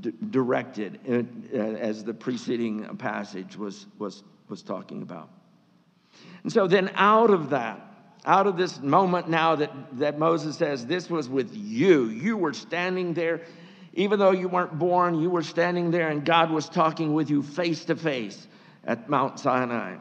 d- 0.00 0.12
directed, 0.28 1.00
uh, 1.08 1.56
as 1.56 2.04
the 2.04 2.14
preceding 2.14 2.84
passage 2.96 3.56
was, 3.56 3.86
was, 3.98 4.22
was 4.48 4.62
talking 4.62 5.02
about. 5.02 5.30
And 6.42 6.52
so 6.52 6.66
then, 6.66 6.90
out 6.94 7.30
of 7.30 7.50
that, 7.50 7.86
out 8.26 8.46
of 8.46 8.56
this 8.56 8.80
moment 8.80 9.28
now 9.28 9.56
that, 9.56 9.72
that 9.98 10.18
Moses 10.18 10.56
says, 10.56 10.86
This 10.86 11.08
was 11.08 11.28
with 11.28 11.54
you, 11.54 12.06
you 12.06 12.36
were 12.36 12.52
standing 12.52 13.14
there 13.14 13.42
even 13.94 14.18
though 14.18 14.30
you 14.30 14.48
weren't 14.48 14.78
born, 14.78 15.20
you 15.20 15.30
were 15.30 15.42
standing 15.42 15.90
there 15.90 16.08
and 16.08 16.24
God 16.24 16.50
was 16.50 16.68
talking 16.68 17.12
with 17.14 17.30
you 17.30 17.42
face 17.42 17.84
to 17.86 17.96
face 17.96 18.46
at 18.84 19.08
Mount 19.08 19.40
Sinai. 19.40 19.96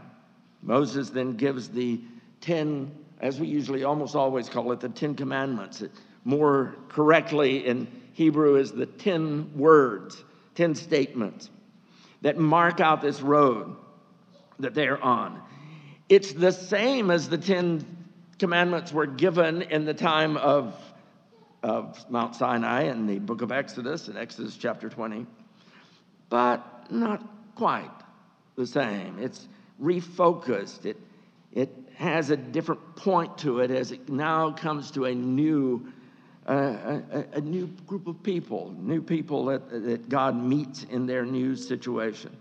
Moses 0.62 1.10
then 1.10 1.36
gives 1.36 1.70
the 1.70 2.00
10, 2.42 2.92
as 3.20 3.40
we 3.40 3.48
usually 3.48 3.84
almost 3.84 4.16
always 4.16 4.50
call 4.50 4.72
it, 4.72 4.80
the 4.80 4.90
10 4.90 5.16
commandments. 5.16 5.84
More 6.24 6.76
correctly 6.90 7.66
in 7.66 7.88
Hebrew 8.14 8.56
is 8.56 8.72
the 8.72 8.86
10 8.86 9.58
words, 9.58 10.24
10 10.56 10.76
statements 10.76 11.50
that 12.22 12.38
mark 12.38 12.80
out 12.80 13.02
this 13.02 13.22
road 13.22 13.76
that 14.60 14.74
they're 14.74 15.02
on. 15.02 15.42
It's 16.10 16.34
the 16.34 16.52
same 16.52 17.12
as 17.12 17.30
the 17.30 17.38
10 17.38 17.86
commandments 18.40 18.92
were 18.92 19.06
given 19.06 19.62
in 19.62 19.86
the 19.86 19.94
time 19.94 20.38
of 20.38 20.76
of 21.64 22.10
Mount 22.10 22.36
Sinai 22.36 22.84
in 22.84 23.06
the 23.06 23.20
book 23.20 23.42
of 23.42 23.52
Exodus, 23.52 24.08
in 24.08 24.18
Exodus 24.18 24.56
chapter 24.58 24.90
20, 24.90 25.26
but 26.30 26.92
not 26.92 27.24
quite 27.56 27.92
the 28.56 28.66
same. 28.66 29.18
It's 29.20 29.48
refocused, 29.82 30.86
it, 30.86 30.98
it 31.54 31.70
has 31.96 32.30
a 32.30 32.38
different 32.38 32.96
point 32.96 33.38
to 33.40 33.60
it 33.60 33.72
as 33.72 33.92
it 33.92 34.10
now 34.10 34.52
comes 34.52 34.92
to 34.92 35.06
a 35.06 35.16
new. 35.16 35.92
Uh, 36.48 37.02
a, 37.12 37.26
a, 37.34 37.42
new 37.42 37.68
group 37.86 38.08
of 38.08 38.24
people, 38.24 38.74
new 38.80 39.04
people 39.04 39.46
that, 39.46 39.70
that 39.70 40.10
God 40.10 40.36
meets 40.36 40.84
in 40.84 41.06
their 41.06 41.24
new 41.24 41.56
situation. 41.56 42.36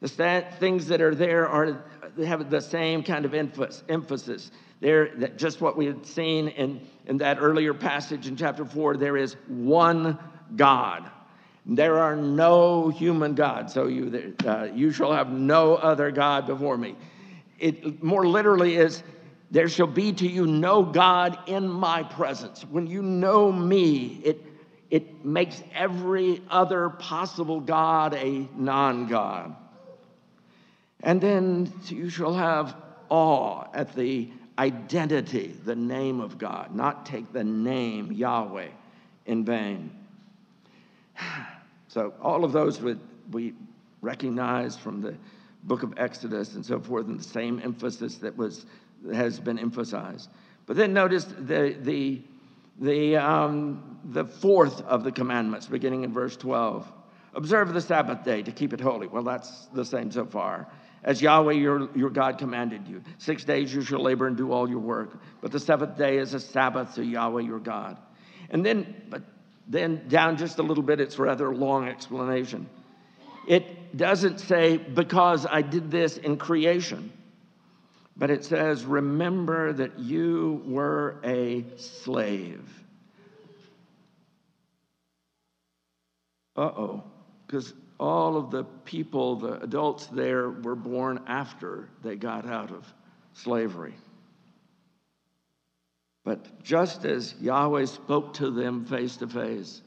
The 0.00 0.08
stat, 0.08 0.58
things 0.58 0.88
that 0.88 1.00
are 1.00 1.14
there 1.14 1.48
are 1.48 1.84
they 2.16 2.26
have 2.26 2.50
the 2.50 2.60
same 2.60 3.04
kind 3.04 3.24
of 3.24 3.34
emphasis. 3.34 4.50
There, 4.80 5.08
just 5.30 5.60
what 5.60 5.76
we 5.76 5.86
had 5.86 6.06
seen 6.06 6.48
in, 6.48 6.80
in 7.06 7.18
that 7.18 7.38
earlier 7.40 7.74
passage 7.74 8.28
in 8.28 8.36
chapter 8.36 8.64
4, 8.64 8.96
there 8.96 9.16
is 9.16 9.34
one 9.48 10.18
God. 10.54 11.10
There 11.66 11.98
are 11.98 12.16
no 12.16 12.88
human 12.88 13.34
gods, 13.34 13.74
so 13.74 13.88
you, 13.88 14.34
uh, 14.46 14.68
you 14.72 14.92
shall 14.92 15.12
have 15.12 15.30
no 15.30 15.74
other 15.74 16.10
God 16.10 16.46
before 16.46 16.78
me. 16.78 16.96
It 17.58 18.02
more 18.02 18.26
literally 18.26 18.76
is, 18.76 19.02
there 19.50 19.68
shall 19.68 19.88
be 19.88 20.12
to 20.12 20.28
you 20.28 20.46
no 20.46 20.82
God 20.82 21.38
in 21.46 21.68
my 21.68 22.04
presence. 22.04 22.62
When 22.62 22.86
you 22.86 23.02
know 23.02 23.50
me, 23.50 24.20
it, 24.24 24.44
it 24.90 25.24
makes 25.24 25.62
every 25.74 26.40
other 26.50 26.88
possible 26.88 27.60
God 27.60 28.14
a 28.14 28.48
non 28.54 29.06
God. 29.08 29.56
And 31.02 31.20
then 31.20 31.72
you 31.86 32.10
shall 32.10 32.34
have 32.34 32.76
awe 33.08 33.64
at 33.74 33.94
the 33.94 34.30
identity, 34.58 35.54
the 35.64 35.76
name 35.76 36.20
of 36.20 36.36
God, 36.36 36.74
not 36.74 37.06
take 37.06 37.32
the 37.32 37.44
name 37.44 38.12
Yahweh 38.12 38.68
in 39.26 39.44
vain. 39.44 39.90
So, 41.90 42.12
all 42.20 42.44
of 42.44 42.52
those 42.52 42.82
we 43.30 43.54
recognize 44.02 44.76
from 44.76 45.00
the 45.00 45.16
book 45.62 45.82
of 45.82 45.94
Exodus 45.96 46.54
and 46.54 46.64
so 46.64 46.78
forth, 46.78 47.06
and 47.06 47.18
the 47.18 47.24
same 47.24 47.62
emphasis 47.64 48.16
that 48.16 48.36
was, 48.36 48.66
has 49.10 49.40
been 49.40 49.58
emphasized. 49.58 50.28
But 50.66 50.76
then 50.76 50.92
notice 50.92 51.24
the, 51.24 51.74
the, 51.80 52.20
the, 52.78 53.16
um, 53.16 53.98
the 54.04 54.26
fourth 54.26 54.82
of 54.82 55.02
the 55.02 55.10
commandments, 55.10 55.66
beginning 55.66 56.04
in 56.04 56.12
verse 56.12 56.36
12. 56.36 56.92
Observe 57.32 57.72
the 57.72 57.80
Sabbath 57.80 58.22
day 58.22 58.42
to 58.42 58.52
keep 58.52 58.74
it 58.74 58.80
holy. 58.80 59.06
Well, 59.06 59.22
that's 59.22 59.68
the 59.72 59.84
same 59.84 60.10
so 60.10 60.26
far 60.26 60.68
as 61.04 61.22
Yahweh 61.22 61.52
your, 61.52 61.88
your 61.96 62.10
God 62.10 62.38
commanded 62.38 62.86
you. 62.86 63.02
Six 63.18 63.44
days 63.44 63.72
you 63.72 63.82
shall 63.82 64.02
labor 64.02 64.26
and 64.26 64.36
do 64.36 64.52
all 64.52 64.68
your 64.68 64.80
work, 64.80 65.18
but 65.40 65.52
the 65.52 65.60
seventh 65.60 65.96
day 65.96 66.18
is 66.18 66.34
a 66.34 66.40
Sabbath 66.40 66.94
to 66.96 67.04
Yahweh 67.04 67.42
your 67.42 67.60
God. 67.60 67.96
And 68.50 68.64
then, 68.64 69.02
but 69.08 69.22
then 69.66 70.08
down 70.08 70.36
just 70.36 70.58
a 70.58 70.62
little 70.62 70.82
bit, 70.82 71.00
it's 71.00 71.18
rather 71.18 71.50
a 71.50 71.54
long 71.54 71.88
explanation. 71.88 72.68
It 73.46 73.96
doesn't 73.96 74.40
say, 74.40 74.76
because 74.76 75.46
I 75.46 75.62
did 75.62 75.90
this 75.90 76.16
in 76.16 76.36
creation, 76.36 77.12
but 78.16 78.30
it 78.30 78.44
says, 78.44 78.84
remember 78.84 79.72
that 79.72 79.98
you 79.98 80.62
were 80.66 81.20
a 81.24 81.64
slave. 81.76 82.68
Uh 86.56 86.62
oh, 86.76 87.04
because 87.46 87.72
all 87.98 88.36
of 88.36 88.50
the 88.50 88.64
people, 88.84 89.36
the 89.36 89.60
adults 89.62 90.06
there, 90.06 90.50
were 90.50 90.76
born 90.76 91.20
after 91.26 91.88
they 92.02 92.16
got 92.16 92.46
out 92.46 92.70
of 92.70 92.86
slavery. 93.32 93.94
But 96.24 96.62
just 96.62 97.04
as 97.04 97.34
Yahweh 97.40 97.86
spoke 97.86 98.34
to 98.34 98.50
them 98.50 98.84
face 98.84 99.16
to 99.16 99.26
face, 99.26 99.82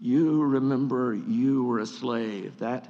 you 0.00 0.42
remember 0.42 1.14
you 1.14 1.64
were 1.64 1.80
a 1.80 1.86
slave. 1.86 2.58
That 2.58 2.88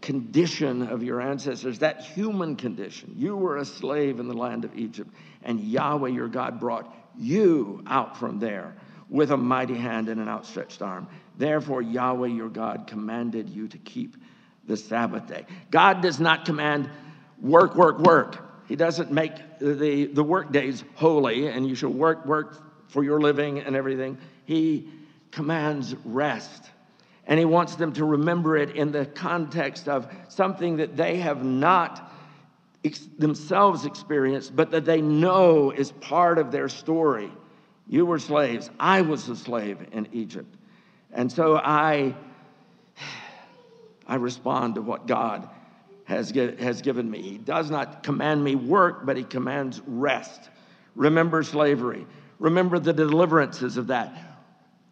condition 0.00 0.82
of 0.82 1.02
your 1.02 1.20
ancestors, 1.20 1.78
that 1.80 2.02
human 2.02 2.56
condition. 2.56 3.14
You 3.16 3.36
were 3.36 3.58
a 3.58 3.64
slave 3.64 4.20
in 4.20 4.28
the 4.28 4.34
land 4.34 4.64
of 4.64 4.76
Egypt, 4.76 5.10
and 5.42 5.60
Yahweh 5.60 6.10
your 6.10 6.28
God 6.28 6.60
brought 6.60 6.94
you 7.18 7.82
out 7.86 8.16
from 8.16 8.38
there 8.38 8.74
with 9.08 9.30
a 9.30 9.36
mighty 9.36 9.76
hand 9.76 10.08
and 10.08 10.20
an 10.20 10.28
outstretched 10.28 10.80
arm. 10.80 11.08
Therefore, 11.36 11.82
Yahweh 11.82 12.28
your 12.28 12.48
God 12.48 12.86
commanded 12.86 13.48
you 13.48 13.68
to 13.68 13.78
keep 13.78 14.16
the 14.66 14.76
Sabbath 14.76 15.26
day. 15.26 15.46
God 15.70 16.00
does 16.00 16.20
not 16.20 16.44
command 16.44 16.88
work, 17.40 17.74
work, 17.74 17.98
work. 17.98 18.38
He 18.68 18.76
doesn't 18.76 19.10
make 19.10 19.32
the, 19.58 20.06
the 20.06 20.22
work 20.22 20.52
days 20.52 20.84
holy 20.94 21.48
and 21.48 21.66
you 21.68 21.74
should 21.74 21.94
work, 21.94 22.24
work 22.24 22.62
for 22.88 23.02
your 23.02 23.20
living 23.20 23.60
and 23.60 23.74
everything. 23.74 24.18
He 24.44 24.88
commands 25.30 25.94
rest. 26.04 26.70
And 27.26 27.38
he 27.38 27.44
wants 27.44 27.76
them 27.76 27.92
to 27.94 28.04
remember 28.04 28.56
it 28.56 28.76
in 28.76 28.92
the 28.92 29.06
context 29.06 29.88
of 29.88 30.12
something 30.28 30.76
that 30.76 30.96
they 30.96 31.16
have 31.18 31.44
not 31.44 32.12
ex- 32.84 33.08
themselves 33.18 33.84
experienced, 33.84 34.54
but 34.54 34.70
that 34.72 34.84
they 34.84 35.00
know 35.00 35.70
is 35.70 35.92
part 35.92 36.38
of 36.38 36.50
their 36.50 36.68
story. 36.68 37.30
You 37.86 38.06
were 38.06 38.18
slaves. 38.18 38.70
I 38.78 39.02
was 39.02 39.28
a 39.28 39.36
slave 39.36 39.86
in 39.92 40.08
Egypt. 40.12 40.56
And 41.12 41.30
so 41.30 41.56
I, 41.56 42.14
I 44.06 44.16
respond 44.16 44.76
to 44.76 44.82
what 44.82 45.06
God 45.06 45.48
has, 46.04 46.30
has 46.30 46.82
given 46.82 47.10
me. 47.10 47.22
He 47.22 47.38
does 47.38 47.70
not 47.70 48.02
command 48.02 48.42
me 48.42 48.54
work, 48.54 49.06
but 49.06 49.16
He 49.16 49.24
commands 49.24 49.80
rest. 49.86 50.50
Remember 50.94 51.42
slavery. 51.42 52.06
Remember 52.38 52.78
the 52.78 52.92
deliverances 52.92 53.76
of 53.76 53.88
that. 53.88 54.12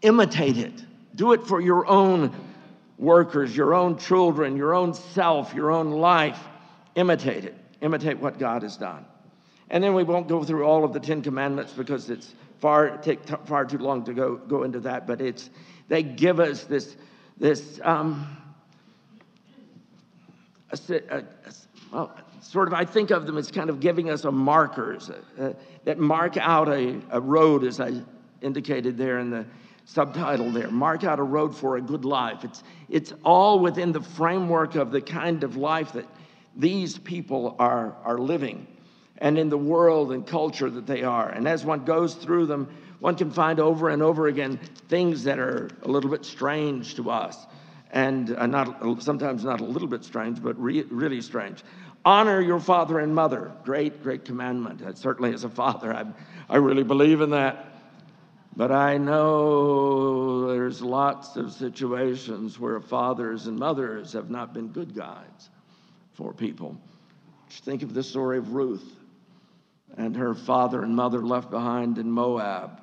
Imitate 0.03 0.59
it. 0.59 0.85
Do 1.15 1.33
it 1.33 1.45
for 1.45 1.61
your 1.61 1.87
own 1.87 2.35
workers, 2.99 3.57
your 3.57 3.75
own 3.75 3.99
children, 3.99 4.57
your 4.57 4.75
own 4.75 4.95
self, 4.95 5.55
your 5.55 5.71
own 5.71 5.91
life. 5.91 6.39
Imitate 6.95 7.45
it. 7.45 7.57
Imitate 7.81 8.19
what 8.19 8.39
God 8.39 8.63
has 8.63 8.77
done. 8.77 9.05
And 9.71 9.83
then 9.83 9.95
we 9.95 10.03
won't 10.03 10.29
go 10.29 10.45
through 10.45 10.65
all 10.65 10.85
of 10.85 10.93
the 10.93 11.01
Ten 11.01 11.23
Commandments 11.23 11.73
because 11.73 12.11
it's 12.11 12.35
far 12.59 12.97
take 12.99 13.25
t- 13.25 13.35
far 13.45 13.65
too 13.65 13.79
long 13.79 14.05
to 14.05 14.15
go 14.15 14.37
go 14.37 14.63
into 14.63 14.81
that. 14.81 15.07
But 15.07 15.21
it's 15.21 15.51
they 15.89 16.03
give 16.03 16.41
us 16.41 16.65
this 16.65 16.97
this 17.39 17.81
um, 17.83 18.37
a, 20.71 20.79
a, 20.93 21.19
a, 21.19 21.25
well, 21.93 22.15
sort 22.41 22.69
of 22.69 22.75
I 22.75 22.85
think 22.85 23.11
of 23.11 23.27
them 23.27 23.37
as 23.39 23.51
kind 23.51 23.71
of 23.71 23.81
giving 23.81 24.11
us 24.11 24.25
a 24.25 24.33
markers 24.33 25.11
uh, 25.11 25.53
that 25.85 25.99
mark 25.99 26.37
out 26.37 26.69
a, 26.69 27.01
a 27.11 27.21
road, 27.21 27.65
as 27.65 27.81
I 27.81 28.03
indicated 28.43 28.97
there 28.97 29.19
in 29.19 29.31
the 29.31 29.45
subtitle 29.85 30.51
there. 30.51 30.71
Mark 30.71 31.05
out 31.05 31.19
a 31.19 31.23
road 31.23 31.57
for 31.57 31.77
a 31.77 31.81
good 31.81 32.05
life. 32.05 32.45
It's, 32.45 32.63
it's 32.91 33.13
all 33.25 33.59
within 33.59 33.93
the 33.93 34.03
framework 34.03 34.75
of 34.75 34.91
the 34.91 35.01
kind 35.01 35.43
of 35.43 35.57
life 35.57 35.93
that 35.93 36.07
these 36.55 36.99
people 36.99 37.57
are, 37.59 37.97
are 38.05 38.19
living 38.19 38.67
and 39.19 39.39
in 39.39 39.49
the 39.49 39.59
world 39.59 40.13
and 40.13 40.27
culture 40.27 40.69
that 40.69 40.87
they 40.87 41.03
are. 41.03 41.29
And 41.31 41.49
as 41.49 41.65
one 41.65 41.85
goes 41.85 42.15
through 42.15 42.47
them, 42.47 42.69
one 43.01 43.15
can 43.15 43.31
find 43.31 43.61
over 43.61 43.89
and 43.89 44.03
over 44.03 44.27
again 44.27 44.59
things 44.89 45.25
that 45.25 45.39
are 45.39 45.71
a 45.83 45.89
little 45.89 46.11
bit 46.11 46.25
strange 46.25 46.97
to 46.97 47.11
us 47.11 47.47
and 47.91 48.35
uh, 48.37 48.47
not 48.47 49.03
sometimes 49.03 49.45
not 49.45 49.61
a 49.61 49.65
little 49.65 49.89
bit 49.89 50.05
strange, 50.05 50.43
but 50.43 50.61
re- 50.61 50.85
really 50.91 51.21
strange. 51.21 51.63
Honor 52.05 52.41
your 52.41 52.61
father 52.61 52.99
and 52.99 53.15
mother. 53.15 53.53
Great, 53.65 54.03
great 54.03 54.25
commandment. 54.25 54.81
And 54.83 54.97
certainly, 54.97 55.33
as 55.33 55.45
a 55.45 55.49
father, 55.49 55.93
I, 55.93 56.05
I 56.49 56.57
really 56.57 56.83
believe 56.83 57.21
in 57.21 57.31
that. 57.31 57.67
But 58.57 58.73
I 58.73 58.99
know 58.99 60.49
there's 60.53 60.83
lots 60.83 61.37
of 61.37 61.53
situations 61.53 62.59
where 62.59 62.81
fathers 62.81 63.47
and 63.47 63.59
mothers 63.59 64.13
have 64.15 64.31
not 64.31 64.53
been 64.53 64.69
good 64.69 64.95
guides 64.95 65.51
for 66.13 66.33
people. 66.33 66.77
Just 67.49 67.65
think 67.65 67.83
of 67.83 67.95
the 67.95 68.03
story 68.03 68.39
of 68.39 68.55
Ruth 68.55 68.97
and 69.97 70.17
her 70.17 70.35
father 70.35 70.83
and 70.83 70.95
mother 70.95 71.21
left 71.21 71.51
behind 71.51 71.99
in 71.99 72.11
Moab. 72.11 72.83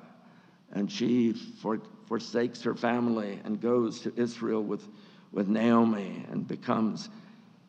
And 0.76 0.92
she 0.92 1.32
for, 1.32 1.80
forsakes 2.06 2.60
her 2.60 2.74
family 2.74 3.40
and 3.44 3.58
goes 3.58 4.00
to 4.00 4.12
Israel 4.14 4.62
with, 4.62 4.86
with 5.32 5.48
Naomi 5.48 6.22
and 6.30 6.46
becomes, 6.46 7.08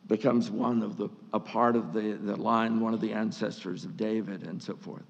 becomes 0.06 0.50
one 0.50 0.82
of 0.82 0.98
the, 0.98 1.08
a 1.32 1.40
part 1.40 1.74
of 1.74 1.94
the, 1.94 2.18
the 2.20 2.36
line, 2.36 2.80
one 2.80 2.92
of 2.92 3.00
the 3.00 3.14
ancestors 3.14 3.86
of 3.86 3.96
David 3.96 4.42
and 4.42 4.62
so 4.62 4.76
forth. 4.76 5.06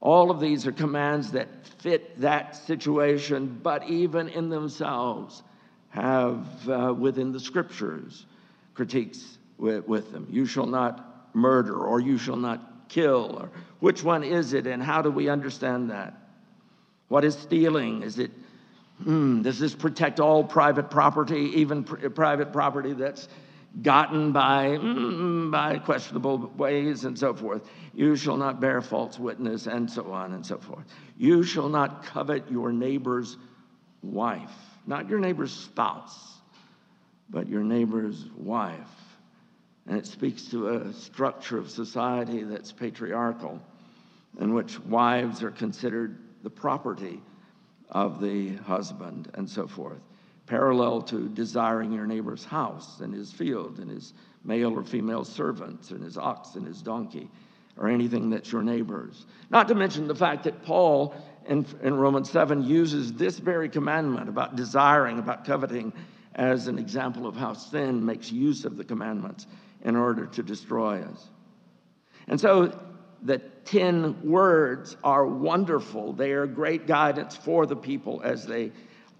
All 0.00 0.30
of 0.30 0.40
these 0.40 0.66
are 0.66 0.72
commands 0.72 1.32
that 1.32 1.66
fit 1.78 2.20
that 2.20 2.54
situation, 2.54 3.58
but 3.62 3.88
even 3.88 4.28
in 4.28 4.50
themselves 4.50 5.42
have 5.88 6.68
uh, 6.68 6.92
within 6.92 7.32
the 7.32 7.40
scriptures 7.40 8.26
critiques 8.74 9.38
with, 9.56 9.88
with 9.88 10.12
them. 10.12 10.26
You 10.28 10.44
shall 10.44 10.66
not 10.66 11.34
murder, 11.34 11.78
or 11.78 11.98
you 11.98 12.18
shall 12.18 12.36
not 12.36 12.90
kill, 12.90 13.38
or 13.40 13.50
which 13.80 14.04
one 14.04 14.22
is 14.22 14.52
it, 14.52 14.66
and 14.66 14.82
how 14.82 15.00
do 15.00 15.10
we 15.10 15.30
understand 15.30 15.90
that? 15.90 16.20
What 17.08 17.24
is 17.24 17.36
stealing? 17.36 18.02
Is 18.02 18.18
it, 18.18 18.30
hmm, 19.02 19.42
does 19.42 19.58
this 19.58 19.74
protect 19.74 20.20
all 20.20 20.44
private 20.44 20.90
property, 20.90 21.52
even 21.56 21.84
pr- 21.84 22.08
private 22.08 22.52
property 22.52 22.92
that's 22.92 23.28
gotten 23.82 24.32
by, 24.32 24.66
mm, 24.66 25.50
by 25.50 25.78
questionable 25.78 26.52
ways 26.56 27.04
and 27.04 27.18
so 27.18 27.34
forth. 27.34 27.62
You 27.92 28.16
shall 28.16 28.36
not 28.36 28.60
bear 28.60 28.80
false 28.80 29.18
witness, 29.18 29.66
and 29.66 29.90
so 29.90 30.12
on 30.12 30.32
and 30.32 30.44
so 30.44 30.58
forth. 30.58 30.84
You 31.16 31.42
shall 31.42 31.68
not 31.68 32.04
covet 32.04 32.50
your 32.50 32.72
neighbor's 32.72 33.36
wife, 34.02 34.54
not 34.86 35.08
your 35.08 35.18
neighbor's 35.18 35.52
spouse, 35.52 36.38
but 37.30 37.48
your 37.48 37.62
neighbor's 37.62 38.26
wife. 38.36 38.78
And 39.86 39.98
it 39.98 40.06
speaks 40.06 40.44
to 40.46 40.68
a 40.68 40.92
structure 40.92 41.58
of 41.58 41.70
society 41.70 42.42
that's 42.44 42.72
patriarchal, 42.72 43.60
in 44.40 44.54
which 44.54 44.80
wives 44.80 45.42
are 45.42 45.50
considered 45.50 46.18
the 46.44 46.50
property 46.50 47.20
of 47.90 48.20
the 48.20 48.54
husband 48.58 49.30
and 49.34 49.50
so 49.50 49.66
forth 49.66 50.00
parallel 50.46 51.00
to 51.00 51.28
desiring 51.30 51.92
your 51.92 52.06
neighbor's 52.06 52.44
house 52.44 53.00
and 53.00 53.14
his 53.14 53.32
field 53.32 53.78
and 53.78 53.90
his 53.90 54.12
male 54.44 54.78
or 54.78 54.84
female 54.84 55.24
servants 55.24 55.90
and 55.90 56.02
his 56.02 56.18
ox 56.18 56.54
and 56.54 56.66
his 56.66 56.82
donkey 56.82 57.30
or 57.76 57.88
anything 57.88 58.30
that's 58.30 58.52
your 58.52 58.62
neighbor's. 58.62 59.26
Not 59.50 59.68
to 59.68 59.74
mention 59.74 60.06
the 60.06 60.14
fact 60.14 60.44
that 60.44 60.62
Paul 60.62 61.14
in, 61.48 61.66
in 61.82 61.94
Romans 61.94 62.30
7 62.30 62.62
uses 62.62 63.12
this 63.14 63.38
very 63.38 63.68
commandment 63.68 64.28
about 64.28 64.56
desiring, 64.56 65.18
about 65.18 65.44
coveting, 65.44 65.92
as 66.34 66.66
an 66.66 66.78
example 66.78 67.26
of 67.26 67.36
how 67.36 67.52
sin 67.52 68.04
makes 68.04 68.30
use 68.30 68.64
of 68.64 68.76
the 68.76 68.84
commandments 68.84 69.46
in 69.82 69.96
order 69.96 70.26
to 70.26 70.42
destroy 70.42 71.00
us. 71.02 71.28
And 72.26 72.40
so 72.40 72.78
the 73.24 73.38
10 73.64 74.28
words 74.28 74.96
are 75.02 75.26
wonderful. 75.26 76.12
They 76.12 76.32
are 76.32 76.46
great 76.46 76.86
guidance 76.86 77.34
for 77.34 77.64
the 77.64 77.76
people 77.76 78.20
as 78.22 78.46
they 78.46 78.70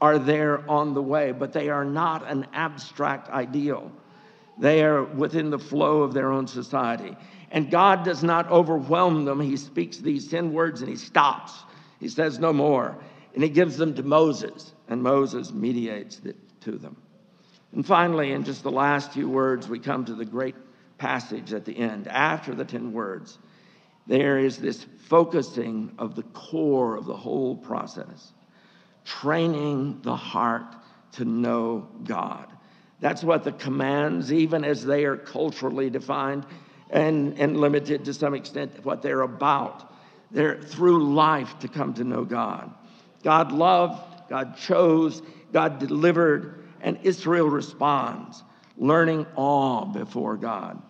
are 0.01 0.19
there 0.19 0.69
on 0.71 0.93
the 0.93 1.03
way, 1.03 1.33
but 1.33 1.55
they 1.55 1.71
are 1.71 1.85
not 1.85 2.31
an 2.31 2.47
abstract 2.53 3.31
ideal. 3.31 3.91
They 4.59 4.85
are 4.85 5.03
within 5.03 5.49
the 5.49 5.59
flow 5.59 6.03
of 6.03 6.13
their 6.13 6.31
own 6.31 6.47
society. 6.47 7.17
And 7.51 7.71
God 7.71 8.05
does 8.05 8.23
not 8.23 8.51
overwhelm 8.51 9.25
them. 9.25 9.41
He 9.41 9.57
speaks 9.57 9.97
these 9.97 10.29
10 10.29 10.53
words 10.53 10.83
and 10.83 10.91
he 10.91 10.97
stops. 10.97 11.53
He 11.99 12.09
says 12.09 12.39
no 12.39 12.53
more. 12.53 12.97
And 13.33 13.43
he 13.43 13.49
gives 13.49 13.77
them 13.77 13.95
to 13.95 14.03
Moses, 14.03 14.73
and 14.89 15.03
Moses 15.03 15.53
mediates 15.53 16.21
it 16.25 16.37
to 16.61 16.73
them. 16.73 16.97
And 17.73 17.85
finally, 17.85 18.31
in 18.31 18.45
just 18.45 18.63
the 18.63 18.71
last 18.71 19.13
few 19.13 19.29
words, 19.29 19.67
we 19.67 19.81
come 19.81 20.05
to 20.05 20.15
the 20.15 20.25
great 20.25 20.55
passage 20.99 21.53
at 21.53 21.65
the 21.65 21.77
end. 21.77 22.07
After 22.07 22.55
the 22.55 22.65
10 22.65 22.93
words, 22.93 23.39
there 24.07 24.39
is 24.39 24.59
this 24.59 24.85
focusing 25.09 25.93
of 25.99 26.15
the 26.15 26.23
core 26.23 26.97
of 26.97 27.07
the 27.07 27.17
whole 27.17 27.57
process 27.57 28.33
training 29.05 30.01
the 30.03 30.17
heart 30.17 30.75
to 31.13 31.25
know 31.25 31.87
God. 32.05 32.51
That's 33.01 33.23
what 33.23 33.45
the 33.45 33.53
commands, 33.53 34.33
even 34.33 34.65
as 34.65 34.85
they 34.85 35.05
are 35.05 35.17
culturally 35.17 35.91
defined 35.91 36.47
and, 36.91 37.39
and 37.39 37.59
limited 37.59 38.05
to 38.07 38.15
some 38.15 38.35
extent, 38.35 38.85
what 38.85 39.03
they're 39.03 39.23
about. 39.23 39.93
They're 40.31 40.61
through 40.61 41.15
life 41.15 41.59
to 41.61 41.69
come 41.69 41.95
to 41.95 42.05
know 42.05 42.25
God. 42.25 42.73
God 43.23 43.53
loved, 43.53 44.29
God 44.29 44.57
chose, 44.57 45.23
God 45.53 45.79
delivered, 45.79 46.65
and 46.81 46.99
Israel 47.03 47.49
responds, 47.49 48.43
learning 48.77 49.27
awe 49.37 49.85
before 49.85 50.37
God, 50.37 50.81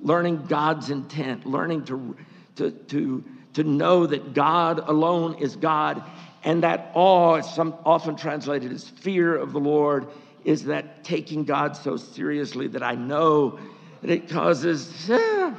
learning 0.00 0.46
God's 0.46 0.90
intent, 0.90 1.44
learning 1.44 1.84
to, 1.86 2.16
to, 2.56 2.70
to, 2.70 3.24
to 3.54 3.64
know 3.64 4.06
that 4.06 4.34
God 4.34 4.78
alone 4.88 5.36
is 5.38 5.56
God 5.56 6.02
and 6.44 6.62
that 6.62 6.90
awe 6.94 7.40
some, 7.40 7.74
often 7.84 8.16
translated 8.16 8.70
as 8.72 8.88
fear 8.88 9.36
of 9.36 9.52
the 9.52 9.60
Lord 9.60 10.06
is 10.44 10.64
that 10.64 11.04
taking 11.04 11.44
God 11.44 11.76
so 11.76 11.96
seriously 11.96 12.68
that 12.68 12.82
I 12.82 12.94
know 12.94 13.58
that 14.02 14.10
it 14.10 14.28
causes 14.28 15.08
eh, 15.08 15.54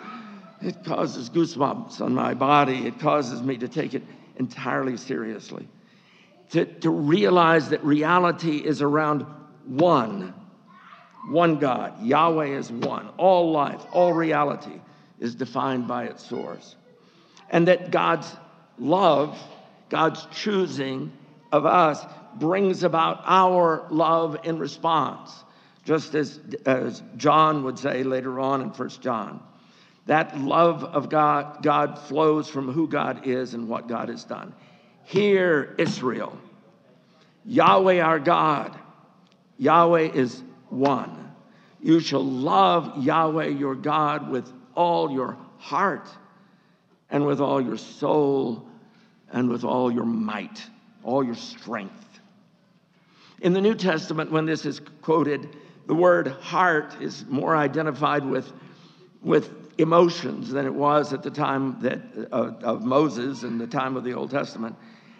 it 0.62 0.84
causes 0.84 1.30
goosebumps 1.30 2.02
on 2.02 2.16
my 2.16 2.34
body. 2.34 2.88
It 2.88 3.00
causes 3.00 3.42
me 3.42 3.58
to 3.58 3.68
take 3.68 3.94
it 3.94 4.04
entirely 4.38 4.98
seriously. 4.98 5.68
To, 6.52 6.66
to 6.66 6.90
realize 6.90 7.70
that 7.70 7.84
reality 7.84 8.58
is 8.58 8.82
around 8.82 9.26
one, 9.66 10.34
one 11.28 11.58
God. 11.58 12.02
Yahweh 12.02 12.58
is 12.58 12.72
one. 12.72 13.10
All 13.18 13.52
life, 13.52 13.82
all 13.92 14.14
reality 14.14 14.80
is 15.20 15.36
defined 15.36 15.88
by 15.88 16.06
its 16.06 16.24
source. 16.24 16.76
And 17.50 17.68
that 17.68 17.92
God's 17.92 18.32
love, 18.78 19.38
God's 19.90 20.26
choosing 20.32 21.12
of 21.52 21.66
us, 21.66 22.06
brings 22.36 22.84
about 22.84 23.22
our 23.26 23.86
love 23.90 24.38
in 24.44 24.60
response, 24.60 25.44
just 25.86 26.16
as, 26.16 26.40
as 26.66 27.02
John 27.18 27.64
would 27.64 27.80
say 27.80 28.04
later 28.04 28.40
on 28.40 28.62
in 28.62 28.72
First 28.72 29.02
John. 29.02 29.42
That 30.08 30.38
love 30.40 30.84
of 30.84 31.10
God, 31.10 31.64
God 31.64 31.98
flows 31.98 32.48
from 32.48 32.72
who 32.72 32.88
God 32.88 33.26
is 33.26 33.54
and 33.54 33.68
what 33.68 33.88
God 33.88 34.10
has 34.10 34.24
done. 34.24 34.54
Hear, 35.04 35.76
Israel, 35.78 36.38
Yahweh 37.46 38.00
our 38.02 38.20
God, 38.20 38.78
Yahweh 39.58 40.12
is 40.14 40.44
one. 40.70 41.34
You 41.82 42.00
shall 42.00 42.26
love 42.26 43.04
Yahweh 43.04 43.48
your 43.48 43.76
God 43.76 44.30
with 44.30 44.52
all 44.76 45.12
your 45.12 45.38
heart 45.58 46.08
and 47.10 47.26
with 47.26 47.40
all 47.40 47.62
your 47.62 47.78
soul 47.78 48.66
and 49.32 49.50
with 49.50 49.64
all 49.64 49.92
your 49.92 50.06
might, 50.06 50.64
all 51.04 51.24
your 51.24 51.36
strength. 51.36 52.20
In 53.42 53.54
the 53.54 53.62
New 53.62 53.76
Testament, 53.76 54.32
when 54.32 54.46
this 54.46 54.66
is 54.66 54.82
quoted, 55.02 55.56
the 55.88 55.94
word 55.94 56.28
heart 56.28 56.96
is 57.02 57.26
more 57.28 57.56
identified 57.56 58.26
with, 58.26 58.52
with 59.22 59.52
emotions 59.78 60.50
than 60.50 60.66
it 60.66 60.74
was 60.74 61.14
at 61.14 61.22
the 61.22 61.30
time 61.30 61.80
that, 61.82 62.02
uh, 62.32 62.54
of 62.64 62.84
Moses 62.84 63.44
and 63.44 63.60
the 63.60 63.68
time 63.68 63.98
of 63.98 64.04
the 64.04 64.14
Old 64.14 64.32
Testament. 64.32 64.76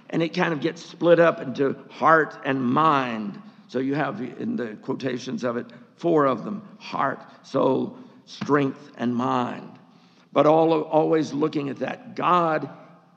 And 0.10 0.24
it 0.24 0.30
kind 0.30 0.54
of 0.54 0.62
gets 0.62 0.84
split 0.84 1.20
up 1.20 1.42
into 1.42 1.76
heart 1.90 2.38
and 2.46 2.64
mind. 2.64 3.42
So 3.68 3.80
you 3.80 3.96
have 3.96 4.22
in 4.22 4.56
the 4.56 4.78
quotations 4.82 5.44
of 5.44 5.58
it 5.58 5.68
four 5.98 6.26
of 6.26 6.44
them 6.44 6.68
heart, 6.80 7.22
soul, 7.46 7.98
strength, 8.26 8.92
and 8.98 9.16
mind. 9.16 9.75
But 10.36 10.46
all, 10.46 10.84
always 10.84 11.34
looking 11.34 11.70
at 11.70 11.78
that. 11.78 12.16
God 12.16 12.70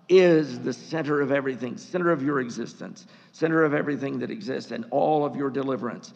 is 0.09 0.61
the 0.61 0.73
center 0.73 1.21
of 1.21 1.31
everything, 1.31 1.77
center 1.77 2.11
of 2.11 2.23
your 2.23 2.41
existence, 2.41 3.07
center 3.33 3.63
of 3.65 3.75
everything 3.75 4.19
that 4.21 4.31
exists, 4.31 4.71
and 4.71 4.87
all 4.91 5.27
of 5.27 5.37
your 5.37 5.51
deliverance. 5.51 6.15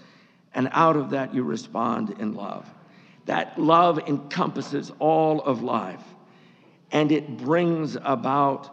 And 0.54 0.70
out 0.72 0.96
of 0.96 1.10
that, 1.10 1.34
you 1.34 1.42
respond 1.42 2.16
in 2.18 2.32
love. 2.32 2.66
That 3.26 3.58
love 3.58 3.98
encompasses 4.08 4.90
all 4.98 5.42
of 5.42 5.62
life 5.62 6.02
and 6.92 7.10
it 7.10 7.38
brings 7.38 7.96
about 7.96 8.70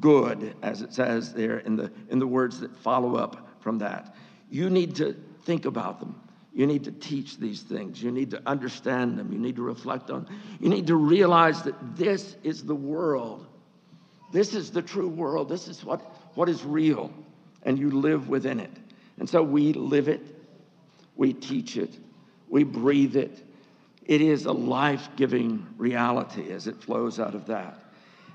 good, 0.00 0.54
as 0.62 0.82
it 0.82 0.92
says 0.92 1.32
there 1.32 1.58
in 1.58 1.74
the, 1.74 1.90
in 2.10 2.18
the 2.18 2.26
words 2.26 2.60
that 2.60 2.76
follow 2.76 3.16
up 3.16 3.48
from 3.60 3.78
that. 3.78 4.14
You 4.50 4.70
need 4.70 4.94
to 4.96 5.16
think 5.44 5.64
about 5.64 5.98
them. 5.98 6.20
You 6.54 6.66
need 6.66 6.84
to 6.84 6.92
teach 6.92 7.38
these 7.38 7.62
things. 7.62 8.02
You 8.02 8.10
need 8.10 8.30
to 8.30 8.42
understand 8.46 9.18
them. 9.18 9.32
You 9.32 9.38
need 9.38 9.56
to 9.56 9.62
reflect 9.62 10.10
on. 10.10 10.28
You 10.60 10.68
need 10.68 10.86
to 10.88 10.96
realize 10.96 11.62
that 11.62 11.96
this 11.96 12.36
is 12.42 12.64
the 12.64 12.74
world. 12.74 13.46
This 14.32 14.54
is 14.54 14.70
the 14.70 14.82
true 14.82 15.08
world. 15.08 15.48
This 15.48 15.68
is 15.68 15.84
what, 15.84 16.00
what 16.34 16.48
is 16.48 16.64
real. 16.64 17.10
And 17.62 17.78
you 17.78 17.90
live 17.90 18.28
within 18.28 18.60
it. 18.60 18.70
And 19.18 19.28
so 19.28 19.42
we 19.42 19.72
live 19.72 20.08
it, 20.08 20.20
we 21.16 21.32
teach 21.32 21.76
it, 21.76 21.94
we 22.48 22.64
breathe 22.64 23.16
it, 23.16 23.44
it 24.06 24.20
is 24.20 24.46
a 24.46 24.52
life 24.52 25.08
giving 25.16 25.66
reality 25.76 26.50
as 26.50 26.66
it 26.66 26.82
flows 26.82 27.20
out 27.20 27.34
of 27.34 27.46
that. 27.46 27.78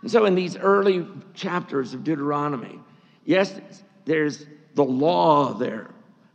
And 0.01 0.11
so, 0.11 0.25
in 0.25 0.35
these 0.35 0.55
early 0.55 1.05
chapters 1.33 1.93
of 1.93 2.03
Deuteronomy, 2.03 2.79
yes, 3.25 3.59
there's 4.05 4.45
the 4.75 4.83
law 4.83 5.53
there, 5.53 5.89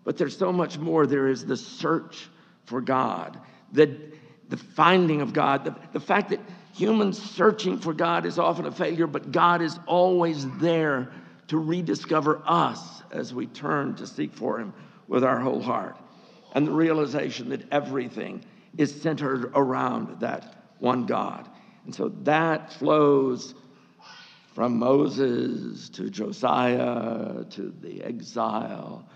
but 0.05 0.17
there's 0.17 0.37
so 0.37 0.53
much 0.53 0.79
more. 0.79 1.07
There 1.07 1.29
is 1.29 1.45
the 1.45 1.57
search 1.57 2.29
for 2.65 2.81
God, 2.81 3.39
the, 3.73 3.99
the 4.49 4.57
finding 4.57 5.21
of 5.21 5.33
God, 5.33 5.65
the, 5.65 5.77
the 5.93 6.01
fact 6.01 6.31
that 6.31 6.41
humans 6.75 7.21
searching 7.21 7.79
for 7.79 7.93
God 7.93 8.27
is 8.27 8.39
often 8.39 8.67
a 8.67 8.73
failure, 8.73 9.07
but 9.07 9.33
God 9.33 9.63
is 9.63 9.79
always 9.87 10.49
there 10.59 11.13
to 11.49 11.59
rediscover 11.59 12.43
us 12.47 13.03
as 13.11 13.35
we 13.35 13.47
turn 13.47 13.95
to 13.97 14.07
seek 14.07 14.33
for 14.33 14.59
Him 14.59 14.73
with 15.09 15.25
our 15.25 15.39
whole 15.39 15.61
heart. 15.61 15.99
And 16.55 16.67
the 16.67 16.73
realization 16.73 17.49
that 17.51 17.71
everything 17.71 18.45
is 18.79 19.03
centered 19.03 19.53
around 19.55 20.21
that 20.21 20.65
one 20.79 21.07
God. 21.07 21.49
And 21.85 21.95
so 21.95 22.09
that 22.23 22.73
flows 22.73 23.55
from 24.55 24.79
Moses 24.79 25.89
to 25.91 26.11
Josiah 26.11 27.45
to 27.51 27.75
the 27.81 28.03
exile 28.03 29.09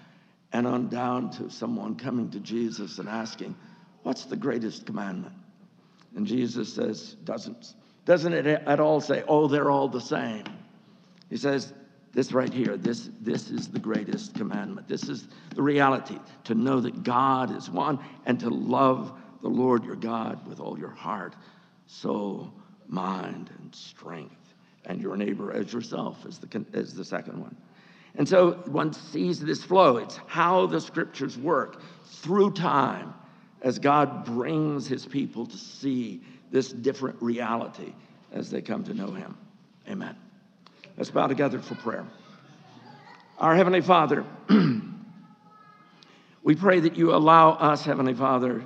and 0.52 0.66
on 0.66 0.88
down 0.88 1.30
to 1.30 1.50
someone 1.50 1.96
coming 1.96 2.30
to 2.30 2.40
Jesus 2.40 2.98
and 2.98 3.08
asking, 3.08 3.56
What's 4.02 4.24
the 4.24 4.36
greatest 4.36 4.86
commandment? 4.86 5.34
And 6.14 6.26
Jesus 6.26 6.72
says, 6.72 7.16
Doesn't, 7.24 7.74
doesn't 8.04 8.32
it 8.32 8.46
at 8.46 8.80
all 8.80 9.00
say, 9.00 9.24
Oh, 9.26 9.48
they're 9.48 9.70
all 9.70 9.88
the 9.88 10.00
same? 10.00 10.44
He 11.28 11.36
says, 11.36 11.72
this 12.16 12.32
right 12.32 12.50
here, 12.50 12.78
this, 12.78 13.10
this 13.20 13.50
is 13.50 13.68
the 13.68 13.78
greatest 13.78 14.34
commandment. 14.34 14.88
This 14.88 15.10
is 15.10 15.28
the 15.54 15.60
reality 15.60 16.18
to 16.44 16.54
know 16.54 16.80
that 16.80 17.02
God 17.02 17.54
is 17.54 17.68
one 17.68 17.98
and 18.24 18.40
to 18.40 18.48
love 18.48 19.12
the 19.42 19.48
Lord 19.48 19.84
your 19.84 19.96
God 19.96 20.46
with 20.48 20.58
all 20.58 20.78
your 20.78 20.88
heart, 20.88 21.36
soul, 21.86 22.50
mind, 22.88 23.50
and 23.58 23.74
strength, 23.74 24.54
and 24.86 24.98
your 24.98 25.14
neighbor 25.18 25.52
as 25.52 25.70
yourself 25.74 26.24
is 26.24 26.38
the, 26.38 26.64
as 26.72 26.94
the 26.94 27.04
second 27.04 27.38
one. 27.38 27.54
And 28.16 28.28
so 28.28 28.52
one 28.66 28.92
sees 28.92 29.40
this 29.40 29.62
flow. 29.62 29.98
It's 29.98 30.18
how 30.26 30.66
the 30.66 30.80
scriptures 30.80 31.36
work 31.36 31.80
through 32.06 32.52
time 32.52 33.14
as 33.62 33.78
God 33.78 34.24
brings 34.24 34.86
his 34.86 35.04
people 35.04 35.46
to 35.46 35.56
see 35.56 36.22
this 36.50 36.72
different 36.72 37.20
reality 37.20 37.92
as 38.32 38.50
they 38.50 38.62
come 38.62 38.84
to 38.84 38.94
know 38.94 39.10
him. 39.10 39.36
Amen. 39.88 40.16
Let's 40.96 41.10
bow 41.10 41.26
together 41.26 41.58
for 41.60 41.74
prayer. 41.74 42.06
Our 43.38 43.54
Heavenly 43.54 43.82
Father, 43.82 44.24
we 46.42 46.54
pray 46.54 46.80
that 46.80 46.96
you 46.96 47.14
allow 47.14 47.50
us, 47.50 47.84
Heavenly 47.84 48.14
Father, 48.14 48.64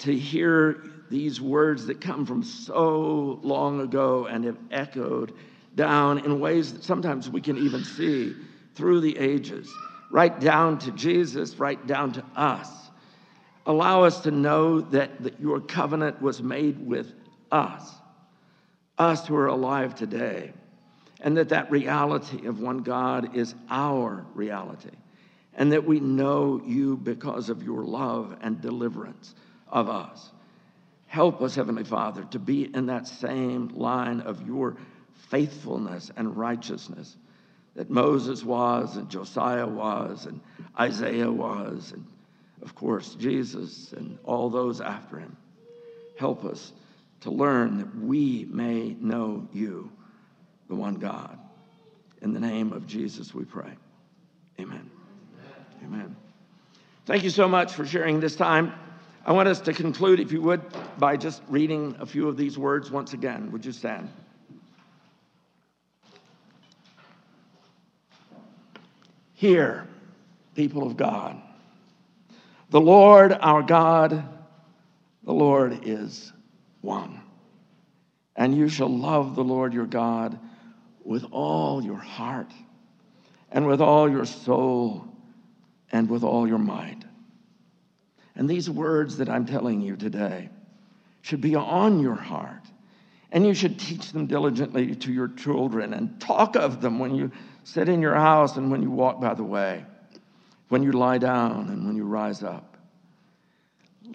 to 0.00 0.14
hear 0.14 0.84
these 1.10 1.40
words 1.40 1.86
that 1.86 2.00
come 2.00 2.26
from 2.26 2.42
so 2.42 3.40
long 3.42 3.80
ago 3.80 4.26
and 4.26 4.44
have 4.44 4.58
echoed 4.70 5.32
down 5.74 6.18
in 6.18 6.38
ways 6.40 6.72
that 6.72 6.84
sometimes 6.84 7.30
we 7.30 7.40
can 7.40 7.56
even 7.56 7.82
see 7.84 8.34
through 8.74 9.00
the 9.00 9.16
ages, 9.18 9.72
right 10.10 10.38
down 10.38 10.78
to 10.80 10.90
Jesus, 10.92 11.58
right 11.58 11.84
down 11.86 12.12
to 12.12 12.24
us. 12.36 12.68
Allow 13.66 14.04
us 14.04 14.20
to 14.20 14.30
know 14.30 14.80
that, 14.80 15.22
that 15.22 15.40
your 15.40 15.60
covenant 15.60 16.20
was 16.20 16.42
made 16.42 16.84
with 16.86 17.12
us, 17.50 17.90
us 18.98 19.26
who 19.26 19.36
are 19.36 19.46
alive 19.46 19.94
today, 19.94 20.52
and 21.20 21.36
that 21.36 21.48
that 21.48 21.70
reality 21.70 22.46
of 22.46 22.60
one 22.60 22.78
God 22.78 23.36
is 23.36 23.54
our 23.70 24.26
reality, 24.34 24.90
and 25.54 25.72
that 25.72 25.86
we 25.86 26.00
know 26.00 26.60
you 26.64 26.96
because 26.96 27.48
of 27.48 27.62
your 27.62 27.84
love 27.84 28.36
and 28.42 28.60
deliverance 28.60 29.34
of 29.68 29.88
us. 29.88 30.30
Help 31.06 31.40
us, 31.40 31.54
Heavenly 31.54 31.84
Father, 31.84 32.24
to 32.32 32.38
be 32.38 32.74
in 32.74 32.86
that 32.86 33.06
same 33.06 33.68
line 33.68 34.20
of 34.20 34.46
your 34.46 34.76
faithfulness 35.30 36.10
and 36.16 36.36
righteousness 36.36 37.16
that 37.74 37.90
Moses 37.90 38.44
was, 38.44 38.96
and 38.96 39.08
Josiah 39.08 39.66
was, 39.66 40.26
and 40.26 40.40
Isaiah 40.78 41.30
was, 41.30 41.92
and 41.92 42.06
of 42.62 42.74
course, 42.74 43.14
Jesus 43.16 43.92
and 43.92 44.18
all 44.24 44.48
those 44.48 44.80
after 44.80 45.18
him. 45.18 45.36
Help 46.16 46.44
us 46.44 46.72
to 47.20 47.30
learn 47.30 47.78
that 47.78 47.94
we 47.98 48.46
may 48.50 48.96
know 49.00 49.48
you, 49.52 49.90
the 50.68 50.74
one 50.74 50.94
God. 50.94 51.38
In 52.22 52.32
the 52.32 52.40
name 52.40 52.72
of 52.72 52.86
Jesus, 52.86 53.34
we 53.34 53.44
pray. 53.44 53.72
Amen. 54.60 54.90
Amen. 55.82 55.84
Amen. 55.84 56.16
Thank 57.06 57.24
you 57.24 57.30
so 57.30 57.48
much 57.48 57.72
for 57.72 57.84
sharing 57.84 58.20
this 58.20 58.36
time. 58.36 58.72
I 59.26 59.32
want 59.32 59.48
us 59.48 59.60
to 59.62 59.72
conclude, 59.72 60.20
if 60.20 60.32
you 60.32 60.40
would, 60.42 60.62
by 60.98 61.16
just 61.16 61.42
reading 61.48 61.96
a 61.98 62.06
few 62.06 62.28
of 62.28 62.36
these 62.36 62.56
words 62.56 62.90
once 62.90 63.12
again. 63.12 63.52
Would 63.52 63.64
you 63.64 63.72
stand? 63.72 64.08
Hear, 69.34 69.86
people 70.54 70.86
of 70.86 70.96
God. 70.96 71.40
The 72.70 72.80
Lord 72.80 73.32
our 73.32 73.62
God, 73.62 74.24
the 75.22 75.32
Lord 75.32 75.80
is 75.86 76.32
one. 76.80 77.20
And 78.36 78.56
you 78.56 78.68
shall 78.68 78.88
love 78.88 79.36
the 79.36 79.44
Lord 79.44 79.72
your 79.72 79.86
God 79.86 80.38
with 81.04 81.24
all 81.30 81.84
your 81.84 81.98
heart, 81.98 82.50
and 83.52 83.66
with 83.66 83.80
all 83.80 84.10
your 84.10 84.24
soul, 84.24 85.04
and 85.92 86.08
with 86.08 86.24
all 86.24 86.48
your 86.48 86.58
mind 86.58 87.06
And 88.36 88.48
these 88.48 88.68
words 88.68 89.18
that 89.18 89.28
I'm 89.28 89.46
telling 89.46 89.80
you 89.80 89.96
today 89.96 90.48
should 91.22 91.40
be 91.40 91.54
on 91.54 92.00
your 92.00 92.16
heart. 92.16 92.62
And 93.30 93.46
you 93.46 93.54
should 93.54 93.78
teach 93.78 94.12
them 94.12 94.26
diligently 94.26 94.94
to 94.96 95.12
your 95.12 95.28
children 95.28 95.94
and 95.94 96.20
talk 96.20 96.56
of 96.56 96.80
them 96.80 96.98
when 96.98 97.14
you 97.14 97.30
sit 97.64 97.88
in 97.88 98.00
your 98.00 98.14
house 98.14 98.56
and 98.56 98.70
when 98.70 98.82
you 98.82 98.90
walk 98.90 99.20
by 99.20 99.34
the 99.34 99.42
way, 99.42 99.84
when 100.68 100.82
you 100.82 100.92
lie 100.92 101.18
down 101.18 101.68
and 101.68 101.86
when 101.86 101.96
you 101.96 102.04
rise 102.04 102.42
up. 102.42 102.76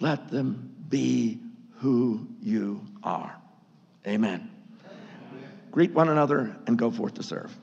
Let 0.00 0.30
them 0.30 0.74
be 0.88 1.38
who 1.78 2.26
you 2.40 2.82
are. 3.02 3.36
Amen. 4.06 4.50
Greet 5.70 5.92
one 5.92 6.08
another 6.08 6.56
and 6.66 6.78
go 6.78 6.90
forth 6.90 7.14
to 7.14 7.22
serve. 7.22 7.56